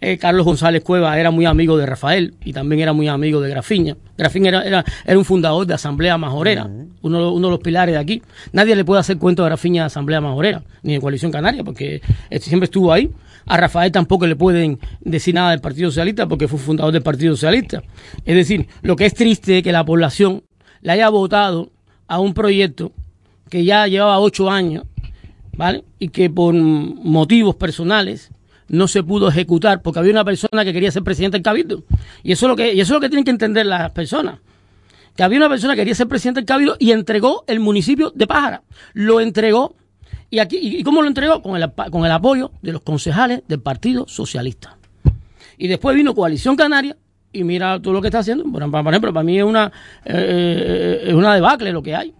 Eh, 0.00 0.16
Carlos 0.16 0.44
González 0.44 0.84
Cueva 0.84 1.18
era 1.18 1.32
muy 1.32 1.44
amigo 1.44 1.76
de 1.76 1.84
Rafael 1.84 2.34
y 2.44 2.52
también 2.52 2.80
era 2.82 2.92
muy 2.92 3.08
amigo 3.08 3.40
de 3.40 3.50
Grafiña. 3.50 3.96
Grafiña 4.16 4.48
era, 4.50 4.62
era, 4.62 4.84
era 5.04 5.18
un 5.18 5.24
fundador 5.24 5.66
de 5.66 5.74
Asamblea 5.74 6.16
Majorera, 6.16 6.70
uno, 7.02 7.16
de 7.18 7.24
los- 7.24 7.32
uno 7.34 7.48
de 7.48 7.50
los 7.50 7.60
pilares 7.60 7.94
de 7.94 7.98
aquí. 8.00 8.22
Nadie 8.52 8.76
le 8.76 8.84
puede 8.84 9.00
hacer 9.00 9.18
cuento 9.18 9.42
a 9.42 9.46
Grafiña 9.46 9.82
de 9.82 9.86
Asamblea 9.86 10.20
Majorera, 10.20 10.62
ni 10.84 10.92
de 10.94 11.00
Coalición 11.00 11.32
Canaria, 11.32 11.64
porque 11.64 12.00
este 12.30 12.48
siempre 12.48 12.66
estuvo 12.66 12.92
ahí. 12.92 13.10
A 13.46 13.56
Rafael 13.56 13.90
tampoco 13.90 14.26
le 14.26 14.36
pueden 14.36 14.78
decir 15.00 15.34
nada 15.34 15.50
del 15.50 15.60
Partido 15.60 15.90
Socialista 15.90 16.28
porque 16.28 16.46
fue 16.46 16.58
fundador 16.60 16.92
del 16.92 17.02
Partido 17.02 17.34
Socialista. 17.34 17.82
Es 18.24 18.36
decir, 18.36 18.68
lo 18.82 18.94
que 18.94 19.06
es 19.06 19.14
triste 19.14 19.58
es 19.58 19.62
que 19.64 19.72
la 19.72 19.84
población 19.84 20.44
le 20.82 20.92
haya 20.92 21.08
votado 21.08 21.70
a 22.06 22.20
un 22.20 22.34
proyecto 22.34 22.92
que 23.50 23.64
ya 23.64 23.86
llevaba 23.88 24.20
ocho 24.20 24.48
años, 24.50 24.84
¿vale? 25.56 25.82
Y 25.98 26.08
que 26.10 26.30
por 26.30 26.54
motivos 26.54 27.56
personales 27.56 28.30
no 28.68 28.88
se 28.88 29.02
pudo 29.02 29.28
ejecutar 29.28 29.82
porque 29.82 29.98
había 29.98 30.12
una 30.12 30.24
persona 30.24 30.64
que 30.64 30.72
quería 30.72 30.90
ser 30.90 31.02
presidente 31.02 31.36
del 31.36 31.42
Cabildo. 31.42 31.84
Y 32.22 32.32
eso 32.32 32.46
es 32.46 32.48
lo 32.48 32.56
que, 32.56 32.74
y 32.74 32.80
eso 32.80 32.92
es 32.92 32.96
lo 32.96 33.00
que 33.00 33.08
tienen 33.08 33.24
que 33.24 33.30
entender 33.30 33.66
las 33.66 33.90
personas. 33.92 34.38
Que 35.16 35.22
había 35.22 35.38
una 35.38 35.48
persona 35.48 35.74
que 35.74 35.80
quería 35.80 35.94
ser 35.94 36.06
presidente 36.06 36.40
del 36.40 36.46
Cabildo 36.46 36.76
y 36.78 36.92
entregó 36.92 37.44
el 37.46 37.60
municipio 37.60 38.12
de 38.14 38.26
Pájara. 38.26 38.62
Lo 38.92 39.20
entregó. 39.20 39.74
¿Y, 40.30 40.38
aquí, 40.38 40.58
y, 40.60 40.82
cómo 40.84 41.00
lo 41.02 41.08
entregó? 41.08 41.42
Con 41.42 41.60
el, 41.60 41.72
con 41.90 42.04
el 42.04 42.12
apoyo 42.12 42.52
de 42.62 42.72
los 42.72 42.82
concejales 42.82 43.42
del 43.48 43.60
Partido 43.60 44.06
Socialista. 44.06 44.76
Y 45.56 45.66
después 45.66 45.96
vino 45.96 46.14
Coalición 46.14 46.54
Canaria 46.54 46.96
y 47.32 47.44
mira 47.44 47.80
todo 47.80 47.94
lo 47.94 48.02
que 48.02 48.08
está 48.08 48.20
haciendo. 48.20 48.44
Por, 48.44 48.62
ejemplo, 48.62 49.12
para 49.12 49.24
mí 49.24 49.38
es 49.38 49.44
una, 49.44 49.72
eh, 50.04 51.04
es 51.06 51.14
una 51.14 51.34
debacle 51.34 51.72
lo 51.72 51.82
que 51.82 51.96
hay, 51.96 52.14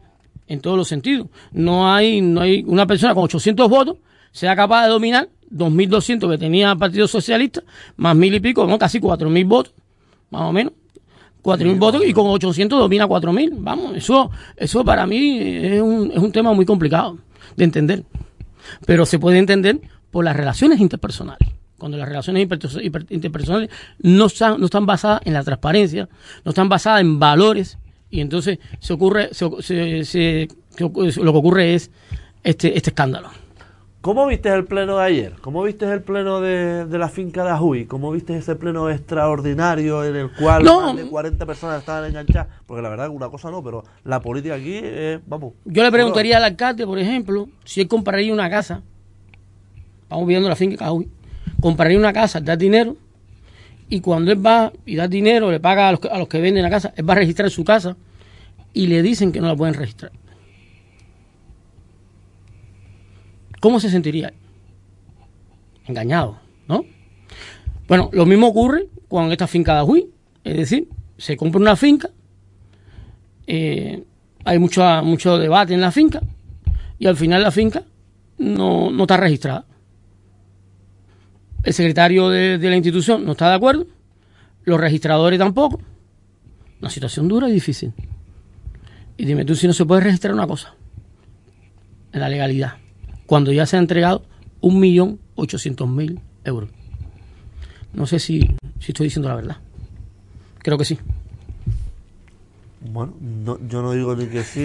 en 0.47 0.61
todos 0.61 0.77
los 0.77 0.89
sentidos. 0.89 1.29
No 1.53 1.93
hay, 1.93 2.21
no 2.23 2.41
hay 2.41 2.65
una 2.67 2.87
persona 2.87 3.15
con 3.15 3.25
800 3.25 3.69
votos 3.69 3.99
sea 4.33 4.55
capaz 4.55 4.85
de 4.85 4.91
dominar 4.91 5.29
2.200 5.51 6.31
que 6.31 6.39
tenía 6.39 6.73
el 6.73 6.79
Partido 6.79 7.09
Socialista, 7.09 7.63
más 7.97 8.17
mil 8.17 8.35
y 8.35 8.41
pico, 8.41 8.67
¿no? 8.67 8.79
casi 8.79 9.01
4.000 9.01 9.49
votos, 9.49 9.75
más 10.31 10.43
o 10.43 10.53
menos. 10.53 10.73
4.000 11.43 11.79
votos 11.79 12.03
y 12.05 12.13
con 12.13 12.27
800 12.27 12.79
domina 12.79 13.07
4.000. 13.07 13.51
Vamos, 13.59 13.97
eso, 13.97 14.31
eso 14.57 14.85
para 14.85 15.07
mí 15.07 15.39
es 15.39 15.81
un, 15.81 16.11
es 16.13 16.19
un 16.19 16.33
tema 16.33 16.53
muy 16.53 16.67
complicado 16.67 17.19
de 17.57 17.65
entender. 17.65 18.05
Pero 18.85 19.07
se 19.07 19.19
puede 19.19 19.39
entender 19.39 19.81
por 20.11 20.25
las 20.25 20.37
relaciones 20.37 20.81
interpersonales. 20.81 21.49
Cuando 21.79 21.97
las 21.97 22.09
relaciones 22.09 22.49
interpersonales 23.11 23.71
no 24.01 24.27
están, 24.27 24.59
no 24.59 24.67
están 24.67 24.85
basadas 24.85 25.21
en 25.25 25.33
la 25.33 25.45
transparencia, 25.45 26.09
no 26.45 26.51
están 26.51 26.69
basadas 26.69 27.01
en 27.01 27.21
valores, 27.21 27.79
y 28.11 28.21
entonces 28.21 28.59
se 28.81 28.93
ocurre, 28.93 29.31
se, 29.33 30.05
se, 30.05 30.49
lo 30.79 31.33
que 31.33 31.39
ocurre 31.39 31.75
es 31.75 31.91
este, 32.43 32.77
este 32.77 32.91
escándalo. 32.91 33.31
¿Cómo 34.01 34.27
viste 34.27 34.49
el 34.49 34.65
pleno 34.65 34.99
de 34.99 35.05
ayer? 35.05 35.35
¿Cómo 35.41 35.63
viste 35.65 35.85
el 35.93 36.03
pleno 36.03 36.41
de, 36.41 36.87
la 36.89 37.09
finca 37.09 37.43
de 37.43 37.51
Ajuy? 37.51 37.87
¿Cómo 37.87 38.13
viste 38.13 38.37
ese 38.37 38.55
pleno 38.55 38.89
extraordinario 38.89 40.05
en 40.05 40.15
el 40.15 40.31
cual 40.31 40.63
más 40.63 40.97
de 40.97 41.05
40 41.05 41.45
personas 41.45 41.81
estaban 41.81 42.05
enganchadas? 42.05 42.47
Porque 42.67 42.81
la 42.81 42.91
verdad, 42.91 43.09
una 43.09 43.29
cosa 43.29 43.51
no, 43.51 43.63
pero 43.63 43.83
la 44.05 44.21
política 44.21 44.55
aquí, 44.55 44.81
vamos. 45.27 45.55
Yo 45.65 45.83
le 45.83 45.91
preguntaría 45.91 46.37
al 46.37 46.45
alcalde, 46.45 46.87
por 46.87 46.99
ejemplo, 46.99 47.49
si 47.65 47.81
él 47.81 47.89
compraría 47.89 48.33
una 48.33 48.49
casa. 48.49 48.83
Vamos 50.09 50.29
viendo 50.29 50.49
la 50.49 50.57
finca 50.57 50.85
de 50.85 50.85
Ajuy. 50.85 51.09
Compraría 51.61 51.99
una 51.99 52.13
casa, 52.13 52.41
da 52.41 52.57
dinero, 52.57 52.97
y 53.89 54.01
cuando 54.01 54.31
él 54.31 54.45
va 54.45 54.73
y 54.87 54.95
da 54.95 55.09
dinero, 55.09 55.51
le 55.51 55.59
paga 55.59 55.89
a 55.89 55.93
los, 55.93 56.01
a 56.05 56.19
los 56.19 56.29
que 56.29 56.41
venden 56.41 56.63
la 56.63 56.71
casa, 56.71 56.93
él 56.97 57.09
va 57.09 57.15
a 57.15 57.17
registrar 57.17 57.51
su 57.51 57.65
casa 57.65 57.97
y 58.73 58.87
le 58.87 59.03
dicen 59.03 59.33
que 59.33 59.41
no 59.41 59.49
la 59.49 59.57
pueden 59.57 59.75
registrar. 59.75 60.13
¿Cómo 63.61 63.81
se 63.81 63.91
sentiría? 63.91 64.33
Engañado, 65.87 66.39
¿no? 66.69 66.85
Bueno, 67.87 68.11
lo 68.13 68.27
mismo 68.27 68.49
ocurre 68.49 68.89
con 69.09 69.33
esta 69.33 69.47
finca 69.47 69.75
de 69.75 69.81
Ajuy. 69.81 70.11
Es 70.45 70.57
decir, 70.57 70.89
se 71.17 71.37
compra 71.37 71.61
una 71.61 71.77
finca, 71.77 72.11
eh, 73.47 74.05
hay 74.45 74.59
mucho, 74.59 74.83
mucho 75.03 75.39
debate 75.39 75.75
en 75.75 75.81
la 75.81 75.91
finca 75.91 76.21
y 76.99 77.07
al 77.07 77.17
final 77.17 77.43
la 77.43 77.51
finca 77.51 77.83
no, 78.39 78.91
está 79.03 79.17
registrada. 79.17 79.65
El 81.63 81.75
secretario 81.75 82.29
de, 82.29 82.59
de, 82.59 82.71
la 82.71 82.77
institución 82.77 83.25
no 83.25 83.33
está 83.33 83.49
de 83.49 83.57
acuerdo, 83.57 83.87
los 84.65 84.81
registradores 84.81 85.39
tampoco. 85.39 85.81
Una 86.81 86.91
situación 86.91 87.27
dura 87.27 87.49
y 87.49 87.53
difícil. 87.53 87.93
Y 89.17 89.25
dime 89.25 89.45
tú 89.45 89.55
si 89.55 89.67
no 89.67 89.73
se 89.73 89.85
puede 89.85 90.03
registrar 90.03 90.33
una 90.33 90.47
cosa 90.47 90.75
en 92.13 92.21
la 92.21 92.29
legalidad 92.29 92.75
cuando 93.29 93.53
ya 93.53 93.67
se 93.67 93.77
ha 93.77 93.79
entregado 93.79 94.23
1.800.000 94.63 96.19
euros. 96.45 96.71
No 97.93 98.07
sé 98.07 98.19
si, 98.19 98.57
si 98.81 98.93
estoy 98.93 99.05
diciendo 99.05 99.29
la 99.29 99.37
verdad. 99.37 99.57
Creo 100.61 100.79
que 100.79 100.87
sí. 100.87 100.99
Bueno, 102.81 103.13
yo 103.69 103.83
no 103.83 103.93
digo 103.93 104.17
ni 104.17 104.29
que 104.29 104.43
sí, 104.45 104.63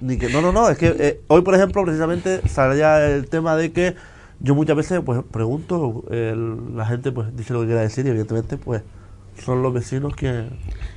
ni, 0.00 0.16
que... 0.16 0.28
No, 0.28 0.40
no, 0.40 0.52
no, 0.52 0.68
es 0.68 0.78
que 0.78 0.94
eh, 0.96 1.20
hoy, 1.26 1.42
por 1.42 1.56
ejemplo, 1.56 1.82
precisamente 1.82 2.40
salía 2.48 3.04
el 3.04 3.28
tema 3.28 3.56
de 3.56 3.72
que 3.72 3.96
yo 4.38 4.54
muchas 4.54 4.76
veces 4.76 5.00
pues 5.04 5.20
pregunto, 5.28 6.04
la 6.08 6.86
gente 6.86 7.10
pues 7.10 7.36
dice 7.36 7.52
lo 7.52 7.62
que 7.62 7.66
quiera 7.66 7.80
decir 7.80 8.06
y 8.06 8.10
evidentemente 8.10 8.58
pues 8.58 8.82
son 9.44 9.62
los 9.62 9.72
vecinos 9.72 10.14
que... 10.14 10.46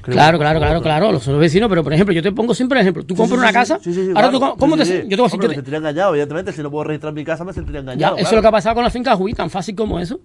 Claro, 0.02 0.40
claro, 0.40 0.60
claro, 0.60 0.82
claro, 0.82 1.20
son 1.20 1.34
los 1.34 1.42
vecinos, 1.42 1.70
pero 1.70 1.84
por 1.84 1.94
ejemplo, 1.94 2.14
yo 2.14 2.24
te 2.24 2.32
pongo 2.32 2.54
siempre 2.54 2.80
el 2.80 2.84
ejemplo. 2.84 3.04
Tú 3.04 3.16
compras 3.16 3.40
una 3.40 3.54
casa, 3.54 3.80
ahora 4.16 4.32
tú, 4.32 4.40
¿cómo 4.58 4.76
te 4.78 4.86
Yo 5.08 5.16
te 5.16 5.22
voy 5.22 5.30
a 5.32 5.48
me 5.48 5.54
sentiría 5.54 5.78
engañado, 5.78 6.12
evidentemente, 6.12 6.52
si 6.52 6.62
no 6.62 6.72
puedo 6.72 6.86
registrar 6.86 7.14
mi 7.14 7.24
casa 7.24 7.44
me 7.44 7.54
sentiría 7.54 7.82
engañado. 7.82 8.18
eso 8.18 8.28
es 8.28 8.34
lo 8.34 8.42
que 8.42 8.48
ha 8.48 8.52
pasado 8.52 8.76
con 8.76 8.84
la 8.84 8.90
finca 8.90 9.16
Juí, 9.16 9.34
tan 9.34 9.50
fácil 9.50 9.76
como 9.76 10.00
eso. 10.00 10.20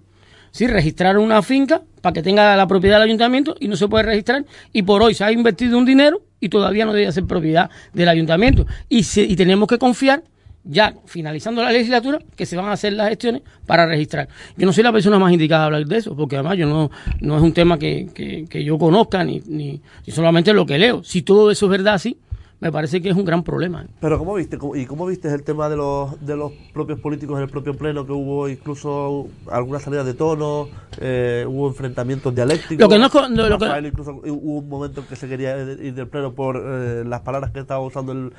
Sí, 0.51 0.65
registrar 0.65 1.17
una 1.17 1.41
finca 1.41 1.81
para 2.01 2.13
que 2.13 2.23
tenga 2.23 2.55
la 2.55 2.67
propiedad 2.67 2.95
del 2.95 3.09
ayuntamiento 3.09 3.55
y 3.59 3.67
no 3.67 3.75
se 3.75 3.87
puede 3.87 4.05
registrar. 4.05 4.45
Y 4.73 4.83
por 4.83 5.03
hoy 5.03 5.13
se 5.13 5.23
ha 5.23 5.31
invertido 5.31 5.77
un 5.77 5.85
dinero 5.85 6.21
y 6.39 6.49
todavía 6.49 6.85
no 6.85 6.93
debe 6.93 7.11
ser 7.11 7.25
propiedad 7.25 7.69
del 7.93 8.09
ayuntamiento. 8.09 8.65
Y, 8.89 9.05
y 9.15 9.35
tenemos 9.35 9.67
que 9.67 9.77
confiar 9.77 10.23
ya 10.67 10.93
finalizando 11.05 11.63
la 11.63 11.71
legislatura, 11.71 12.19
que 12.35 12.45
se 12.45 12.55
van 12.55 12.65
a 12.65 12.73
hacer 12.73 12.93
las 12.93 13.09
gestiones 13.09 13.41
para 13.65 13.85
registrar. 13.85 14.27
Yo 14.57 14.65
no 14.65 14.73
soy 14.73 14.83
la 14.83 14.91
persona 14.91 15.19
más 15.19 15.31
indicada 15.31 15.63
a 15.63 15.65
hablar 15.65 15.85
de 15.85 15.97
eso, 15.97 16.15
porque 16.15 16.35
además 16.35 16.57
yo 16.57 16.67
no, 16.67 16.91
no 17.21 17.37
es 17.37 17.43
un 17.43 17.53
tema 17.53 17.77
que, 17.77 18.07
que, 18.49 18.63
yo 18.63 18.77
conozca, 18.77 19.23
ni, 19.23 19.41
ni, 19.47 19.81
solamente 20.07 20.53
lo 20.53 20.65
que 20.65 20.77
leo. 20.77 21.03
Si 21.03 21.21
todo 21.21 21.51
eso 21.51 21.65
es 21.65 21.71
verdad, 21.71 21.97
sí, 21.97 22.17
me 22.59 22.71
parece 22.71 23.01
que 23.01 23.09
es 23.09 23.15
un 23.15 23.23
gran 23.23 23.43
problema. 23.43 23.85
Pero 23.99 24.17
¿cómo 24.17 24.33
viste? 24.33 24.57
¿Y 24.75 24.85
cómo 24.85 25.05
viste 25.05 25.31
el 25.31 25.43
tema 25.43 25.69
de 25.69 25.77
los, 25.77 26.25
de 26.25 26.35
los 26.35 26.51
propios 26.73 26.99
políticos 26.99 27.37
en 27.37 27.43
el 27.43 27.49
propio 27.49 27.75
pleno, 27.75 28.05
que 28.05 28.11
hubo 28.11 28.49
incluso 28.49 29.27
alguna 29.51 29.79
salida 29.79 30.03
de 30.03 30.15
tono, 30.15 30.67
eh, 30.99 31.45
hubo 31.47 31.67
enfrentamientos 31.67 32.33
dialécticos? 32.33 32.79
Lo 32.79 32.89
que 32.89 32.97
no 32.97 33.09
lo, 33.49 33.59
que... 33.59 33.87
incluso 33.87 34.21
hubo 34.23 34.59
un 34.59 34.69
momento 34.69 35.01
en 35.01 35.07
que 35.07 35.15
se 35.15 35.27
quería 35.27 35.59
ir 35.61 35.93
del 35.93 36.07
pleno 36.07 36.33
por 36.33 36.57
eh, 36.57 37.03
las 37.05 37.21
palabras 37.21 37.51
que 37.51 37.59
estaba 37.59 37.79
usando 37.79 38.11
el 38.11 38.33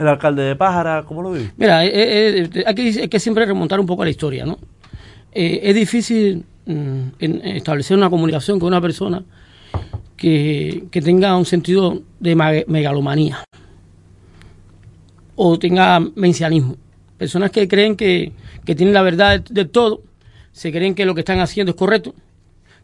el 0.00 0.08
alcalde 0.08 0.42
de 0.42 0.56
Pájara, 0.56 1.04
¿cómo 1.06 1.22
lo 1.22 1.32
vi? 1.32 1.50
Mira, 1.58 1.84
eh, 1.84 1.90
eh, 1.92 2.48
eh, 2.54 2.64
hay, 2.66 3.08
que, 3.08 3.20
siempre 3.20 3.44
remontar 3.44 3.78
un 3.78 3.86
poco 3.86 4.02
a 4.02 4.06
la 4.06 4.10
historia, 4.10 4.46
¿no? 4.46 4.58
es 5.32 5.74
difícil 5.76 6.44
mm, 6.66 7.02
establecer 7.20 7.96
una 7.96 8.10
comunicación 8.10 8.58
con 8.58 8.66
una 8.66 8.80
persona 8.80 9.22
que, 10.16 10.88
tenga 10.90 11.36
un 11.36 11.44
sentido 11.44 12.02
de 12.18 12.34
megalomanía 12.66 13.44
o 15.36 15.56
tenga 15.56 16.00
mencianismo. 16.16 16.76
Personas 17.16 17.52
que 17.52 17.68
creen 17.68 17.94
que, 17.94 18.32
tienen 18.64 18.92
la 18.92 19.02
verdad 19.02 19.40
de, 19.40 19.64
todo, 19.66 20.02
se 20.50 20.72
creen 20.72 20.96
que 20.96 21.04
lo 21.04 21.14
que 21.14 21.20
están 21.20 21.38
haciendo 21.38 21.70
es 21.70 21.76
correcto, 21.76 22.12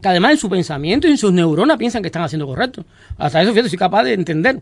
que 0.01 0.07
además 0.07 0.31
en 0.31 0.37
su 0.37 0.49
pensamiento 0.49 1.07
y 1.07 1.11
en 1.11 1.17
sus 1.17 1.33
neuronas 1.33 1.77
piensan 1.77 2.01
que 2.01 2.07
están 2.07 2.23
haciendo 2.23 2.47
correcto. 2.47 2.85
Hasta 3.17 3.41
eso, 3.41 3.51
fíjate, 3.51 3.69
soy 3.69 3.79
capaz 3.79 4.03
de 4.03 4.13
entender 4.13 4.61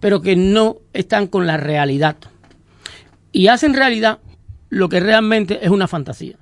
pero 0.00 0.20
que 0.20 0.36
no 0.36 0.78
están 0.92 1.26
con 1.26 1.46
la 1.46 1.56
realidad. 1.56 2.16
Y 3.32 3.48
hacen 3.48 3.74
realidad 3.74 4.18
lo 4.68 4.88
que 4.88 5.00
realmente 5.00 5.58
es 5.62 5.70
una 5.70 5.88
fantasía. 5.88 6.36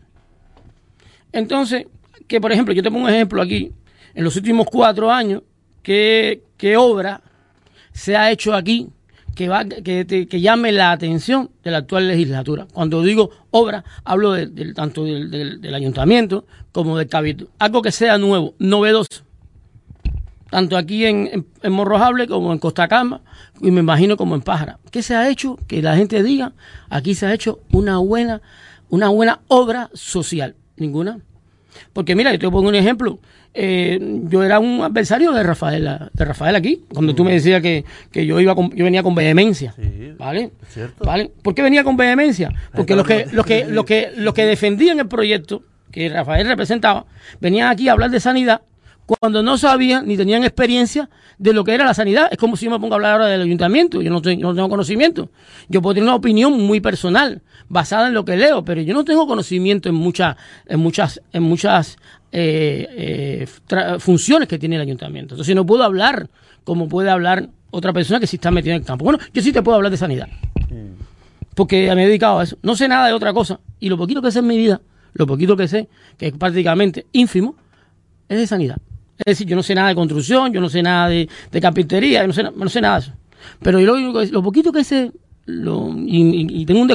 Entonces, 1.32 1.86
que 2.26 2.40
por 2.40 2.52
ejemplo, 2.52 2.74
yo 2.74 2.82
te 2.82 2.90
pongo 2.90 3.04
un 3.04 3.10
ejemplo 3.12 3.42
aquí, 3.42 3.72
en 4.14 4.24
los 4.24 4.36
últimos 4.36 4.66
cuatro 4.70 5.10
años, 5.10 5.42
¿qué, 5.82 6.40
obra 6.78 7.20
se 7.92 8.16
ha 8.16 8.30
hecho 8.30 8.54
aquí 8.54 8.88
que, 9.34 9.48
va, 9.48 9.64
que, 9.64 10.40
llame 10.40 10.72
la 10.72 10.92
atención 10.92 11.50
de 11.62 11.70
la 11.70 11.78
actual 11.78 12.08
legislatura? 12.08 12.66
Cuando 12.72 13.02
digo 13.02 13.30
obra, 13.50 13.84
hablo 14.04 14.32
de, 14.32 14.72
tanto 14.74 15.04
del, 15.04 15.60
del, 15.60 15.74
ayuntamiento 15.74 16.46
como 16.72 16.96
del 16.96 17.08
cabildo. 17.08 17.48
Algo 17.58 17.82
que 17.82 17.92
sea 17.92 18.18
nuevo, 18.18 18.54
novedoso 18.58 19.24
tanto 20.54 20.76
aquí 20.76 21.04
en, 21.04 21.46
en, 21.64 21.72
Morrojable 21.72 22.28
como 22.28 22.52
en 22.52 22.60
Costa 22.60 22.86
Cama 22.86 23.22
y 23.60 23.72
me 23.72 23.80
imagino 23.80 24.16
como 24.16 24.36
en 24.36 24.40
Pájara. 24.40 24.78
¿Qué 24.92 25.02
se 25.02 25.16
ha 25.16 25.28
hecho? 25.28 25.58
Que 25.66 25.82
la 25.82 25.96
gente 25.96 26.22
diga, 26.22 26.52
aquí 26.88 27.16
se 27.16 27.26
ha 27.26 27.34
hecho 27.34 27.58
una 27.72 27.98
buena, 27.98 28.40
una 28.88 29.08
buena 29.08 29.40
obra 29.48 29.90
social. 29.94 30.54
Ninguna. 30.76 31.18
Porque 31.92 32.14
mira, 32.14 32.30
yo 32.30 32.38
te 32.38 32.48
pongo 32.48 32.68
un 32.68 32.76
ejemplo. 32.76 33.18
Eh, 33.52 33.98
yo 34.28 34.44
era 34.44 34.60
un 34.60 34.82
adversario 34.82 35.32
de 35.32 35.42
Rafael, 35.42 35.90
de 36.12 36.24
Rafael 36.24 36.54
aquí, 36.54 36.84
cuando 36.94 37.16
tú 37.16 37.24
me 37.24 37.32
decías 37.32 37.60
que, 37.60 37.84
yo 38.12 38.38
iba 38.38 38.54
yo 38.54 38.84
venía 38.84 39.02
con 39.02 39.16
vehemencia. 39.16 39.74
¿Vale? 40.18 40.52
¿Vale? 41.00 41.32
¿Por 41.42 41.56
qué 41.56 41.62
venía 41.62 41.82
con 41.82 41.96
vehemencia? 41.96 42.52
Porque 42.72 42.94
los 42.94 43.04
que, 43.04 43.26
los 43.32 43.44
que, 43.44 43.64
los 43.64 43.84
que, 43.84 44.12
los 44.16 44.32
que 44.32 44.46
defendían 44.46 45.00
el 45.00 45.08
proyecto 45.08 45.64
que 45.90 46.08
Rafael 46.08 46.46
representaba, 46.46 47.06
venían 47.40 47.68
aquí 47.68 47.88
a 47.88 47.92
hablar 47.92 48.12
de 48.12 48.20
sanidad 48.20 48.62
cuando 49.06 49.42
no 49.42 49.58
sabían 49.58 50.06
ni 50.06 50.16
tenían 50.16 50.44
experiencia 50.44 51.10
de 51.38 51.52
lo 51.52 51.64
que 51.64 51.74
era 51.74 51.84
la 51.84 51.94
sanidad. 51.94 52.28
Es 52.30 52.38
como 52.38 52.56
si 52.56 52.64
yo 52.64 52.70
me 52.70 52.78
pongo 52.78 52.94
a 52.94 52.96
hablar 52.96 53.12
ahora 53.12 53.26
del 53.26 53.42
ayuntamiento, 53.42 54.00
yo 54.00 54.10
no, 54.10 54.22
tengo 54.22 54.68
conocimiento. 54.68 55.30
Yo 55.68 55.82
puedo 55.82 55.94
tener 55.94 56.08
una 56.08 56.16
opinión 56.16 56.52
muy 56.52 56.80
personal, 56.80 57.42
basada 57.68 58.08
en 58.08 58.14
lo 58.14 58.24
que 58.24 58.36
leo, 58.36 58.64
pero 58.64 58.80
yo 58.80 58.94
no 58.94 59.04
tengo 59.04 59.26
conocimiento 59.26 59.88
en 59.88 59.94
muchas, 59.94 60.36
en 60.66 60.80
muchas, 60.80 61.20
en 61.32 61.42
muchas 61.42 61.98
eh, 62.32 63.46
eh, 63.70 63.98
funciones 63.98 64.48
que 64.48 64.58
tiene 64.58 64.76
el 64.76 64.82
ayuntamiento. 64.82 65.34
Entonces 65.34 65.54
no 65.54 65.66
puedo 65.66 65.84
hablar 65.84 66.30
como 66.64 66.88
puede 66.88 67.10
hablar 67.10 67.50
otra 67.70 67.92
persona 67.92 68.20
que 68.20 68.26
sí 68.26 68.36
está 68.36 68.50
metida 68.50 68.74
en 68.74 68.80
el 68.80 68.86
campo. 68.86 69.04
Bueno, 69.04 69.18
yo 69.32 69.42
sí 69.42 69.52
te 69.52 69.62
puedo 69.62 69.76
hablar 69.76 69.90
de 69.90 69.98
sanidad. 69.98 70.28
Porque 71.54 71.94
me 71.94 72.04
he 72.04 72.06
dedicado 72.06 72.40
a 72.40 72.44
eso. 72.44 72.56
No 72.62 72.74
sé 72.74 72.88
nada 72.88 73.06
de 73.06 73.12
otra 73.12 73.32
cosa. 73.32 73.60
Y 73.78 73.88
lo 73.88 73.96
poquito 73.96 74.22
que 74.22 74.32
sé 74.32 74.40
en 74.40 74.46
mi 74.46 74.56
vida, 74.56 74.80
lo 75.12 75.26
poquito 75.26 75.56
que 75.56 75.68
sé, 75.68 75.88
que 76.16 76.28
es 76.28 76.32
prácticamente 76.32 77.06
ínfimo, 77.12 77.54
es 78.28 78.38
de 78.38 78.46
sanidad. 78.46 78.78
Es 79.18 79.24
decir, 79.26 79.46
yo 79.46 79.56
no 79.56 79.62
sé 79.62 79.74
nada 79.74 79.88
de 79.88 79.94
construcción, 79.94 80.52
yo 80.52 80.60
no 80.60 80.68
sé 80.68 80.82
nada 80.82 81.08
de, 81.08 81.28
carpintería, 81.60 82.22
yo 82.22 82.26
no 82.26 82.32
sé, 82.32 82.42
no 82.42 82.68
sé 82.68 82.80
nada 82.80 83.00
de 83.00 83.06
eso. 83.06 83.12
Pero 83.62 83.78
yo 83.78 83.96
lo, 83.96 84.24
lo 84.24 84.42
poquito 84.42 84.72
que 84.72 84.82
sé, 84.82 85.12
lo, 85.46 85.94
y, 85.96 86.64
tengo 86.66 86.80
un 86.80 86.88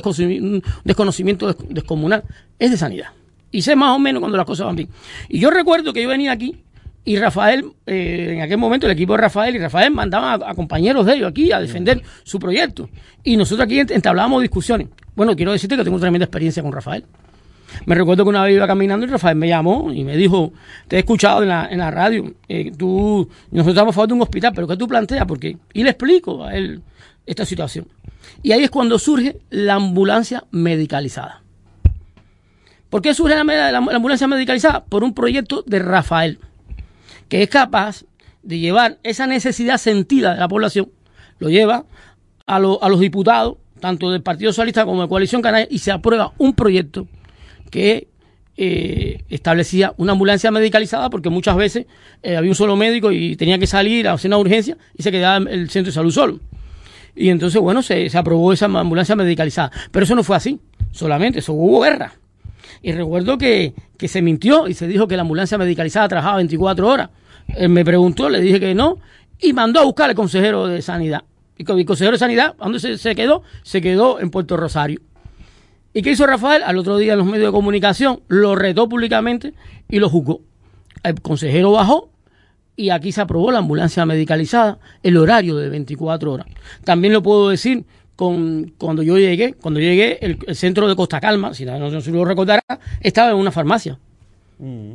desconocimiento, 0.83 1.53
descomunal, 1.69 2.23
es 2.57 2.71
de 2.71 2.77
sanidad. 2.77 3.09
Y 3.51 3.61
sé 3.61 3.75
más 3.75 3.95
o 3.95 3.99
menos 3.99 4.19
cuando 4.19 4.37
las 4.37 4.45
cosas 4.45 4.65
van 4.67 4.75
bien. 4.75 4.89
Y 5.27 5.39
yo 5.39 5.49
recuerdo 5.49 5.93
que 5.93 6.03
yo 6.03 6.09
venía 6.09 6.31
aquí 6.31 6.63
y 7.05 7.17
Rafael, 7.17 7.65
eh, 7.85 8.33
en 8.35 8.41
aquel 8.41 8.57
momento 8.57 8.85
el 8.85 8.91
equipo 8.91 9.13
de 9.13 9.21
Rafael 9.21 9.55
y 9.55 9.59
Rafael 9.59 9.91
mandaban 9.91 10.41
a, 10.45 10.53
compañeros 10.53 11.05
de 11.05 11.15
ellos 11.15 11.29
aquí 11.29 11.51
a 11.51 11.59
defender 11.59 12.01
su 12.23 12.39
proyecto. 12.39 12.89
Y 13.23 13.37
nosotros 13.37 13.65
aquí 13.65 13.79
entablábamos 13.79 14.41
discusiones. 14.41 14.89
Bueno, 15.15 15.35
quiero 15.35 15.51
decirte 15.51 15.75
que 15.75 15.83
tengo 15.83 15.99
tremenda 15.99 16.25
experiencia 16.25 16.61
con 16.61 16.71
Rafael. 16.71 17.05
Me 17.85 17.95
recuerdo 17.95 18.23
que 18.23 18.29
una 18.29 18.43
vez 18.43 18.55
iba 18.55 18.67
caminando 18.67 19.05
y 19.05 19.09
Rafael 19.09 19.37
me 19.37 19.47
llamó 19.47 19.91
y 19.93 20.03
me 20.03 20.17
dijo, 20.17 20.51
te 20.87 20.97
he 20.97 20.99
escuchado 20.99 21.43
en 21.43 21.49
la, 21.49 21.67
en 21.69 21.79
la 21.79 21.91
radio, 21.91 22.33
eh, 22.47 22.71
tú, 22.77 23.29
nosotros 23.51 23.73
estamos 23.73 23.93
a 23.93 23.95
favor 23.95 24.07
de 24.09 24.13
un 24.15 24.21
hospital, 24.21 24.51
pero 24.53 24.67
¿qué 24.67 24.77
tú 24.77 24.87
planteas? 24.87 25.25
Porque 25.25 25.57
Y 25.73 25.83
le 25.83 25.91
explico 25.91 26.43
a 26.43 26.55
él 26.55 26.81
esta 27.25 27.45
situación. 27.45 27.87
Y 28.43 28.51
ahí 28.51 28.63
es 28.63 28.69
cuando 28.69 28.99
surge 28.99 29.39
la 29.49 29.75
ambulancia 29.75 30.43
medicalizada. 30.51 31.41
¿Por 32.89 33.01
qué 33.01 33.13
surge 33.13 33.35
la, 33.35 33.77
ambulancia 33.77 34.27
medicalizada? 34.27 34.83
Por 34.83 35.03
un 35.03 35.13
proyecto 35.13 35.63
de 35.65 35.79
Rafael, 35.79 36.39
que 37.27 37.43
es 37.43 37.49
capaz 37.49 38.03
de 38.41 38.59
llevar 38.59 38.97
esa 39.03 39.27
necesidad 39.27 39.77
sentida 39.77 40.33
de 40.33 40.39
la 40.39 40.47
población, 40.47 40.89
lo 41.37 41.49
lleva 41.49 41.85
a, 42.47 42.55
a 42.55 42.59
los 42.59 42.99
diputados, 42.99 43.57
tanto 43.79 44.11
del 44.11 44.23
Partido 44.23 44.51
Socialista 44.51 44.85
como 44.85 45.03
de 45.03 45.07
Coalición 45.07 45.41
Canaria, 45.41 45.67
y 45.69 45.79
se 45.79 45.91
aprueba 45.91 46.33
un 46.37 46.53
proyecto 46.53 47.07
que 47.69 48.07
eh, 48.61 49.23
establecía 49.29 49.93
una 49.95 50.11
ambulancia 50.11 50.51
medicalizada, 50.51 51.09
porque 51.09 51.29
muchas 51.29 51.55
veces 51.55 51.85
eh, 52.21 52.35
había 52.35 52.51
un 52.51 52.55
solo 52.55 52.75
médico 52.75 53.09
y 53.11 53.37
tenía 53.37 53.57
que 53.57 53.67
salir 53.67 54.05
a 54.07 54.13
hacer 54.13 54.27
una 54.27 54.37
urgencia 54.37 54.77
y 54.97 55.03
se 55.03 55.11
quedaba 55.11 55.49
el 55.49 55.69
centro 55.69 55.91
de 55.91 55.95
salud 55.95 56.11
solo. 56.11 56.39
Y 57.15 57.29
entonces, 57.29 57.61
bueno, 57.61 57.81
se, 57.81 58.09
aprobó 58.17 58.51
esa 58.51 58.65
ambulancia 58.65 59.15
medicalizada. 59.15 59.71
Pero 59.91 60.03
eso 60.03 60.13
no 60.13 60.23
fue 60.23 60.35
así, 60.35 60.59
solamente, 60.91 61.39
eso 61.39 61.53
hubo 61.53 61.81
guerra. 61.81 62.13
Y 62.81 62.91
recuerdo 62.91 63.37
que, 63.37 63.73
se 63.97 64.21
mintió 64.21 64.67
y 64.67 64.73
se 64.73 64.87
dijo 64.87 65.07
que 65.07 65.15
la 65.15 65.21
ambulancia 65.21 65.57
medicalizada 65.57 66.09
trabajaba 66.09 66.37
24 66.37 66.87
horas. 66.87 67.09
Él 67.55 67.69
me 67.69 67.85
preguntó, 67.85 68.29
le 68.29 68.41
dije 68.41 68.59
que 68.59 68.75
no, 68.75 68.97
y 69.39 69.53
mandó 69.53 69.79
a 69.79 69.83
buscar 69.85 70.09
al 70.09 70.15
consejero 70.15 70.67
de 70.67 70.81
Sanidad. 70.81 71.23
Y 71.57 71.69
el 71.69 71.85
consejero 71.85 72.11
de 72.11 72.19
Sanidad, 72.19 72.55
¿dónde 72.57 72.97
se 72.97 73.15
quedó? 73.15 73.43
Se 73.63 73.81
quedó 73.81 74.19
en 74.19 74.31
Puerto 74.31 74.55
Rosario. 74.57 75.01
¿Y 75.93 76.01
qué 76.01 76.11
hizo 76.11 76.27
Rafael? 76.27 76.63
Al 76.63 76.77
otro 76.77 76.97
día 76.97 77.13
en 77.13 77.19
los 77.19 77.27
medios 77.27 77.47
de 77.47 77.51
comunicación 77.51 78.21
lo 78.27 78.55
retó 78.55 78.87
públicamente 78.87 79.53
y 79.89 79.99
lo 79.99 80.09
juzgó. 80.09 80.41
El 81.03 81.21
consejero 81.21 81.71
bajó 81.71 82.09
y 82.75 82.91
aquí 82.91 83.11
se 83.11 83.21
aprobó 83.21 83.51
la 83.51 83.59
ambulancia 83.59 84.05
medicalizada, 84.05 84.79
el 85.03 85.17
horario 85.17 85.57
de 85.57 85.69
24 85.69 86.31
horas. 86.31 86.47
También 86.83 87.13
lo 87.13 87.23
puedo 87.23 87.49
decir 87.49 87.85
con, 88.15 88.73
cuando 88.77 89.01
yo 89.01 89.17
llegué, 89.17 89.53
cuando 89.53 89.79
llegué, 89.79 90.19
el, 90.21 90.55
centro 90.55 90.87
de 90.87 90.95
Costa 90.95 91.19
Calma, 91.19 91.53
si 91.53 91.65
no, 91.65 91.77
no, 91.77 92.01
se 92.01 92.11
lo 92.11 92.23
recordará, 92.23 92.63
estaba 93.01 93.31
en 93.31 93.37
una 93.37 93.51
farmacia. 93.51 93.97
Mm. 94.59 94.93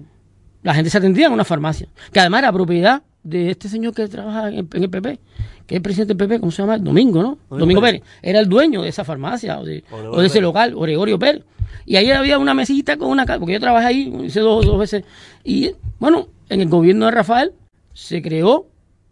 La 0.62 0.74
gente 0.74 0.90
se 0.90 0.98
atendía 0.98 1.26
en 1.26 1.32
una 1.32 1.44
farmacia, 1.44 1.88
que 2.12 2.20
además 2.20 2.40
era 2.40 2.52
propiedad 2.52 3.02
de 3.24 3.50
este 3.50 3.68
señor 3.68 3.94
que 3.94 4.06
trabaja 4.06 4.48
en, 4.48 4.68
el 4.70 4.90
PP, 4.90 5.18
que 5.66 5.74
es 5.74 5.76
el 5.76 5.82
presidente 5.82 6.14
del 6.14 6.28
PP, 6.28 6.40
¿cómo 6.40 6.52
se 6.52 6.62
llama? 6.62 6.78
Domingo, 6.78 7.22
¿no? 7.22 7.38
Domingo, 7.48 7.80
Pérez. 7.80 8.02
Era 8.22 8.38
el 8.38 8.48
dueño 8.48 8.82
de 8.82 8.90
esa 8.90 9.04
farmacia 9.04 9.58
o 9.58 9.64
de, 9.64 9.82
ese 10.24 10.40
local, 10.40 10.74
Gregorio 10.76 11.18
Pérez. 11.18 11.42
Y 11.86 11.96
ahí 11.96 12.10
había 12.10 12.38
una 12.38 12.54
mesita 12.54 12.96
con 12.96 13.08
una... 13.08 13.26
Porque 13.26 13.54
yo 13.54 13.60
trabajé 13.60 13.86
ahí, 13.86 14.14
hice 14.24 14.40
dos, 14.40 14.64
dos 14.64 14.78
veces. 14.78 15.04
Y 15.42 15.72
bueno, 15.98 16.28
en 16.48 16.60
el 16.60 16.68
gobierno 16.68 17.06
de 17.06 17.10
Rafael 17.10 17.52
se 17.92 18.22
creó 18.22 18.66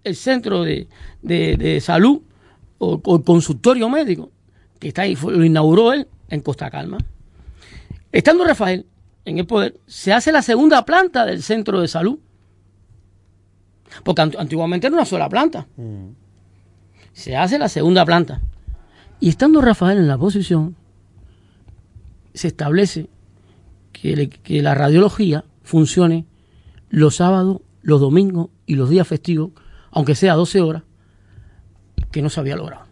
el 0.04 0.14
centro 0.16 0.62
de, 0.62 0.86
de 1.22 1.80
salud 1.80 2.22
o, 2.82 3.16
el 3.16 3.24
consultorio 3.24 3.88
médico, 3.88 4.30
que 4.78 4.88
está 4.88 5.02
ahí, 5.02 5.16
lo 5.22 5.44
inauguró 5.44 5.92
él 5.92 6.08
en 6.28 6.40
Costa 6.40 6.70
Calma. 6.70 6.98
Estando 8.10 8.44
Rafael 8.44 8.86
en 9.24 9.38
el 9.38 9.46
poder, 9.46 9.76
se 9.86 10.12
hace 10.12 10.32
la 10.32 10.42
segunda 10.42 10.84
planta 10.84 11.24
del 11.24 11.42
centro 11.42 11.80
de 11.80 11.88
salud. 11.88 12.18
Porque 14.02 14.22
antiguamente 14.22 14.86
era 14.86 14.96
una 14.96 15.04
sola 15.04 15.28
planta. 15.28 15.66
Se 17.12 17.36
hace 17.36 17.58
la 17.58 17.68
segunda 17.68 18.04
planta. 18.04 18.40
Y 19.20 19.28
estando 19.28 19.60
Rafael 19.60 19.98
en 19.98 20.08
la 20.08 20.18
posición, 20.18 20.76
se 22.34 22.48
establece 22.48 23.08
que, 23.92 24.28
que 24.28 24.62
la 24.62 24.74
radiología 24.74 25.44
funcione 25.62 26.26
los 26.90 27.16
sábados, 27.16 27.60
los 27.82 28.00
domingos 28.00 28.48
y 28.66 28.74
los 28.74 28.90
días 28.90 29.06
festivos, 29.06 29.52
aunque 29.90 30.14
sea 30.14 30.34
12 30.34 30.60
horas, 30.60 30.82
que 32.10 32.22
no 32.22 32.30
se 32.30 32.40
había 32.40 32.56
logrado. 32.56 32.84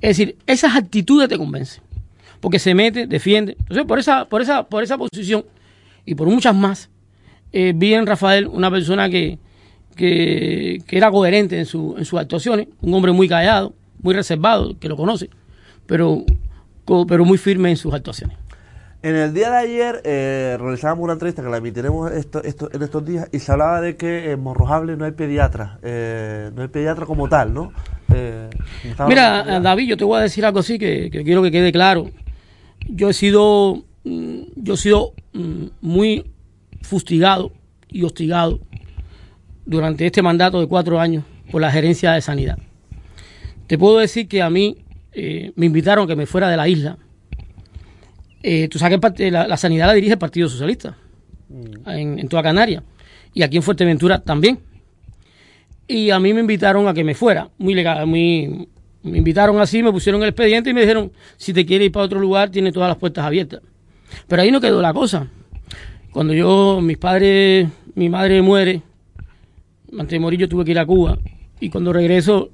Es 0.00 0.16
decir, 0.16 0.36
esas 0.46 0.76
actitudes 0.76 1.28
te 1.28 1.38
convencen, 1.38 1.82
porque 2.40 2.58
se 2.58 2.74
mete, 2.74 3.06
defiende. 3.06 3.56
Entonces, 3.60 3.84
por 3.86 3.98
esa, 3.98 4.26
por 4.26 4.42
esa, 4.42 4.68
por 4.68 4.82
esa 4.82 4.98
posición 4.98 5.44
y 6.04 6.14
por 6.14 6.28
muchas 6.28 6.54
más, 6.54 6.90
eh, 7.52 7.72
vi 7.74 7.94
en 7.94 8.06
Rafael 8.06 8.46
una 8.46 8.70
persona 8.70 9.08
que, 9.08 9.38
que, 9.96 10.82
era 10.88 11.10
coherente 11.10 11.58
en, 11.58 11.66
su, 11.66 11.94
en 11.98 12.04
sus 12.04 12.20
actuaciones, 12.20 12.68
un 12.82 12.94
hombre 12.94 13.12
muy 13.12 13.28
callado, 13.28 13.74
muy 14.00 14.14
reservado, 14.14 14.78
que 14.78 14.88
lo 14.88 14.96
conoce, 14.96 15.30
pero, 15.86 16.24
pero 17.08 17.24
muy 17.24 17.38
firme 17.38 17.70
en 17.70 17.76
sus 17.76 17.92
actuaciones. 17.92 18.36
En 19.02 19.14
el 19.14 19.32
día 19.32 19.50
de 19.50 19.56
ayer 19.56 20.00
eh, 20.04 20.56
realizábamos 20.58 21.04
una 21.04 21.12
entrevista 21.12 21.42
que 21.42 21.48
la 21.48 21.58
emitiremos 21.58 22.10
esto, 22.10 22.42
esto, 22.42 22.68
en 22.72 22.82
estos 22.82 23.04
días 23.04 23.28
y 23.30 23.38
se 23.38 23.52
hablaba 23.52 23.80
de 23.80 23.96
que 23.96 24.32
en 24.32 24.40
Morrojable 24.40 24.96
no 24.96 25.04
hay 25.04 25.12
pediatra, 25.12 25.78
eh, 25.82 26.50
no 26.54 26.62
hay 26.62 26.68
pediatra 26.68 27.06
como 27.06 27.28
tal, 27.28 27.54
¿no? 27.54 27.72
Eh, 28.12 28.50
Mira, 29.06 29.60
David, 29.60 29.90
yo 29.90 29.96
te 29.96 30.04
voy 30.04 30.18
a 30.18 30.22
decir 30.22 30.44
algo 30.44 30.58
así 30.58 30.78
que, 30.78 31.10
quiero 31.10 31.42
que 31.42 31.52
quede 31.52 31.70
claro. 31.70 32.10
Yo 32.88 33.10
he 33.10 33.12
sido, 33.12 33.84
mm, 34.04 34.38
yo 34.56 34.74
he 34.74 34.76
sido 34.76 35.12
mm, 35.34 35.66
muy 35.82 36.32
fustigado 36.82 37.52
y 37.88 38.02
hostigado 38.02 38.60
durante 39.66 40.06
este 40.06 40.22
mandato 40.22 40.60
de 40.60 40.66
cuatro 40.66 40.98
años 40.98 41.24
por 41.50 41.60
la 41.60 41.70
gerencia 41.70 42.12
de 42.12 42.22
sanidad. 42.22 42.58
Te 43.66 43.76
puedo 43.76 43.98
decir 43.98 44.28
que 44.28 44.42
a 44.42 44.48
mí 44.50 44.78
me 45.14 45.66
invitaron 45.66 46.04
a 46.04 46.08
que 46.08 46.16
me 46.16 46.26
fuera 46.26 46.48
de 46.48 46.56
la 46.56 46.68
isla 46.68 46.98
eh, 48.48 48.68
tú 48.68 48.78
sabes 48.78 49.00
que 49.16 49.28
la, 49.28 49.56
sanidad 49.56 49.88
la 49.88 49.94
dirige 49.94 50.12
el 50.12 50.18
Partido 50.20 50.48
Socialista 50.48 50.96
mm. 51.48 51.90
en, 51.90 52.28
toda 52.28 52.44
Canarias 52.44 52.84
y 53.34 53.42
aquí 53.42 53.56
en 53.56 53.62
Fuerteventura 53.64 54.20
también. 54.20 54.60
Y 55.88 56.10
a 56.10 56.20
mí 56.20 56.32
me 56.32 56.42
invitaron 56.42 56.86
a 56.86 56.94
que 56.94 57.02
me 57.02 57.16
fuera, 57.16 57.50
muy 57.58 57.74
legal, 57.74 58.06
muy, 58.06 58.68
me 59.02 59.18
invitaron 59.18 59.58
así, 59.58 59.82
me 59.82 59.90
pusieron 59.90 60.22
el 60.22 60.28
expediente 60.28 60.70
y 60.70 60.74
me 60.74 60.82
dijeron, 60.82 61.10
si 61.36 61.52
te 61.52 61.66
quieres 61.66 61.86
ir 61.86 61.92
para 61.92 62.06
otro 62.06 62.20
lugar, 62.20 62.50
tiene 62.50 62.70
todas 62.70 62.88
las 62.88 62.98
puertas 62.98 63.24
abiertas. 63.24 63.62
Pero 64.28 64.42
ahí 64.42 64.52
no 64.52 64.60
quedó 64.60 64.80
la 64.80 64.94
cosa. 64.94 65.28
Cuando 66.12 66.32
yo, 66.32 66.80
mis 66.80 66.98
padres, 66.98 67.68
mi 67.96 68.08
madre 68.08 68.42
muere, 68.42 68.82
antes 69.92 70.10
de 70.10 70.20
morir 70.20 70.40
yo 70.40 70.48
tuve 70.48 70.64
que 70.64 70.72
ir 70.72 70.78
a 70.78 70.86
Cuba. 70.86 71.18
Y 71.60 71.70
cuando 71.70 71.92
regreso, 71.92 72.50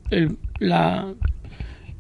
la, 0.59 1.13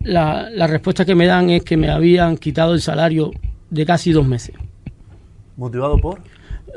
la, 0.01 0.51
la 0.51 0.66
respuesta 0.66 1.05
que 1.05 1.14
me 1.14 1.27
dan 1.27 1.51
es 1.51 1.62
que 1.64 1.77
me 1.77 1.90
habían 1.90 2.37
quitado 2.37 2.75
el 2.75 2.81
salario 2.81 3.33
de 3.71 3.87
casi 3.87 4.12
dos 4.12 4.27
meses. 4.27 4.55
¿Motivado 5.57 5.99
por? 5.99 6.21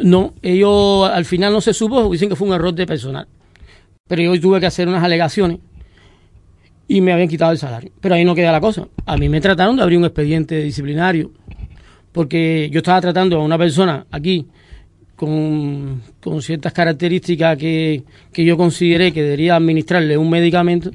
No, 0.02 0.34
ellos 0.42 1.10
al 1.10 1.26
final 1.26 1.54
no 1.54 1.62
se 1.62 1.74
supo, 1.74 2.10
dicen 2.10 2.30
que 2.30 2.36
fue 2.36 2.48
un 2.48 2.54
error 2.54 2.74
de 2.74 2.86
personal. 2.86 3.28
Pero 4.08 4.22
yo 4.22 4.42
tuve 4.42 4.60
que 4.60 4.66
hacer 4.66 4.88
unas 4.88 5.04
alegaciones 5.04 5.60
y 6.88 7.02
me 7.02 7.14
habían 7.14 7.28
quitado 7.28 7.52
el 7.52 7.58
salario. 7.58 7.92
Pero 8.02 8.16
ahí 8.16 8.26
no 8.26 8.36
queda 8.36 8.52
la 8.52 8.62
cosa. 8.62 8.88
A 9.06 9.18
mí 9.18 9.30
me 9.30 9.42
trataron 9.42 9.76
de 9.76 9.84
abrir 9.84 9.98
un 9.98 10.06
expediente 10.06 10.62
disciplinario 10.62 11.32
porque 12.12 12.70
yo 12.72 12.80
estaba 12.80 13.02
tratando 13.02 13.38
a 13.38 13.44
una 13.44 13.58
persona 13.58 14.06
aquí 14.12 14.48
con, 15.16 16.02
ciertas 16.42 16.74
características 16.74 17.58
que, 17.58 18.04
que 18.32 18.46
yo 18.46 18.58
consideré 18.58 19.12
que 19.12 19.24
debería 19.24 19.56
administrarle 19.56 20.18
un 20.18 20.30
medicamento 20.30 20.92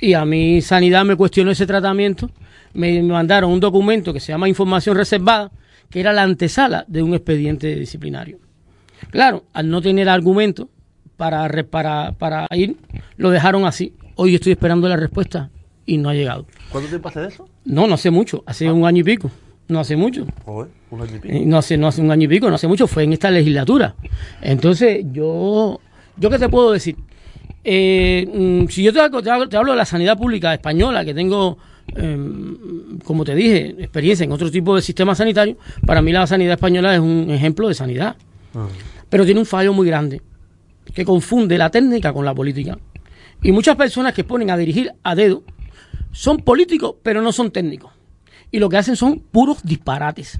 y 0.00 0.12
a 0.12 0.24
mi 0.24 0.60
sanidad 0.60 1.04
me 1.04 1.16
cuestionó 1.16 1.50
ese 1.50 1.66
tratamiento 1.66 2.30
me 2.76 3.02
mandaron 3.02 3.50
un 3.50 3.60
documento 3.60 4.12
que 4.12 4.20
se 4.20 4.32
llama 4.32 4.48
información 4.48 4.96
reservada, 4.96 5.50
que 5.90 6.00
era 6.00 6.12
la 6.12 6.22
antesala 6.22 6.84
de 6.86 7.02
un 7.02 7.14
expediente 7.14 7.74
disciplinario. 7.74 8.38
Claro, 9.10 9.44
al 9.52 9.68
no 9.68 9.80
tener 9.80 10.08
argumento 10.08 10.68
para, 11.16 11.48
para, 11.64 12.12
para 12.12 12.46
ir, 12.52 12.76
lo 13.16 13.30
dejaron 13.30 13.64
así. 13.64 13.94
Hoy 14.14 14.34
estoy 14.34 14.52
esperando 14.52 14.88
la 14.88 14.96
respuesta 14.96 15.50
y 15.86 15.96
no 15.96 16.10
ha 16.10 16.14
llegado. 16.14 16.46
¿Cuánto 16.70 16.88
tiempo 16.88 17.08
hace 17.08 17.20
de 17.20 17.28
eso? 17.28 17.48
No, 17.64 17.86
no 17.86 17.94
hace 17.94 18.10
mucho, 18.10 18.42
hace 18.46 18.66
ah. 18.66 18.72
un 18.72 18.84
año 18.84 19.00
y 19.00 19.04
pico. 19.04 19.30
No 19.68 19.80
hace 19.80 19.96
mucho. 19.96 20.26
un 20.46 21.00
año 21.00 21.16
y 21.16 21.18
pico. 21.18 21.34
Eh, 21.34 21.44
no 21.44 21.58
hace, 21.58 21.76
no 21.76 21.88
hace 21.88 22.00
un 22.00 22.10
año 22.10 22.24
y 22.24 22.28
pico, 22.28 22.48
no 22.48 22.54
hace 22.54 22.68
mucho, 22.68 22.86
fue 22.86 23.04
en 23.04 23.12
esta 23.12 23.30
legislatura. 23.30 23.94
Entonces, 24.40 25.04
yo, 25.12 25.80
¿yo 26.16 26.30
qué 26.30 26.38
te 26.38 26.48
puedo 26.48 26.72
decir? 26.72 26.96
Eh, 27.64 28.28
mm, 28.32 28.68
si 28.68 28.82
yo 28.84 28.92
te, 28.92 29.00
te, 29.22 29.56
hablo 29.56 29.72
de 29.72 29.76
la 29.76 29.84
sanidad 29.84 30.16
pública 30.16 30.54
española, 30.54 31.04
que 31.04 31.14
tengo 31.14 31.58
Em, 31.94 32.98
como 33.04 33.24
te 33.24 33.34
dije, 33.34 33.74
experiencia 33.78 34.24
en 34.24 34.32
otro 34.32 34.50
tipo 34.50 34.74
de 34.74 34.82
sistema 34.82 35.14
sanitario, 35.14 35.56
para 35.86 36.02
mí 36.02 36.12
la 36.12 36.26
sanidad 36.26 36.54
española 36.54 36.94
es 36.94 37.00
un 37.00 37.30
ejemplo 37.30 37.68
de 37.68 37.74
sanidad. 37.74 38.16
Ah. 38.54 38.66
Pero 39.08 39.24
tiene 39.24 39.40
un 39.40 39.46
fallo 39.46 39.72
muy 39.72 39.86
grande, 39.86 40.20
que 40.92 41.04
confunde 41.04 41.56
la 41.56 41.70
técnica 41.70 42.12
con 42.12 42.24
la 42.24 42.34
política. 42.34 42.78
Y 43.42 43.52
muchas 43.52 43.76
personas 43.76 44.14
que 44.14 44.24
ponen 44.24 44.50
a 44.50 44.56
dirigir 44.56 44.92
a 45.02 45.14
dedo 45.14 45.44
son 46.10 46.38
políticos, 46.38 46.96
pero 47.02 47.22
no 47.22 47.32
son 47.32 47.50
técnicos. 47.50 47.92
Y 48.50 48.58
lo 48.58 48.68
que 48.68 48.76
hacen 48.76 48.96
son 48.96 49.20
puros 49.20 49.62
disparates. 49.62 50.38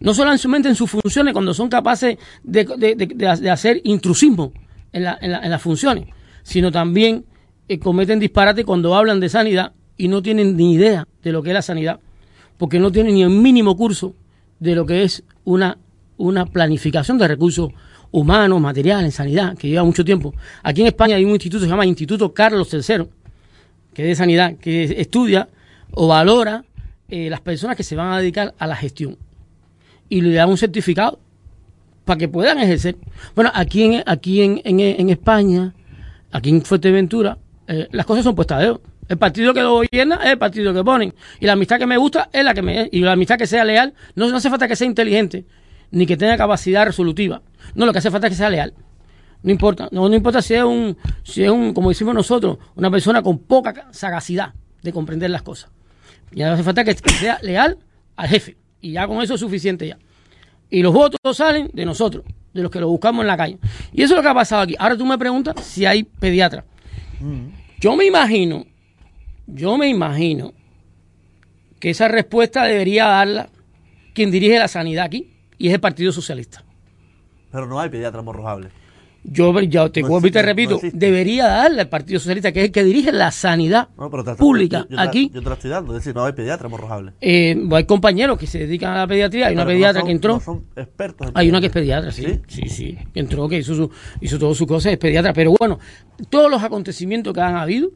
No 0.00 0.14
solamente 0.14 0.68
en 0.68 0.74
sus 0.74 0.90
funciones, 0.90 1.32
cuando 1.32 1.52
son 1.54 1.68
capaces 1.68 2.18
de, 2.44 3.50
hacer 3.50 3.80
intrusismo 3.84 4.52
en, 4.92 5.02
las 5.02 5.62
funciones, 5.62 6.06
sino 6.42 6.70
también 6.70 7.24
eh, 7.68 7.78
cometen 7.78 8.20
disparates 8.20 8.64
cuando 8.64 8.94
hablan 8.94 9.20
de 9.20 9.28
sanidad 9.28 9.72
y 9.96 10.08
no 10.08 10.22
tienen 10.22 10.56
ni 10.56 10.74
idea 10.74 11.06
de 11.22 11.32
lo 11.32 11.42
que 11.42 11.50
es 11.50 11.54
la 11.54 11.62
sanidad, 11.62 12.00
porque 12.56 12.78
no 12.78 12.92
tienen 12.92 13.14
ni 13.14 13.22
el 13.22 13.30
mínimo 13.30 13.76
curso 13.76 14.14
de 14.60 14.74
lo 14.76 14.86
que 14.86 15.02
es 15.02 15.24
una, 15.44 15.78
una 16.16 16.46
planificación 16.46 17.18
de 17.18 17.28
recursos 17.28 17.70
humanos, 18.10 18.60
materiales, 18.60 19.06
en 19.06 19.12
sanidad, 19.12 19.56
que 19.56 19.68
lleva 19.68 19.84
mucho 19.84 20.04
tiempo. 20.04 20.34
Aquí 20.62 20.80
en 20.80 20.86
España 20.86 21.16
hay 21.16 21.24
un 21.24 21.32
instituto 21.32 21.60
que 21.60 21.66
se 21.66 21.70
llama 21.70 21.86
Instituto 21.86 22.32
Carlos 22.32 22.72
III, 22.72 23.04
que 23.92 24.02
es 24.02 24.08
de 24.08 24.14
sanidad, 24.14 24.56
que 24.56 24.84
estudia 25.00 25.48
o 25.92 26.06
valora 26.06 26.64
eh, 27.08 27.30
las 27.30 27.40
personas 27.40 27.76
que 27.76 27.82
se 27.82 27.96
van 27.96 28.12
a 28.12 28.18
dedicar 28.18 28.54
a 28.58 28.66
la 28.66 28.76
gestión. 28.76 29.16
Y 30.08 30.20
le 30.20 30.34
da 30.34 30.46
un 30.46 30.56
certificado 30.56 31.20
para 32.04 32.18
que 32.18 32.28
puedan 32.28 32.58
ejercer. 32.58 32.96
Bueno, 33.34 33.50
aquí 33.54 33.82
en, 33.82 34.02
aquí 34.06 34.42
en, 34.42 34.60
en, 34.64 35.10
España, 35.10 35.74
aquí 36.32 36.50
en 36.50 36.62
Fuerteventura, 36.62 37.38
eh, 37.66 37.88
las 37.92 38.06
cosas 38.06 38.24
son 38.24 38.34
puestas 38.34 38.60
de 38.60 38.78
el 39.08 39.16
partido 39.16 39.54
que 39.54 39.62
lo 39.62 39.72
gobierna 39.72 40.16
es 40.22 40.32
el 40.32 40.38
partido 40.38 40.74
que 40.74 40.84
ponen. 40.84 41.14
Y 41.40 41.46
la 41.46 41.52
amistad 41.52 41.78
que 41.78 41.86
me 41.86 41.96
gusta 41.96 42.28
es 42.30 42.44
la 42.44 42.52
que 42.52 42.60
me... 42.60 42.88
Y 42.92 43.00
la 43.00 43.12
amistad 43.12 43.38
que 43.38 43.46
sea 43.46 43.64
leal, 43.64 43.94
no, 44.14 44.28
no 44.28 44.36
hace 44.36 44.50
falta 44.50 44.68
que 44.68 44.76
sea 44.76 44.86
inteligente, 44.86 45.46
ni 45.90 46.06
que 46.06 46.16
tenga 46.16 46.36
capacidad 46.36 46.84
resolutiva. 46.84 47.40
No, 47.74 47.86
lo 47.86 47.92
que 47.92 48.00
hace 48.00 48.10
falta 48.10 48.26
es 48.26 48.32
que 48.32 48.36
sea 48.36 48.50
leal. 48.50 48.74
No 49.42 49.50
importa, 49.50 49.88
no, 49.92 50.08
no 50.08 50.14
importa 50.14 50.42
si 50.42 50.54
es 50.54 50.62
un, 50.62 50.96
si 51.22 51.44
es 51.44 51.50
un, 51.50 51.72
como 51.72 51.88
decimos 51.88 52.14
nosotros, 52.14 52.58
una 52.74 52.90
persona 52.90 53.22
con 53.22 53.38
poca 53.38 53.86
sagacidad 53.92 54.52
de 54.82 54.92
comprender 54.92 55.30
las 55.30 55.42
cosas. 55.42 55.70
Y 56.32 56.42
hace 56.42 56.62
falta 56.62 56.84
que 56.84 56.94
sea 56.94 57.38
leal 57.42 57.78
al 58.16 58.28
jefe. 58.28 58.56
Y 58.80 58.92
ya 58.92 59.06
con 59.06 59.22
eso 59.22 59.34
es 59.34 59.40
suficiente 59.40 59.86
ya. 59.86 59.98
Y 60.70 60.82
los 60.82 60.92
votos 60.92 61.36
salen 61.36 61.70
de 61.72 61.84
nosotros, 61.84 62.24
de 62.52 62.62
los 62.62 62.70
que 62.70 62.80
lo 62.80 62.88
buscamos 62.88 63.22
en 63.22 63.26
la 63.28 63.36
calle. 63.36 63.58
Y 63.92 64.02
eso 64.02 64.14
es 64.14 64.16
lo 64.18 64.22
que 64.22 64.28
ha 64.28 64.34
pasado 64.34 64.62
aquí. 64.62 64.74
Ahora 64.78 64.96
tú 64.96 65.06
me 65.06 65.18
preguntas 65.18 65.64
si 65.64 65.86
hay 65.86 66.02
pediatra. 66.02 66.64
Mm. 67.20 67.46
Yo 67.80 67.96
me 67.96 68.04
imagino 68.04 68.66
yo 69.48 69.78
me 69.78 69.88
imagino 69.88 70.52
que 71.80 71.90
esa 71.90 72.06
respuesta 72.06 72.64
debería 72.64 73.06
darla 73.06 73.48
quien 74.14 74.30
dirige 74.30 74.58
la 74.58 74.68
sanidad 74.68 75.06
aquí, 75.06 75.32
y 75.56 75.68
es 75.68 75.74
el 75.74 75.80
Partido 75.80 76.12
Socialista. 76.12 76.64
Pero 77.50 77.66
no 77.66 77.80
hay 77.80 77.88
pediatra 77.88 78.20
morrojable. 78.20 78.68
Yo 79.24 79.60
ya 79.60 79.88
te, 79.90 80.02
te 80.02 80.42
repito, 80.42 80.80
debería 80.92 81.46
darle 81.46 81.82
al 81.82 81.88
Partido 81.88 82.18
Socialista, 82.18 82.52
que 82.52 82.60
es 82.60 82.66
el 82.66 82.72
que 82.72 82.84
dirige 82.84 83.12
la 83.12 83.30
sanidad 83.30 83.88
pública 84.38 84.86
aquí. 84.96 85.30
Yo 85.34 85.42
te 85.42 85.48
la 85.48 85.54
estoy 85.54 85.70
dando, 85.70 85.92
es 85.92 86.02
decir, 86.02 86.14
no 86.14 86.24
hay 86.24 86.32
pediatra 86.32 86.68
morrojable. 86.68 87.12
Eh, 87.20 87.56
hay 87.72 87.84
compañeros 87.84 88.38
que 88.38 88.46
se 88.46 88.60
dedican 88.60 88.92
a 88.92 88.98
la 88.98 89.06
pediatría, 89.06 89.48
hay 89.48 89.54
una 89.54 89.66
pediatra 89.66 90.02
que 90.02 90.12
entró. 90.12 90.40
son 90.40 90.64
expertos. 90.76 91.30
hay 91.34 91.48
una 91.48 91.60
que 91.60 91.66
es 91.66 91.72
pediatra, 91.72 92.10
sí, 92.12 92.40
sí, 92.46 92.68
sí, 92.68 92.98
que 93.12 93.20
entró, 93.20 93.48
que 93.48 93.58
hizo, 93.58 93.74
su, 93.74 93.90
hizo 94.20 94.38
todo 94.38 94.54
su 94.54 94.66
cosa, 94.66 94.90
es 94.90 94.98
pediatra. 94.98 95.32
Pero 95.32 95.54
bueno, 95.58 95.78
todos 96.30 96.50
los 96.50 96.62
acontecimientos 96.62 97.34
que 97.34 97.40
han 97.40 97.56
habido, 97.56 97.90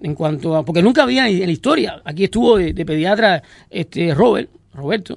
en 0.00 0.14
cuanto 0.14 0.54
a. 0.54 0.64
Porque 0.64 0.82
nunca 0.82 1.02
había 1.02 1.28
en 1.28 1.40
la 1.40 1.52
historia. 1.52 2.02
Aquí 2.04 2.24
estuvo 2.24 2.58
de, 2.58 2.72
pediatra 2.84 3.42
este 3.70 4.14
Robert, 4.14 4.50
Roberto. 4.74 5.16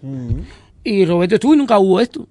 Y 0.83 1.05
Roberto 1.05 1.35
estuvo 1.35 1.53
y 1.53 1.57
nunca 1.57 1.77
hubo 1.77 1.99
esto. 1.99 2.27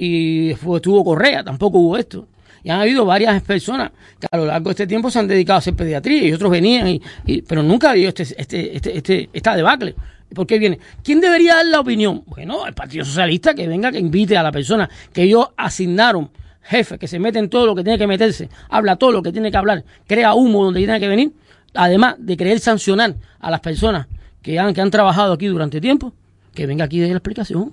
Y 0.00 0.48
después 0.50 0.78
estuvo 0.78 1.02
Correa, 1.02 1.42
tampoco 1.42 1.78
hubo 1.78 1.96
esto. 1.96 2.28
Y 2.62 2.70
han 2.70 2.80
habido 2.80 3.04
varias 3.04 3.42
personas 3.42 3.90
que 4.20 4.28
a 4.30 4.36
lo 4.36 4.46
largo 4.46 4.66
de 4.66 4.70
este 4.70 4.86
tiempo 4.86 5.10
se 5.10 5.18
han 5.18 5.26
dedicado 5.26 5.56
a 5.56 5.58
hacer 5.58 5.74
pediatría 5.74 6.22
y 6.22 6.32
otros 6.32 6.52
venían, 6.52 7.00
y, 7.26 7.42
pero 7.42 7.64
nunca 7.64 7.90
habido 7.90 8.08
este, 8.08 8.22
este, 8.22 8.76
este, 8.76 8.96
este, 8.96 9.30
esta 9.32 9.56
debacle. 9.56 9.96
¿Por 10.32 10.46
qué 10.46 10.60
viene? 10.60 10.78
¿Quién 11.02 11.20
debería 11.20 11.56
dar 11.56 11.66
la 11.66 11.80
opinión? 11.80 12.22
Bueno, 12.26 12.64
el 12.64 12.74
Partido 12.74 13.04
Socialista 13.04 13.54
que 13.54 13.66
venga, 13.66 13.90
que 13.90 13.98
invite 13.98 14.36
a 14.36 14.42
la 14.44 14.52
persona 14.52 14.88
que 15.12 15.24
ellos 15.24 15.48
asignaron 15.56 16.30
jefe 16.62 16.96
que 16.96 17.08
se 17.08 17.18
mete 17.18 17.40
en 17.40 17.48
todo 17.48 17.66
lo 17.66 17.74
que 17.74 17.82
tiene 17.82 17.98
que 17.98 18.06
meterse, 18.06 18.48
habla 18.68 18.96
todo 18.96 19.10
lo 19.10 19.22
que 19.22 19.32
tiene 19.32 19.50
que 19.50 19.56
hablar, 19.56 19.84
crea 20.06 20.34
humo 20.34 20.64
donde 20.64 20.78
tiene 20.78 21.00
que 21.00 21.08
venir, 21.08 21.32
además 21.74 22.16
de 22.18 22.36
querer 22.36 22.60
sancionar 22.60 23.16
a 23.40 23.50
las 23.50 23.60
personas 23.60 24.06
que 24.42 24.60
han, 24.60 24.74
que 24.74 24.80
han 24.80 24.90
trabajado 24.90 25.32
aquí 25.32 25.46
durante 25.46 25.80
tiempo, 25.80 26.12
que 26.54 26.66
venga 26.66 26.84
aquí 26.84 26.98
y 26.98 27.00
dé 27.00 27.08
la 27.08 27.14
explicación. 27.14 27.72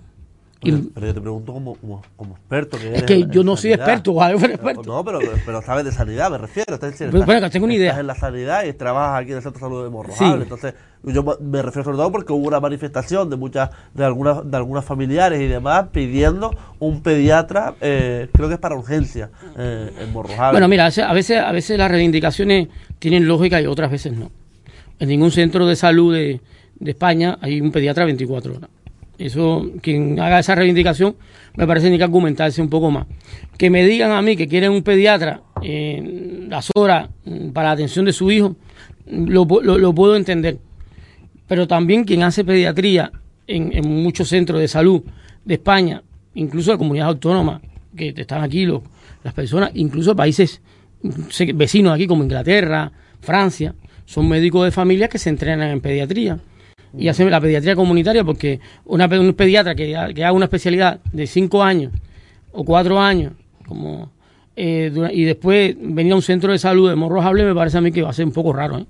Pero, 0.61 1.07
yo 1.07 1.13
te 1.13 1.21
pregunto 1.21 1.53
como, 1.53 1.77
como, 2.15 2.35
experto. 2.35 2.77
Que 2.77 2.95
es 2.95 3.03
que 3.03 3.27
yo 3.27 3.43
no 3.43 3.55
soy 3.55 3.73
experto, 3.73 4.23
experto. 4.23 4.83
No, 4.83 5.03
pero, 5.03 5.19
pero 5.45 5.61
sabes 5.61 5.85
de 5.85 5.91
sanidad, 5.91 6.31
me 6.31 6.37
refiero. 6.37 6.77
bueno, 7.25 7.49
tengo 7.49 7.65
una 7.65 7.75
idea. 7.75 7.89
Estás 7.89 8.01
en 8.01 8.07
la 8.07 8.15
sanidad 8.15 8.65
y 8.65 8.73
trabajas 8.73 9.21
aquí 9.21 9.31
en 9.31 9.37
el 9.37 9.43
Centro 9.43 9.59
de 9.59 9.65
Salud 9.65 9.83
de 9.83 9.89
Morrojable. 9.89 10.43
Entonces, 10.43 10.73
yo 11.03 11.23
me 11.39 11.61
refiero 11.61 11.83
sobre 11.83 11.97
todo 11.97 12.11
porque 12.11 12.33
hubo 12.33 12.47
una 12.47 12.59
manifestación 12.59 13.29
de 13.29 13.35
muchas, 13.35 13.69
de 13.93 14.05
algunas, 14.05 14.49
de 14.49 14.57
algunas 14.57 14.83
familiares 14.83 15.39
y 15.39 15.47
demás 15.47 15.87
pidiendo 15.91 16.55
un 16.79 17.01
pediatra, 17.01 17.75
eh, 17.81 18.29
creo 18.33 18.47
que 18.47 18.55
es 18.55 18.59
para 18.59 18.75
urgencia, 18.75 19.29
eh, 19.57 19.91
en 19.99 20.13
Morrojable. 20.13 20.53
Bueno, 20.53 20.67
mira, 20.67 20.85
a 20.85 21.13
veces, 21.13 21.37
a 21.37 21.51
veces 21.51 21.77
las 21.77 21.91
reivindicaciones 21.91 22.69
tienen 22.97 23.27
lógica 23.27 23.61
y 23.61 23.67
otras 23.67 23.91
veces 23.91 24.13
no. 24.13 24.31
En 24.97 25.09
ningún 25.09 25.29
centro 25.29 25.67
de 25.67 25.75
salud 25.75 26.13
de, 26.13 26.41
de 26.79 26.91
España 26.91 27.37
hay 27.41 27.61
un 27.61 27.71
pediatra 27.71 28.05
24 28.05 28.55
horas. 28.55 28.69
Eso, 29.17 29.71
quien 29.81 30.19
haga 30.19 30.39
esa 30.39 30.55
reivindicación, 30.55 31.15
me 31.55 31.65
parece 31.65 31.89
ni 31.89 31.97
que 31.97 32.03
argumentarse 32.03 32.61
un 32.61 32.69
poco 32.69 32.91
más. 32.91 33.07
Que 33.57 33.69
me 33.69 33.85
digan 33.85 34.11
a 34.11 34.21
mí 34.21 34.35
que 34.35 34.47
quieren 34.47 34.71
un 34.71 34.83
pediatra 34.83 35.41
en 35.61 36.49
las 36.49 36.69
horas 36.75 37.09
mm, 37.23 37.49
para 37.49 37.69
la 37.69 37.73
atención 37.73 38.05
de 38.05 38.13
su 38.13 38.29
hijo, 38.31 38.55
lo, 39.07 39.45
puedo 39.47 40.15
entender. 40.15 40.57
Pero 41.47 41.67
también 41.67 42.03
quien 42.03 42.23
hace 42.23 42.43
pediatría 42.43 43.11
en, 43.47 43.87
muchos 43.87 44.29
centros 44.29 44.59
de 44.59 44.67
salud 44.67 45.03
de 45.45 45.53
España, 45.53 46.03
incluso 46.33 46.71
de 46.71 46.77
comunidades 46.77 47.13
autónomas, 47.13 47.61
que 47.95 48.13
están 48.17 48.43
aquí 48.43 48.65
los, 48.65 48.81
las 49.23 49.33
personas, 49.33 49.71
incluso 49.75 50.15
países 50.15 50.61
vecinos 51.53 51.93
aquí 51.93 52.07
como 52.07 52.23
Inglaterra, 52.23 52.91
Francia, 53.21 53.75
son 54.05 54.27
médicos 54.27 54.65
de 54.65 54.71
familia 54.71 55.07
que 55.07 55.19
se 55.19 55.29
entrenan 55.29 55.69
en 55.69 55.81
pediatría 55.81 56.39
y 56.97 57.07
hacen 57.07 57.29
la 57.29 57.41
pediatría 57.41 57.75
comunitaria 57.75 58.23
porque 58.23 58.59
una, 58.85 59.05
un 59.07 59.33
pediatra 59.33 59.75
que, 59.75 59.95
haga 59.95 60.31
una 60.31 60.45
especialidad 60.45 60.99
de 61.11 61.27
cinco 61.27 61.63
años 61.63 61.93
o 62.51 62.63
cuatro 62.63 62.99
años 62.99 63.33
como 63.67 64.11
eh, 64.55 64.91
y 65.11 65.23
después 65.25 65.75
venir 65.79 66.13
a 66.13 66.15
un 66.15 66.21
centro 66.21 66.51
de 66.51 66.59
salud 66.59 66.89
de 66.89 66.95
morrojable 66.95 67.43
me 67.43 67.53
parece 67.53 67.77
a 67.77 67.81
mí 67.81 67.91
que 67.91 68.01
va 68.01 68.09
a 68.09 68.13
ser 68.13 68.25
un 68.25 68.31
poco 68.31 68.53
raro 68.53 68.79
¿eh? 68.79 68.85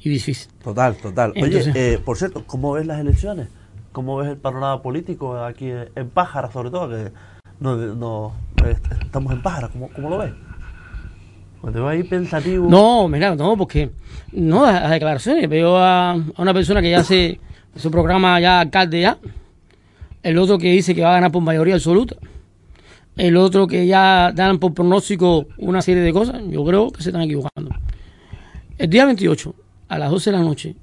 y 0.00 0.08
difícil. 0.08 0.50
Total, 0.62 0.94
total. 0.96 1.32
Oye, 1.36 1.72
eh, 1.74 1.98
por 2.02 2.16
cierto, 2.16 2.44
¿cómo 2.46 2.72
ves 2.72 2.86
las 2.86 3.00
elecciones? 3.00 3.48
¿Cómo 3.92 4.16
ves 4.16 4.30
el 4.30 4.36
panorama 4.38 4.80
político 4.82 5.36
aquí 5.36 5.68
en 5.68 6.08
Pájara, 6.10 6.50
sobre 6.50 6.70
todo? 6.70 6.88
Que 6.88 7.10
no, 7.58 7.76
no 7.76 8.32
estamos 9.04 9.32
en 9.32 9.42
Pájara, 9.42 9.68
¿cómo, 9.68 9.90
cómo 9.94 10.08
lo 10.08 10.18
ves? 10.18 10.32
Te 11.72 11.78
vas 11.78 11.92
ahí 11.92 12.02
pensativo. 12.04 12.70
No, 12.70 13.06
mira, 13.06 13.34
no, 13.34 13.56
porque 13.56 13.90
no, 14.32 14.64
las 14.64 14.90
declaraciones. 14.90 15.46
Veo 15.48 15.76
a, 15.76 16.12
a 16.12 16.16
una 16.38 16.54
persona 16.54 16.80
que 16.80 16.90
ya 16.90 17.04
se 17.04 17.38
su 17.76 17.90
programa 17.90 18.40
ya 18.40 18.60
alcalde 18.60 19.00
ya. 19.00 19.18
El 20.22 20.38
otro 20.38 20.58
que 20.58 20.70
dice 20.70 20.94
que 20.94 21.02
va 21.02 21.10
a 21.10 21.14
ganar 21.14 21.32
por 21.32 21.42
mayoría 21.42 21.74
absoluta. 21.74 22.16
El 23.16 23.36
otro 23.36 23.66
que 23.66 23.86
ya 23.86 24.32
dan 24.34 24.58
por 24.58 24.74
pronóstico 24.74 25.46
una 25.58 25.82
serie 25.82 26.02
de 26.02 26.12
cosas. 26.12 26.42
Yo 26.48 26.64
creo 26.64 26.90
que 26.90 27.02
se 27.02 27.10
están 27.10 27.22
equivocando. 27.22 27.70
El 28.78 28.88
día 28.88 29.04
28, 29.04 29.54
a 29.88 29.98
las 29.98 30.10
12 30.10 30.30
de 30.30 30.36
la 30.36 30.42
noche, 30.42 30.74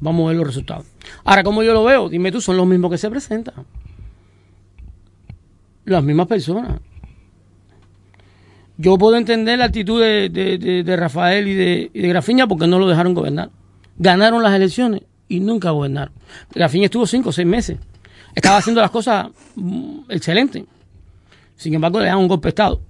vamos 0.00 0.24
a 0.24 0.28
ver 0.28 0.36
los 0.36 0.46
resultados. 0.46 0.86
Ahora, 1.24 1.42
como 1.42 1.62
yo 1.62 1.72
lo 1.72 1.84
veo, 1.84 2.08
dime 2.08 2.32
tú, 2.32 2.40
son 2.40 2.56
los 2.56 2.66
mismos 2.66 2.90
que 2.90 2.98
se 2.98 3.10
presentan. 3.10 3.54
Las 5.84 6.04
mismas 6.04 6.26
personas. 6.26 6.80
Yo 8.76 8.96
puedo 8.96 9.16
entender 9.16 9.58
la 9.58 9.66
actitud 9.66 10.00
de, 10.00 10.96
Rafael 10.98 11.48
y 11.48 11.54
de, 11.54 11.90
y 11.92 12.00
de 12.00 12.08
Grafiña 12.08 12.46
porque 12.46 12.66
no 12.66 12.78
lo 12.78 12.88
dejaron 12.88 13.14
gobernar. 13.14 13.50
Ganaron 13.98 14.42
las 14.42 14.54
elecciones 14.54 15.02
y 15.30 15.40
nunca 15.40 15.70
gobernaron. 15.70 16.12
fin 16.68 16.84
estuvo 16.84 17.06
cinco 17.06 17.30
o 17.30 17.32
seis 17.32 17.46
meses. 17.46 17.78
Estaba 18.34 18.58
haciendo 18.58 18.80
las 18.80 18.90
cosas 18.90 19.28
mm, 19.54 20.00
excelentes. 20.10 20.64
Sin 21.56 21.72
embargo, 21.72 22.00
le 22.00 22.06
dan 22.06 22.18
un 22.18 22.28
golpe 22.28 22.46
de 22.46 22.50
Estado 22.50 22.80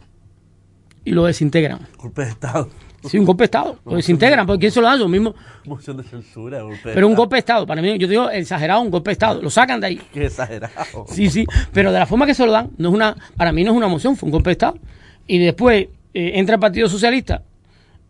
y 1.04 1.12
lo 1.12 1.26
desintegran. 1.26 1.86
¿Golpe 1.98 2.24
de 2.24 2.30
Estado? 2.30 2.68
Sí, 3.04 3.18
un 3.18 3.26
golpe 3.26 3.42
de 3.42 3.46
Estado. 3.46 3.78
Lo 3.84 3.96
desintegran, 3.96 4.46
porque 4.46 4.60
¿quién 4.60 4.72
se 4.72 4.80
lo 4.80 4.86
da? 4.86 4.96
Yo 4.96 5.08
mismo. 5.08 5.34
Moción 5.66 5.98
de 5.98 6.02
censura, 6.02 6.62
golpe 6.62 6.88
de 6.88 6.94
Pero 6.94 7.08
un 7.08 7.14
golpe 7.14 7.36
de 7.36 7.40
Estado, 7.40 7.66
para 7.66 7.82
mí, 7.82 7.98
yo 7.98 8.08
digo 8.08 8.30
exagerado, 8.30 8.80
un 8.80 8.90
golpe 8.90 9.10
de 9.10 9.12
Estado. 9.12 9.42
Lo 9.42 9.50
sacan 9.50 9.80
de 9.80 9.86
ahí. 9.88 10.00
Qué 10.12 10.26
exagerado. 10.26 11.06
Sí, 11.08 11.28
sí. 11.28 11.46
Pero 11.72 11.92
de 11.92 11.98
la 11.98 12.06
forma 12.06 12.24
que 12.24 12.34
se 12.34 12.44
lo 12.46 12.52
dan, 12.52 12.70
no 12.78 12.88
es 12.88 12.94
una, 12.94 13.16
para 13.36 13.52
mí 13.52 13.64
no 13.64 13.72
es 13.72 13.76
una 13.76 13.88
moción, 13.88 14.16
fue 14.16 14.28
un 14.28 14.32
golpe 14.32 14.48
de 14.50 14.52
Estado. 14.52 14.78
Y 15.26 15.38
después 15.38 15.88
eh, 16.14 16.32
entra 16.34 16.54
el 16.54 16.60
Partido 16.60 16.88
Socialista. 16.88 17.42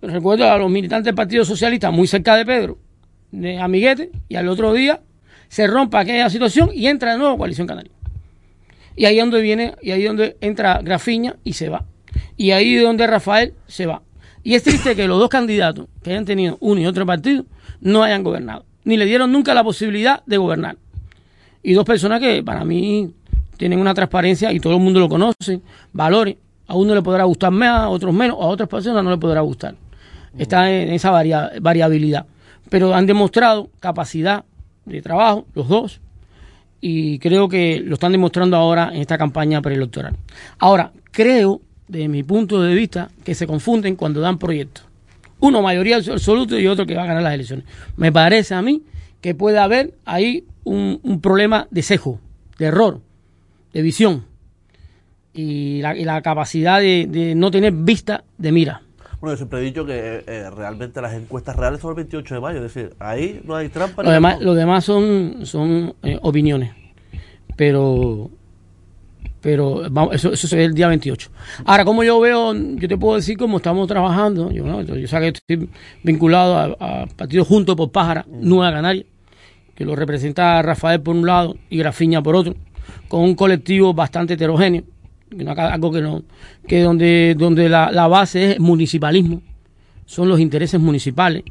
Recuerdo 0.03 0.51
a 0.51 0.57
los 0.57 0.71
militantes 0.71 1.07
del 1.07 1.15
Partido 1.15 1.45
Socialista 1.45 1.91
muy 1.91 2.07
cerca 2.07 2.37
de 2.37 2.47
Pedro 2.47 2.79
de 3.33 3.59
amiguete 3.59 4.11
y 4.29 4.37
al 4.37 4.49
otro 4.49 4.73
día 4.73 5.01
se 5.49 5.67
rompa 5.67 6.01
aquella 6.01 6.31
situación 6.31 6.71
y 6.73 6.87
entra 6.87 7.13
de 7.13 7.19
nuevo 7.19 7.37
Coalición 7.37 7.67
Canaria. 7.67 7.93
Y 8.97 9.05
ahí 9.05 9.19
es 9.19 9.23
donde 9.23 9.41
viene, 9.41 9.75
y 9.83 9.91
ahí 9.93 10.03
es 10.03 10.09
donde 10.09 10.37
entra 10.41 10.81
Grafiña 10.83 11.37
y 11.43 11.55
se 11.55 11.69
va. 11.69 11.85
Y 12.37 12.53
ahí 12.53 12.77
es 12.77 12.83
donde 12.83 13.07
Rafael 13.07 13.55
se 13.67 13.87
va. 13.87 14.03
Y 14.43 14.55
es 14.55 14.63
triste 14.63 14.95
que 14.95 15.07
los 15.07 15.19
dos 15.19 15.29
candidatos 15.29 15.87
que 16.03 16.11
hayan 16.11 16.25
tenido 16.25 16.57
uno 16.61 16.81
y 16.81 16.87
otro 16.87 17.05
partido 17.05 17.45
no 17.81 18.03
hayan 18.03 18.23
gobernado, 18.23 18.65
ni 18.85 18.97
le 18.97 19.07
dieron 19.07 19.33
nunca 19.33 19.55
la 19.55 19.65
posibilidad 19.65 20.23
de 20.27 20.37
gobernar. 20.37 20.77
Y 21.63 21.73
dos 21.73 21.85
personas 21.85 22.21
que 22.21 22.43
para 22.43 22.65
mí 22.65 23.13
tienen 23.57 23.81
una 23.81 23.93
transparencia 23.93 24.53
y 24.53 24.61
todo 24.61 24.77
el 24.77 24.81
mundo 24.81 25.01
lo 25.01 25.09
conoce, 25.09 25.61
valores. 25.93 26.37
A 26.67 26.77
uno 26.77 26.95
le 26.95 27.03
podrá 27.03 27.25
gustar 27.25 27.51
más, 27.51 27.81
a 27.81 27.89
otros 27.89 28.15
menos, 28.15 28.37
a 28.41 28.47
otras 28.47 28.69
personas 28.69 29.03
no 29.03 29.11
le 29.11 29.19
podrá 29.19 29.41
gustar. 29.41 29.75
Está 30.39 30.71
en 30.71 30.93
esa 30.93 31.11
variabilidad 31.11 32.27
pero 32.71 32.95
han 32.95 33.05
demostrado 33.05 33.69
capacidad 33.81 34.45
de 34.87 35.03
trabajo, 35.03 35.47
los 35.55 35.69
dos, 35.69 36.01
y 36.81 37.19
creo 37.19 37.49
que 37.49 37.81
lo 37.85 37.95
están 37.95 38.13
demostrando 38.13 38.57
ahora 38.57 38.91
en 38.95 39.03
esta 39.03 39.19
campaña 39.19 39.61
preelectoral. 39.61 40.17
Ahora, 40.59 40.93
creo, 41.11 41.61
desde 41.89 42.09
mi 42.09 42.23
punto 42.23 42.63
de 42.63 42.75
vista, 42.75 43.11
que 43.23 43.35
se 43.35 43.47
confunden 43.47 43.97
cuando 43.97 44.21
dan 44.21 44.39
proyectos. 44.39 44.85
Uno 45.41 45.63
mayoría 45.63 45.97
absoluta 45.97 46.59
y 46.59 46.67
otro 46.67 46.87
que 46.87 46.95
va 46.95 47.03
a 47.03 47.07
ganar 47.07 47.23
las 47.23 47.35
elecciones. 47.35 47.67
Me 47.97 48.13
parece 48.13 48.55
a 48.55 48.63
mí 48.63 48.83
que 49.21 49.35
puede 49.35 49.59
haber 49.59 49.95
ahí 50.05 50.45
un, 50.65 51.21
problema 51.23 51.67
de 51.71 51.83
cejo, 51.83 52.21
de 52.59 52.67
error, 52.67 53.01
de 53.73 53.83
visión 53.83 54.25
y 55.33 55.81
la, 55.83 56.23
capacidad 56.23 56.81
de, 56.81 57.35
no 57.37 57.51
tener 57.51 57.73
vista 57.73 58.25
de 58.39 58.53
mira. 58.53 58.83
Bueno, 59.21 59.35
yo 59.35 59.37
siempre 59.37 59.61
he 59.61 59.63
dicho 59.63 59.85
que 59.85 60.25
eh, 60.27 60.51
realmente 60.51 61.01
las 61.03 61.13
encuestas 61.13 61.55
reales 61.57 61.81
son 61.81 61.91
el 61.91 61.97
28 61.97 62.35
de 62.35 62.41
mayo, 62.41 62.65
es 62.65 62.75
decir, 62.75 62.95
ahí 62.99 63.41
no 63.45 63.55
hay 63.55 63.69
trampa. 63.69 64.03
Lo 64.03 64.11
demás, 64.11 64.41
lo 64.41 64.55
demás 64.55 64.85
son, 64.85 65.45
son 65.45 65.95
eh, 66.03 66.19
opiniones, 66.23 66.73
pero 67.57 68.31
pero 69.41 69.83
eso, 70.13 70.33
eso 70.33 70.47
se 70.47 70.57
ve 70.57 70.65
el 70.65 70.75
día 70.75 70.89
28. 70.89 71.31
Ahora, 71.65 71.85
como 71.85 72.05
yo 72.05 72.21
veo, 72.21 72.53
yo 72.55 72.89
te 72.89 72.99
puedo 72.99 73.17
decir 73.17 73.39
cómo 73.39 73.57
estamos 73.57 73.89
trabajando. 73.89 74.51
Yo, 74.51 74.65
¿no? 74.65 74.83
yo 74.83 75.09
sé 75.09 75.19
que 75.19 75.29
estoy 75.29 75.71
vinculado 76.03 76.77
a, 76.79 77.07
Partido 77.17 77.45
Junto 77.45 77.75
por 77.75 77.91
Pájara, 77.91 78.27
Nueva 78.29 78.73
Canaria, 78.73 79.05
que 79.75 79.85
lo 79.85 79.97
representa 79.97 80.61
Rafael 80.63 81.01
por 81.01 81.17
un 81.17 81.27
lado 81.27 81.57
y 81.71 81.79
Grafiña 81.79 82.23
por 82.23 82.37
otro, 82.37 82.55
con 83.09 83.23
un 83.23 83.35
colectivo 83.35 83.95
bastante 83.95 84.35
heterogéneo, 84.35 84.85
algo 85.57 85.93
que 85.93 86.01
no, 86.01 86.23
que 86.67 86.83
donde, 86.83 87.35
donde 87.39 87.69
la, 87.69 87.91
la 87.93 88.09
base 88.09 88.53
es 88.53 88.61
municipalismo, 88.61 89.43
son 90.07 90.29
los 90.29 90.41
intereses 90.41 90.81
municipales, 90.81 91.45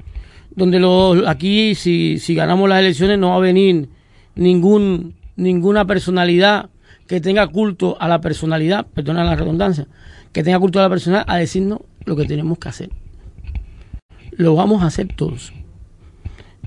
donde 0.55 0.79
los, 0.79 1.25
aquí 1.27 1.75
si, 1.75 2.19
si 2.19 2.35
ganamos 2.35 2.67
las 2.69 2.79
elecciones 2.79 3.17
no 3.17 3.29
va 3.29 3.35
a 3.35 3.39
venir 3.39 3.89
ningún, 4.35 5.15
ninguna 5.35 5.85
personalidad 5.85 6.69
que 7.07 7.21
tenga 7.21 7.47
culto 7.47 7.97
a 7.99 8.07
la 8.07 8.21
personalidad, 8.21 8.85
perdona 8.85 9.23
la 9.23 9.35
redundancia, 9.35 9.87
que 10.31 10.43
tenga 10.43 10.59
culto 10.59 10.79
a 10.79 10.83
la 10.83 10.89
personalidad 10.89 11.25
a 11.27 11.37
decirnos 11.37 11.79
lo 12.05 12.15
que 12.15 12.25
tenemos 12.25 12.59
que 12.59 12.69
hacer. 12.69 12.89
Lo 14.31 14.55
vamos 14.55 14.83
a 14.83 14.87
hacer 14.87 15.07
todos. 15.15 15.51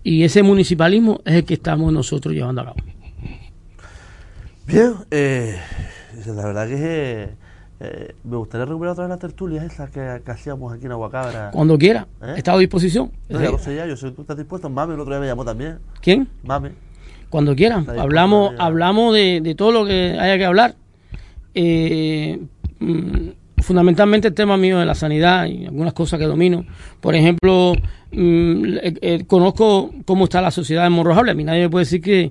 Y 0.03 0.25
ese 0.25 0.43
municipalismo 0.43 1.21
es 1.25 1.35
el 1.35 1.45
que 1.45 1.55
estamos 1.55 1.93
nosotros 1.93 2.35
llevando 2.35 2.63
a 2.63 2.65
cabo. 2.65 2.77
Bien, 4.67 4.95
eh, 5.11 5.59
la 6.27 6.45
verdad 6.45 6.67
que 6.69 7.31
eh, 7.81 8.15
me 8.25 8.37
gustaría 8.37 8.65
recuperar 8.67 8.93
otra 8.93 9.05
vez 9.05 9.11
las 9.11 9.19
tertulias 9.19 9.65
esas 9.65 9.91
que, 9.91 10.01
hacíamos 10.27 10.73
aquí 10.73 10.87
en 10.87 10.93
Aguacabra. 10.93 11.51
Cuando 11.53 11.79
quiera, 11.79 12.07
¿Eh? 12.23 12.35
está 12.37 12.53
a 12.53 12.59
disposición. 12.59 13.11
No, 13.29 13.41
ya 13.41 13.51
lo 13.51 13.59
sé 13.59 13.75
ya, 13.75 13.87
yo 13.87 13.97
sé 13.97 14.09
que 14.09 14.13
tú 14.13 14.23
estás 14.23 14.37
dispuesto. 14.37 14.69
Mame 14.71 14.95
el 14.95 15.01
otro 15.01 15.13
día 15.13 15.21
me 15.21 15.27
llamó 15.27 15.45
también. 15.45 15.79
¿Quién? 16.01 16.29
Mame. 16.45 16.73
Cuando 17.31 17.57
quieran. 17.57 17.87
Hablamos, 17.99 18.53
hablamos 18.59 19.15
de, 19.15 19.55
todo 19.57 19.73
lo 19.73 19.87
que 19.87 20.17
haya 20.21 20.37
que 20.37 20.45
hablar. 20.45 20.77
Eh, 21.55 22.41
mm, 22.79 23.31
fundamentalmente 23.63 24.29
el 24.29 24.35
tema 24.35 24.57
mío 24.57 24.79
de 24.79 24.85
la 24.85 24.95
sanidad 24.95 25.47
y 25.47 25.65
algunas 25.65 25.95
cosas 25.95 26.19
que 26.19 26.27
domino. 26.27 26.67
Por 27.01 27.15
ejemplo, 27.15 27.75
mm, 28.13 28.65
eh, 28.83 28.95
eh, 29.01 29.25
conozco 29.27 29.91
cómo 30.05 30.25
está 30.25 30.43
la 30.43 30.51
sociedad 30.51 30.85
de 30.85 30.91
Morrojable. 30.91 31.33
A 31.33 31.35
mí 31.35 31.45
nadie 31.45 31.63
me 31.63 31.71
puede 31.71 31.85
decir 31.85 32.03
que, 32.03 32.31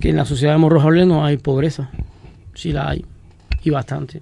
en 0.00 0.16
la 0.16 0.24
sociedad 0.24 0.52
de 0.52 0.58
Morrojable 0.58 1.06
no 1.06 1.24
hay 1.24 1.36
pobreza. 1.36 1.90
Sí 2.56 2.72
la 2.72 2.88
hay. 2.88 3.04
Y 3.62 3.70
bastante. 3.70 4.20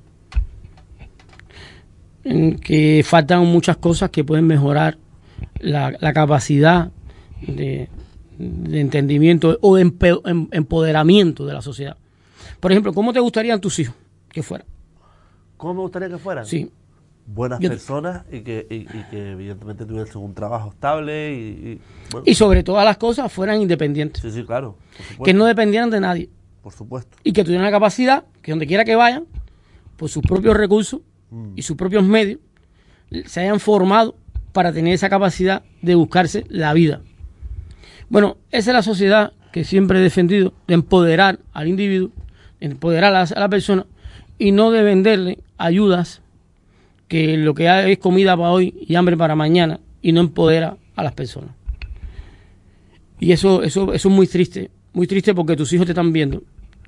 En 2.23 2.59
que 2.59 3.03
faltan 3.03 3.47
muchas 3.47 3.79
cosas 3.79 4.11
que 4.11 4.23
pueden 4.23 4.47
mejorar 4.47 4.99
la 5.61 6.13
capacidad 6.13 6.91
de, 7.47 7.89
de 8.39 8.81
entendimiento 8.81 9.59
o 9.61 9.77
de 9.77 9.83
em, 9.83 10.49
empoderamiento 10.51 11.47
de 11.47 11.55
la 11.55 11.63
sociedad. 11.63 11.97
Por 12.61 12.73
ejemplo, 12.73 12.93
¿cómo 12.93 13.13
te 13.13 13.21
gustarían 13.21 13.61
tus 13.61 13.79
hijos 13.79 13.95
que 14.31 14.43
fueran? 14.43 14.67
¿Cómo 15.57 15.75
me 15.75 15.81
gustaría 15.81 16.09
que 16.09 16.19
fueran? 16.19 16.47
Sí. 16.47 16.71
Buenas 17.27 17.59
personas 17.59 18.25
y 18.31 18.41
que, 18.41 18.67
y, 18.69 18.85
que 18.85 19.31
evidentemente 19.31 19.87
tuviesen 19.87 20.21
un 20.21 20.35
trabajo 20.35 20.71
estable 20.71 21.33
y, 21.33 21.81
y, 22.27 22.35
sobre 22.35 22.63
todas 22.63 22.85
las 22.85 22.99
cosas 22.99 23.33
fueran 23.33 23.63
independientes. 23.63 24.21
Sí, 24.21 24.31
sí, 24.31 24.45
claro. 24.45 24.77
Que 25.25 25.33
no 25.33 25.47
dependieran 25.47 25.89
de 25.89 26.01
nadie. 26.01 26.29
Por 26.65 26.73
supuesto. 26.73 27.19
Y 27.23 27.35
que 27.35 27.45
tuvieran 27.45 27.67
la 27.67 27.71
capacidad, 27.71 28.25
que 28.41 28.53
donde 28.53 28.67
quiera 28.67 28.87
que 28.87 28.97
vayan, 28.97 29.27
por 29.99 30.09
sus 30.09 30.23
propios 30.23 30.57
recursos 30.57 31.03
mm. 31.31 31.51
y 31.57 31.61
sus 31.63 31.77
propios 31.77 32.03
medios, 32.03 32.41
se 33.27 33.41
hayan 33.41 33.61
formado 33.61 34.17
para 34.53 34.73
tener 34.73 34.95
esa 34.95 35.11
capacidad 35.11 35.63
de 35.83 35.95
buscarse 35.95 36.45
la 36.49 36.73
vida. 36.73 37.03
Bueno, 38.09 38.39
esa 38.51 38.71
es 38.71 38.75
la 38.75 38.83
sociedad 38.83 39.35
que 39.53 39.63
siempre 39.65 39.99
he 39.99 40.03
defendido, 40.03 40.55
de 40.67 40.73
empoderar 40.73 41.39
al 41.53 41.69
individuo, 41.69 42.11
empoderar 42.61 43.15
a 43.15 43.41
la, 43.41 43.49
persona 43.51 43.85
y 44.39 44.53
no 44.53 44.71
de 44.71 44.83
venderle 44.83 45.41
ayudas 45.59 46.23
que 47.09 47.37
lo 47.37 47.53
que 47.53 47.69
hay 47.69 47.93
es 47.93 47.99
comida 47.99 48.39
para 48.39 48.51
hoy 48.51 48.75
y 48.89 48.95
hambre 48.95 49.19
para 49.19 49.37
mañana 49.37 49.81
y 50.01 50.13
no 50.13 50.21
empodera 50.21 50.79
a 50.97 51.03
las 51.03 51.13
personas. 51.13 51.51
Y 53.21 53.33
eso, 53.33 53.63
eso, 53.63 53.93
eso 53.93 54.09
es 54.09 54.15
muy 54.15 54.27
triste, 54.27 54.71
muy 54.95 55.07
triste 55.07 55.35
porque 55.35 55.57
tus 55.57 55.71
hijos 55.75 55.85
te 55.85 55.93
están 55.93 56.13
viendo, 56.13 56.43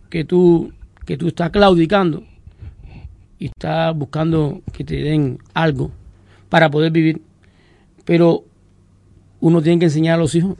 que 0.08 0.24
tú, 0.24 0.72
que 1.04 1.16
tú 1.16 1.28
estás 1.28 1.50
claudicando 1.50 2.24
y 3.38 3.46
estás 3.46 3.96
buscando 3.96 4.62
que 4.72 4.84
te 4.84 4.96
den 4.96 5.38
algo 5.54 5.90
para 6.48 6.70
poder 6.70 6.92
vivir. 6.92 7.22
Pero 8.04 8.44
uno 9.40 9.62
tiene 9.62 9.78
que 9.78 9.86
enseñar 9.86 10.14
a 10.14 10.18
los 10.18 10.34
hijos 10.34 10.56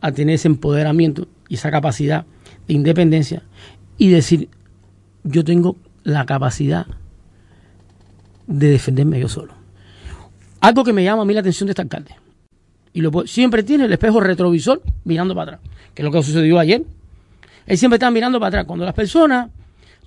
a 0.00 0.12
tener 0.12 0.34
ese 0.34 0.48
empoderamiento 0.48 1.28
y 1.48 1.54
esa 1.54 1.70
capacidad 1.70 2.24
de 2.66 2.74
independencia 2.74 3.42
y 3.98 4.10
decir, 4.10 4.48
yo 5.24 5.44
tengo 5.44 5.76
la 6.04 6.26
capacidad 6.26 6.86
de 8.46 8.68
defenderme 8.68 9.20
yo 9.20 9.28
solo. 9.28 9.54
Algo 10.60 10.84
que 10.84 10.92
me 10.92 11.04
llama 11.04 11.22
a 11.22 11.24
mí 11.24 11.34
la 11.34 11.40
atención 11.40 11.66
de 11.66 11.72
este 11.72 11.82
alcalde. 11.82 12.12
Y 12.92 13.00
lo, 13.00 13.26
siempre 13.26 13.62
tiene 13.62 13.84
el 13.84 13.92
espejo 13.92 14.20
retrovisor 14.20 14.82
mirando 15.04 15.34
para 15.34 15.56
atrás, 15.56 15.70
que 15.94 16.02
es 16.02 16.04
lo 16.04 16.12
que 16.12 16.22
sucedió 16.22 16.58
ayer. 16.58 16.84
Él 17.66 17.78
siempre 17.78 17.96
está 17.96 18.10
mirando 18.10 18.38
para 18.38 18.48
atrás. 18.48 18.64
Cuando 18.64 18.84
las 18.84 18.94
personas 18.94 19.50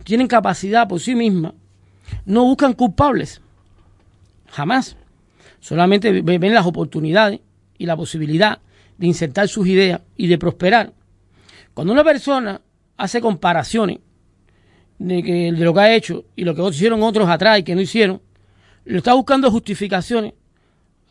tienen 0.03 0.27
capacidad 0.27 0.87
por 0.87 0.99
sí 0.99 1.15
mismas, 1.15 1.53
no 2.25 2.43
buscan 2.45 2.73
culpables. 2.73 3.41
Jamás. 4.47 4.95
Solamente 5.59 6.21
ven 6.21 6.53
las 6.53 6.65
oportunidades 6.65 7.41
y 7.77 7.85
la 7.85 7.97
posibilidad 7.97 8.59
de 8.97 9.07
insertar 9.07 9.47
sus 9.47 9.67
ideas 9.67 10.01
y 10.15 10.27
de 10.27 10.37
prosperar. 10.37 10.93
Cuando 11.73 11.93
una 11.93 12.03
persona 12.03 12.61
hace 12.97 13.21
comparaciones 13.21 13.99
de, 14.97 15.23
que, 15.23 15.51
de 15.51 15.63
lo 15.63 15.73
que 15.73 15.79
ha 15.79 15.95
hecho 15.95 16.25
y 16.35 16.43
lo 16.43 16.55
que 16.55 16.61
hicieron 16.63 17.01
otros 17.03 17.29
atrás 17.29 17.59
y 17.59 17.63
que 17.63 17.75
no 17.75 17.81
hicieron, 17.81 18.21
le 18.85 18.97
está 18.97 19.13
buscando 19.13 19.51
justificaciones 19.51 20.33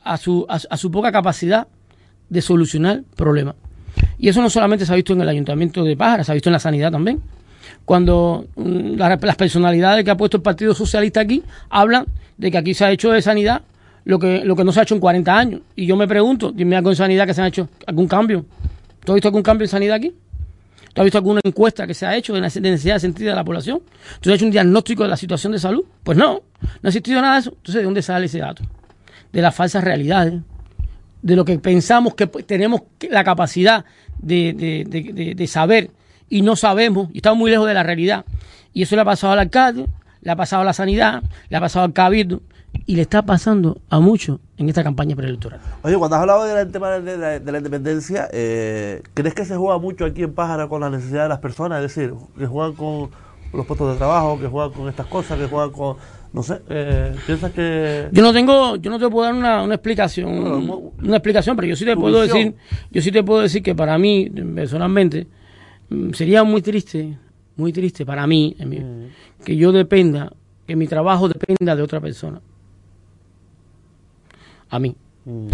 a, 0.03 0.17
su 0.17 0.91
poca 0.91 1.13
capacidad 1.13 1.69
de 2.29 2.43
solucionar 2.43 3.03
problemas. 3.17 3.55
Y 4.19 4.29
eso 4.29 4.43
no 4.43 4.51
solamente 4.51 4.85
se 4.85 4.93
ha 4.93 4.97
visto 4.97 5.13
en 5.13 5.21
el 5.21 5.29
ayuntamiento 5.29 5.85
de 5.85 5.97
Pájara, 5.97 6.25
se 6.25 6.33
ha 6.33 6.35
visto 6.35 6.49
en 6.49 6.55
la 6.55 6.59
sanidad 6.59 6.91
también. 6.91 7.21
Cuando 7.85 8.47
mm, 8.57 8.97
las 8.97 9.37
personalidades 9.37 10.05
que 10.05 10.11
ha 10.11 10.17
puesto 10.17 10.37
el 10.39 10.43
Partido 10.43 10.75
Socialista 10.75 11.21
aquí 11.21 11.43
hablan 11.71 12.07
de 12.37 12.51
que 12.51 12.59
aquí 12.59 12.75
se 12.75 12.85
ha 12.85 12.91
hecho 12.91 13.11
de 13.11 13.23
sanidad 13.23 13.63
lo 14.05 14.19
que, 14.19 14.43
lo 14.45 14.57
que 14.57 14.65
no 14.65 14.73
se 14.73 14.81
ha 14.81 14.83
hecho 14.85 14.95
en 14.95 15.01
40 15.01 15.39
años. 15.39 15.61
Y 15.77 15.87
yo 15.87 15.97
me 15.97 16.09
pregunto, 16.09 16.51
dime 16.51 16.77
algo 16.77 16.91
en 16.91 16.97
sanidad 16.97 17.27
que 17.27 17.35
se 17.35 17.43
ha 17.43 17.47
hecho 17.47 17.69
algún 17.87 18.09
cambio. 18.09 18.45
¿Tú 19.05 19.13
has 19.13 19.17
visto 19.17 19.29
algún 19.29 19.43
cambio 19.43 19.65
en 19.65 19.69
sanidad 19.69 19.97
aquí? 19.97 20.15
¿Tú 20.95 21.03
has 21.03 21.05
visto 21.05 21.19
alguna 21.19 21.41
encuesta 21.45 21.87
que 21.87 21.95
se 21.95 22.07
ha 22.07 22.17
hecho 22.17 22.33
de 22.35 22.41
necesidad 22.41 22.99
sentida 22.99 23.31
de 23.31 23.37
la 23.37 23.45
población? 23.45 23.83
¿Tú 24.21 24.31
has 24.31 24.37
hecho 24.37 24.47
un 24.47 24.51
diagnóstico 24.51 25.03
de 25.03 25.11
la 25.11 25.17
situación 25.17 25.53
de 25.53 25.59
salud? 25.59 25.85
Pues 26.03 26.17
no, 26.17 26.33
no 26.33 26.41
ha 26.85 26.89
existido 26.89 27.21
nada 27.21 27.35
de 27.35 27.41
eso. 27.41 27.51
Entonces, 27.51 27.75
¿de 27.75 27.83
dónde 27.83 28.03
sale 28.03 28.27
ese 28.27 28.39
dato? 28.39 28.65
De 29.31 29.43
las 29.43 29.55
falsas 29.55 29.85
realidades, 29.85 30.41
de 31.23 31.37
lo 31.37 31.45
que 31.45 31.59
pensamos 31.59 32.15
que 32.15 32.27
tenemos 32.27 32.83
la 33.11 33.25
capacidad 33.25 33.85
de, 34.19 34.85
de, 35.37 35.47
saber 35.47 35.91
y 36.29 36.43
no 36.43 36.57
sabemos, 36.57 37.09
y 37.13 37.19
estamos 37.19 37.39
muy 37.39 37.51
lejos 37.51 37.67
de 37.67 37.75
la 37.75 37.83
realidad. 37.83 38.25
Y 38.73 38.83
eso 38.83 38.97
le 38.97 39.03
ha 39.03 39.05
pasado 39.05 39.33
al 39.33 39.39
alcalde, 39.39 39.87
le 40.21 40.31
ha 40.31 40.37
pasado 40.37 40.63
a 40.63 40.65
la 40.65 40.73
sanidad, 40.73 41.23
le 41.49 41.57
ha 41.57 41.61
pasado 41.61 41.85
al 41.85 41.93
cabildo, 41.93 42.43
y 42.87 42.97
le 42.97 43.03
está 43.03 43.23
pasando 43.23 43.81
a 43.91 44.01
muchos 44.01 44.41
en 44.57 44.69
esta 44.69 44.83
campaña 44.83 45.17
preelectoral. 45.17 45.61
Oye, 45.83 45.97
cuando 45.97 46.17
has 46.17 46.23
hablado 46.23 46.45
del 46.45 46.71
tema 46.71 46.91
de 46.99 47.17
la, 47.19 47.59
independencia, 47.59 48.29
eh, 48.33 49.03
¿crees 49.15 49.35
que 49.35 49.45
se 49.45 49.57
juega 49.57 49.79
mucho 49.79 50.05
aquí 50.05 50.23
en 50.23 50.35
Pájara 50.35 50.69
con 50.69 50.81
la 50.81 50.91
necesidad 50.91 51.25
de 51.25 51.29
las 51.29 51.39
personas? 51.39 51.83
Es 51.83 51.95
decir, 51.95 52.15
que 52.37 52.47
juegan 52.47 52.75
con 52.75 53.11
los 53.53 53.67
puestos 53.67 53.93
de 53.93 53.99
trabajo, 53.99 54.39
que 54.39 54.47
juegan 54.47 54.73
con 54.73 54.89
estas 54.89 55.07
cosas, 55.07 55.39
que 55.39 55.47
juegan 55.47 55.71
con... 55.71 55.97
No 56.33 56.43
sé, 56.43 56.61
eh, 56.69 57.15
¿piensas 57.27 57.53
que...? 57.53 58.09
Yo 58.13 58.23
no 58.23 58.33
tengo, 58.33 58.77
yo 58.77 58.91
no 58.91 58.99
te 58.99 59.09
puedo 59.09 59.25
dar 59.25 59.35
una, 59.35 59.63
una 59.63 59.75
explicación, 59.75 60.29
una 60.99 61.17
explicación, 61.17 61.57
pero 61.57 61.69
yo 61.69 61.77
sí 61.77 61.85
te 61.85 61.97
puedo 61.97 62.21
decir, 62.21 62.55
yo 62.91 63.01
sí 63.01 63.11
te 63.11 63.23
puedo 63.23 63.41
decir 63.41 63.63
que 63.63 63.75
para 63.75 63.97
mí, 63.97 64.31
personalmente, 64.55 65.27
mm, 65.89 66.13
sería 66.13 66.45
muy 66.45 66.61
triste, 66.61 67.17
muy 67.57 67.73
triste 67.73 68.05
para 68.05 68.27
mí, 68.27 68.55
mm. 68.59 69.45
que 69.45 69.57
yo 69.57 69.73
dependa, 69.73 70.33
que 70.67 70.77
mi 70.77 70.87
trabajo 70.87 71.29
dependa 71.29 71.75
de 71.75 71.83
otra 71.83 72.01
persona 72.01 72.43
a 74.69 74.79
mí. 74.79 74.95
Mm. 75.25 75.47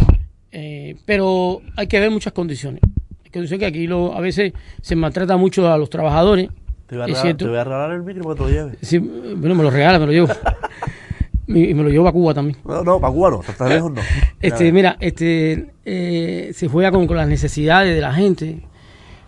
Eh, 0.50 0.96
pero 1.04 1.62
hay 1.76 1.86
que 1.86 2.00
ver 2.00 2.10
muchas 2.10 2.32
condiciones. 2.32 2.80
Hay 3.24 3.30
condiciones 3.30 3.60
que 3.60 3.66
aquí 3.66 3.86
lo, 3.86 4.14
a 4.14 4.20
veces 4.20 4.52
se 4.82 4.96
maltrata 4.96 5.36
mucho 5.36 5.72
a 5.72 5.78
los 5.78 5.88
trabajadores 5.88 6.48
Te 6.94 6.98
voy, 6.98 7.10
a 7.10 7.14
regalar, 7.14 7.36
te 7.36 7.48
voy 7.48 7.56
a 7.56 7.64
regalar 7.64 7.90
el 7.92 8.02
micro 8.02 8.24
para 8.24 8.34
que 8.34 8.38
te 8.38 8.44
lo 8.44 8.50
lleves. 8.50 8.78
Sí, 8.82 8.98
bueno, 8.98 9.54
me 9.54 9.62
lo 9.62 9.70
regala, 9.70 9.98
me 9.98 10.06
lo 10.06 10.12
llevo. 10.12 10.28
y 11.46 11.74
me 11.74 11.82
lo 11.82 11.88
llevo 11.88 12.08
a 12.08 12.12
Cuba 12.12 12.34
también. 12.34 12.58
No, 12.64 12.82
no, 12.82 13.00
para 13.00 13.12
Cuba 13.12 13.30
no, 13.30 13.40
hasta 13.46 13.68
lejos 13.68 13.92
no. 13.92 14.00
Este, 14.40 14.72
mira, 14.72 14.96
este, 15.00 15.74
eh, 15.84 16.50
se 16.54 16.68
juega 16.68 16.90
con, 16.90 17.06
con, 17.06 17.16
las 17.16 17.28
necesidades 17.28 17.94
de 17.94 18.00
la 18.00 18.12
gente. 18.12 18.62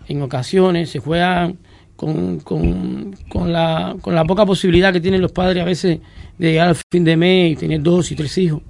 En 0.07 0.21
ocasiones 0.21 0.89
se 0.89 0.99
juega 0.99 1.53
con, 1.95 2.39
con, 2.39 3.15
con, 3.29 3.51
la, 3.51 3.95
con 4.01 4.15
la 4.15 4.23
poca 4.23 4.45
posibilidad 4.45 4.93
que 4.93 5.01
tienen 5.01 5.21
los 5.21 5.31
padres 5.31 5.61
a 5.61 5.65
veces 5.65 5.99
de 6.37 6.51
llegar 6.51 6.69
al 6.69 6.75
fin 6.75 7.03
de 7.03 7.17
mes 7.17 7.53
y 7.53 7.55
tener 7.55 7.81
dos 7.81 8.11
y 8.11 8.15
tres 8.15 8.37
hijos, 8.37 8.61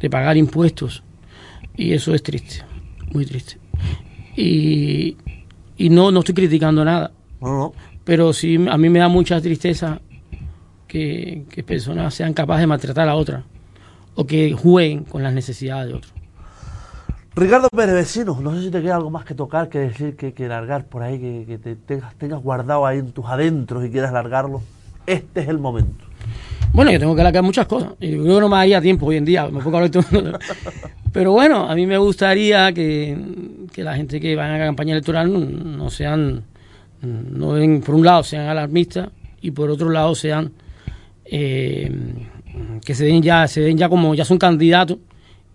de 0.00 0.10
pagar 0.10 0.36
impuestos. 0.36 1.02
Y 1.76 1.92
eso 1.92 2.14
es 2.14 2.22
triste, 2.22 2.64
muy 3.12 3.24
triste. 3.24 3.58
Y, 4.36 5.16
y 5.76 5.88
no, 5.90 6.10
no 6.10 6.20
estoy 6.20 6.34
criticando 6.34 6.84
nada. 6.84 7.12
No, 7.40 7.48
no. 7.48 7.72
Pero 8.10 8.32
sí, 8.32 8.58
a 8.68 8.76
mí 8.76 8.88
me 8.88 8.98
da 8.98 9.06
mucha 9.06 9.40
tristeza 9.40 10.00
que, 10.88 11.44
que 11.48 11.62
personas 11.62 12.12
sean 12.12 12.34
capaces 12.34 12.62
de 12.62 12.66
maltratar 12.66 13.08
a 13.08 13.14
otra 13.14 13.44
o 14.16 14.26
que 14.26 14.52
jueguen 14.52 15.04
con 15.04 15.22
las 15.22 15.32
necesidades 15.32 15.86
de 15.86 15.94
otros. 15.94 16.12
Ricardo 17.36 17.68
Pérez, 17.68 17.94
vecino, 17.94 18.36
no 18.40 18.52
sé 18.56 18.62
si 18.62 18.70
te 18.72 18.82
queda 18.82 18.96
algo 18.96 19.10
más 19.10 19.24
que 19.24 19.34
tocar, 19.36 19.68
que 19.68 19.78
decir, 19.78 20.16
que, 20.16 20.34
que 20.34 20.48
largar 20.48 20.86
por 20.86 21.04
ahí, 21.04 21.20
que, 21.20 21.44
que 21.46 21.58
te 21.58 21.76
tengas, 21.76 22.16
tengas, 22.16 22.42
guardado 22.42 22.84
ahí 22.84 22.98
en 22.98 23.12
tus 23.12 23.26
adentros 23.26 23.86
y 23.86 23.90
quieras 23.90 24.12
largarlo. 24.12 24.60
Este 25.06 25.42
es 25.42 25.48
el 25.48 25.60
momento. 25.60 26.04
Bueno, 26.72 26.90
yo 26.90 26.98
tengo 26.98 27.14
que 27.14 27.22
largar 27.22 27.44
muchas 27.44 27.68
cosas. 27.68 27.92
Y 28.00 28.10
yo 28.10 28.24
creo 28.24 28.34
que 28.34 28.40
no 28.40 28.48
me 28.48 28.56
daría 28.56 28.80
tiempo 28.80 29.06
hoy 29.06 29.18
en 29.18 29.24
día. 29.24 29.46
Me 29.46 29.60
a 29.60 29.62
hablar 29.62 29.88
todo. 29.88 30.04
Pero 31.12 31.30
bueno, 31.30 31.70
a 31.70 31.76
mí 31.76 31.86
me 31.86 31.96
gustaría 31.96 32.72
que, 32.72 33.16
que 33.72 33.84
la 33.84 33.94
gente 33.94 34.20
que 34.20 34.34
vaya 34.34 34.56
a 34.56 34.58
la 34.58 34.64
campaña 34.64 34.94
electoral 34.94 35.32
no, 35.32 35.38
no 35.38 35.90
sean, 35.90 36.42
no 37.02 37.80
por 37.80 37.94
un 37.94 38.04
lado 38.04 38.22
sean 38.22 38.48
alarmistas 38.48 39.10
y 39.40 39.50
por 39.50 39.70
otro 39.70 39.90
lado 39.90 40.14
sean 40.14 40.52
eh, 41.24 41.90
que 42.84 42.94
se 42.94 43.04
den 43.04 43.22
ya, 43.22 43.46
se 43.48 43.60
den 43.60 43.78
ya 43.78 43.88
como 43.88 44.14
ya 44.14 44.24
son 44.24 44.38
candidatos, 44.38 44.98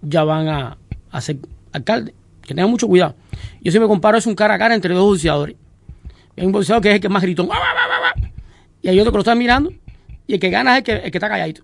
ya 0.01 0.23
van 0.23 0.47
a, 0.47 0.77
a 1.11 1.21
ser 1.21 1.37
alcalde. 1.71 2.13
Que 2.41 2.53
tengan 2.53 2.69
mucho 2.69 2.87
cuidado. 2.87 3.15
Yo 3.61 3.71
si 3.71 3.79
me 3.79 3.87
comparo 3.87 4.17
es 4.17 4.27
un 4.27 4.35
cara 4.35 4.53
a 4.53 4.59
cara 4.59 4.75
entre 4.75 4.93
dos 4.93 5.03
boxeadores. 5.03 5.55
Hay 6.37 6.45
un 6.45 6.51
boxeador 6.51 6.81
que 6.83 6.89
es 6.89 6.95
el 6.95 7.01
que 7.01 7.09
más 7.09 7.23
gritón. 7.23 7.49
Y 8.81 8.87
hay 8.87 8.99
otro 8.99 9.11
que 9.11 9.17
lo 9.17 9.21
está 9.21 9.33
mirando. 9.33 9.73
Y 10.27 10.35
el 10.35 10.39
que 10.39 10.49
gana 10.49 10.73
es 10.73 10.77
el 10.79 10.83
que, 10.83 10.91
el 11.05 11.11
que 11.11 11.17
está 11.17 11.27
calladito. 11.27 11.63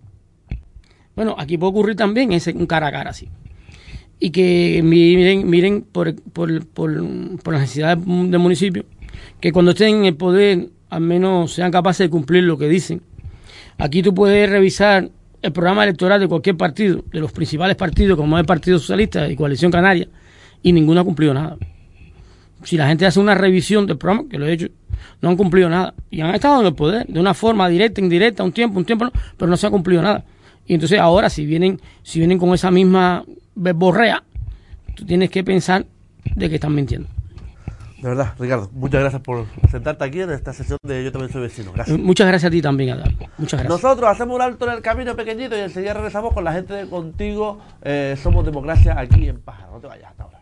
Bueno, 1.15 1.35
aquí 1.37 1.57
puede 1.57 1.71
ocurrir 1.71 1.95
también 1.95 2.31
ese, 2.31 2.51
un 2.53 2.65
cara 2.65 2.87
a 2.87 2.91
cara 2.91 3.11
así. 3.11 3.29
Y 4.19 4.31
que 4.31 4.81
miren, 4.83 5.49
miren 5.49 5.81
por, 5.83 6.15
por, 6.15 6.65
por, 6.67 6.91
por 7.43 7.53
las 7.53 7.61
necesidades 7.61 8.03
del 8.05 8.39
municipio, 8.39 8.85
que 9.39 9.51
cuando 9.51 9.71
estén 9.71 9.97
en 9.97 10.05
el 10.05 10.15
poder 10.15 10.69
al 10.89 11.01
menos 11.01 11.53
sean 11.53 11.71
capaces 11.71 12.05
de 12.05 12.09
cumplir 12.09 12.43
lo 12.43 12.57
que 12.57 12.67
dicen. 12.67 13.01
Aquí 13.77 14.03
tú 14.03 14.13
puedes 14.13 14.49
revisar 14.49 15.09
el 15.41 15.51
programa 15.51 15.83
electoral 15.83 16.19
de 16.19 16.27
cualquier 16.27 16.57
partido, 16.57 17.03
de 17.11 17.19
los 17.19 17.31
principales 17.31 17.75
partidos, 17.75 18.17
como 18.17 18.37
es 18.37 18.41
el 18.41 18.45
Partido 18.45 18.77
Socialista 18.77 19.27
y 19.27 19.35
Coalición 19.35 19.71
Canaria, 19.71 20.07
y 20.61 20.71
ninguno 20.71 21.01
ha 21.01 21.03
cumplido 21.03 21.33
nada. 21.33 21.57
Si 22.63 22.77
la 22.77 22.87
gente 22.87 23.05
hace 23.05 23.19
una 23.19 23.33
revisión 23.33 23.87
del 23.87 23.97
programa, 23.97 24.29
que 24.29 24.37
lo 24.37 24.45
he 24.45 24.53
hecho, 24.53 24.67
no 25.21 25.29
han 25.29 25.37
cumplido 25.37 25.69
nada. 25.69 25.95
Y 26.11 26.21
han 26.21 26.35
estado 26.35 26.61
en 26.61 26.67
el 26.67 26.75
poder, 26.75 27.07
de 27.07 27.19
una 27.19 27.33
forma 27.33 27.67
directa, 27.69 28.01
indirecta, 28.01 28.43
un 28.43 28.51
tiempo, 28.51 28.77
un 28.77 28.85
tiempo, 28.85 29.09
pero 29.37 29.49
no 29.49 29.57
se 29.57 29.65
ha 29.65 29.71
cumplido 29.71 30.01
nada. 30.01 30.25
Y 30.67 30.75
entonces 30.75 30.99
ahora, 30.99 31.29
si 31.29 31.45
vienen, 31.45 31.79
si 32.03 32.19
vienen 32.19 32.37
con 32.37 32.53
esa 32.53 32.69
misma 32.69 33.23
borrea, 33.55 34.23
tú 34.93 35.05
tienes 35.05 35.31
que 35.31 35.43
pensar 35.43 35.85
de 36.35 36.49
que 36.49 36.55
están 36.55 36.75
mintiendo. 36.75 37.07
De 38.01 38.09
verdad, 38.09 38.33
Ricardo, 38.39 38.67
muchas 38.73 39.01
gracias 39.01 39.21
por 39.21 39.45
sentarte 39.69 40.03
aquí 40.03 40.21
en 40.21 40.31
esta 40.31 40.53
sesión 40.53 40.79
de 40.81 41.03
Yo 41.03 41.11
también 41.11 41.31
soy 41.31 41.41
vecino. 41.43 41.71
Gracias. 41.71 41.99
Muchas 41.99 42.27
gracias 42.27 42.49
a 42.49 42.51
ti 42.51 42.61
también, 42.61 42.91
Adal. 42.91 43.15
Muchas 43.37 43.59
gracias. 43.61 43.69
Nosotros 43.69 44.09
hacemos 44.09 44.35
un 44.35 44.41
alto 44.41 44.65
en 44.67 44.73
el 44.73 44.81
camino 44.81 45.15
pequeñito 45.15 45.55
y 45.55 45.59
enseguida 45.59 45.93
regresamos 45.93 46.33
con 46.33 46.43
la 46.43 46.53
gente 46.53 46.73
de 46.73 46.87
Contigo. 46.87 47.59
Eh, 47.83 48.17
somos 48.21 48.43
democracia 48.43 48.95
aquí 48.97 49.27
en 49.27 49.39
Pájaro. 49.41 49.73
No 49.73 49.79
te 49.79 49.87
vayas 49.87 50.09
hasta 50.09 50.23
ahora. 50.23 50.40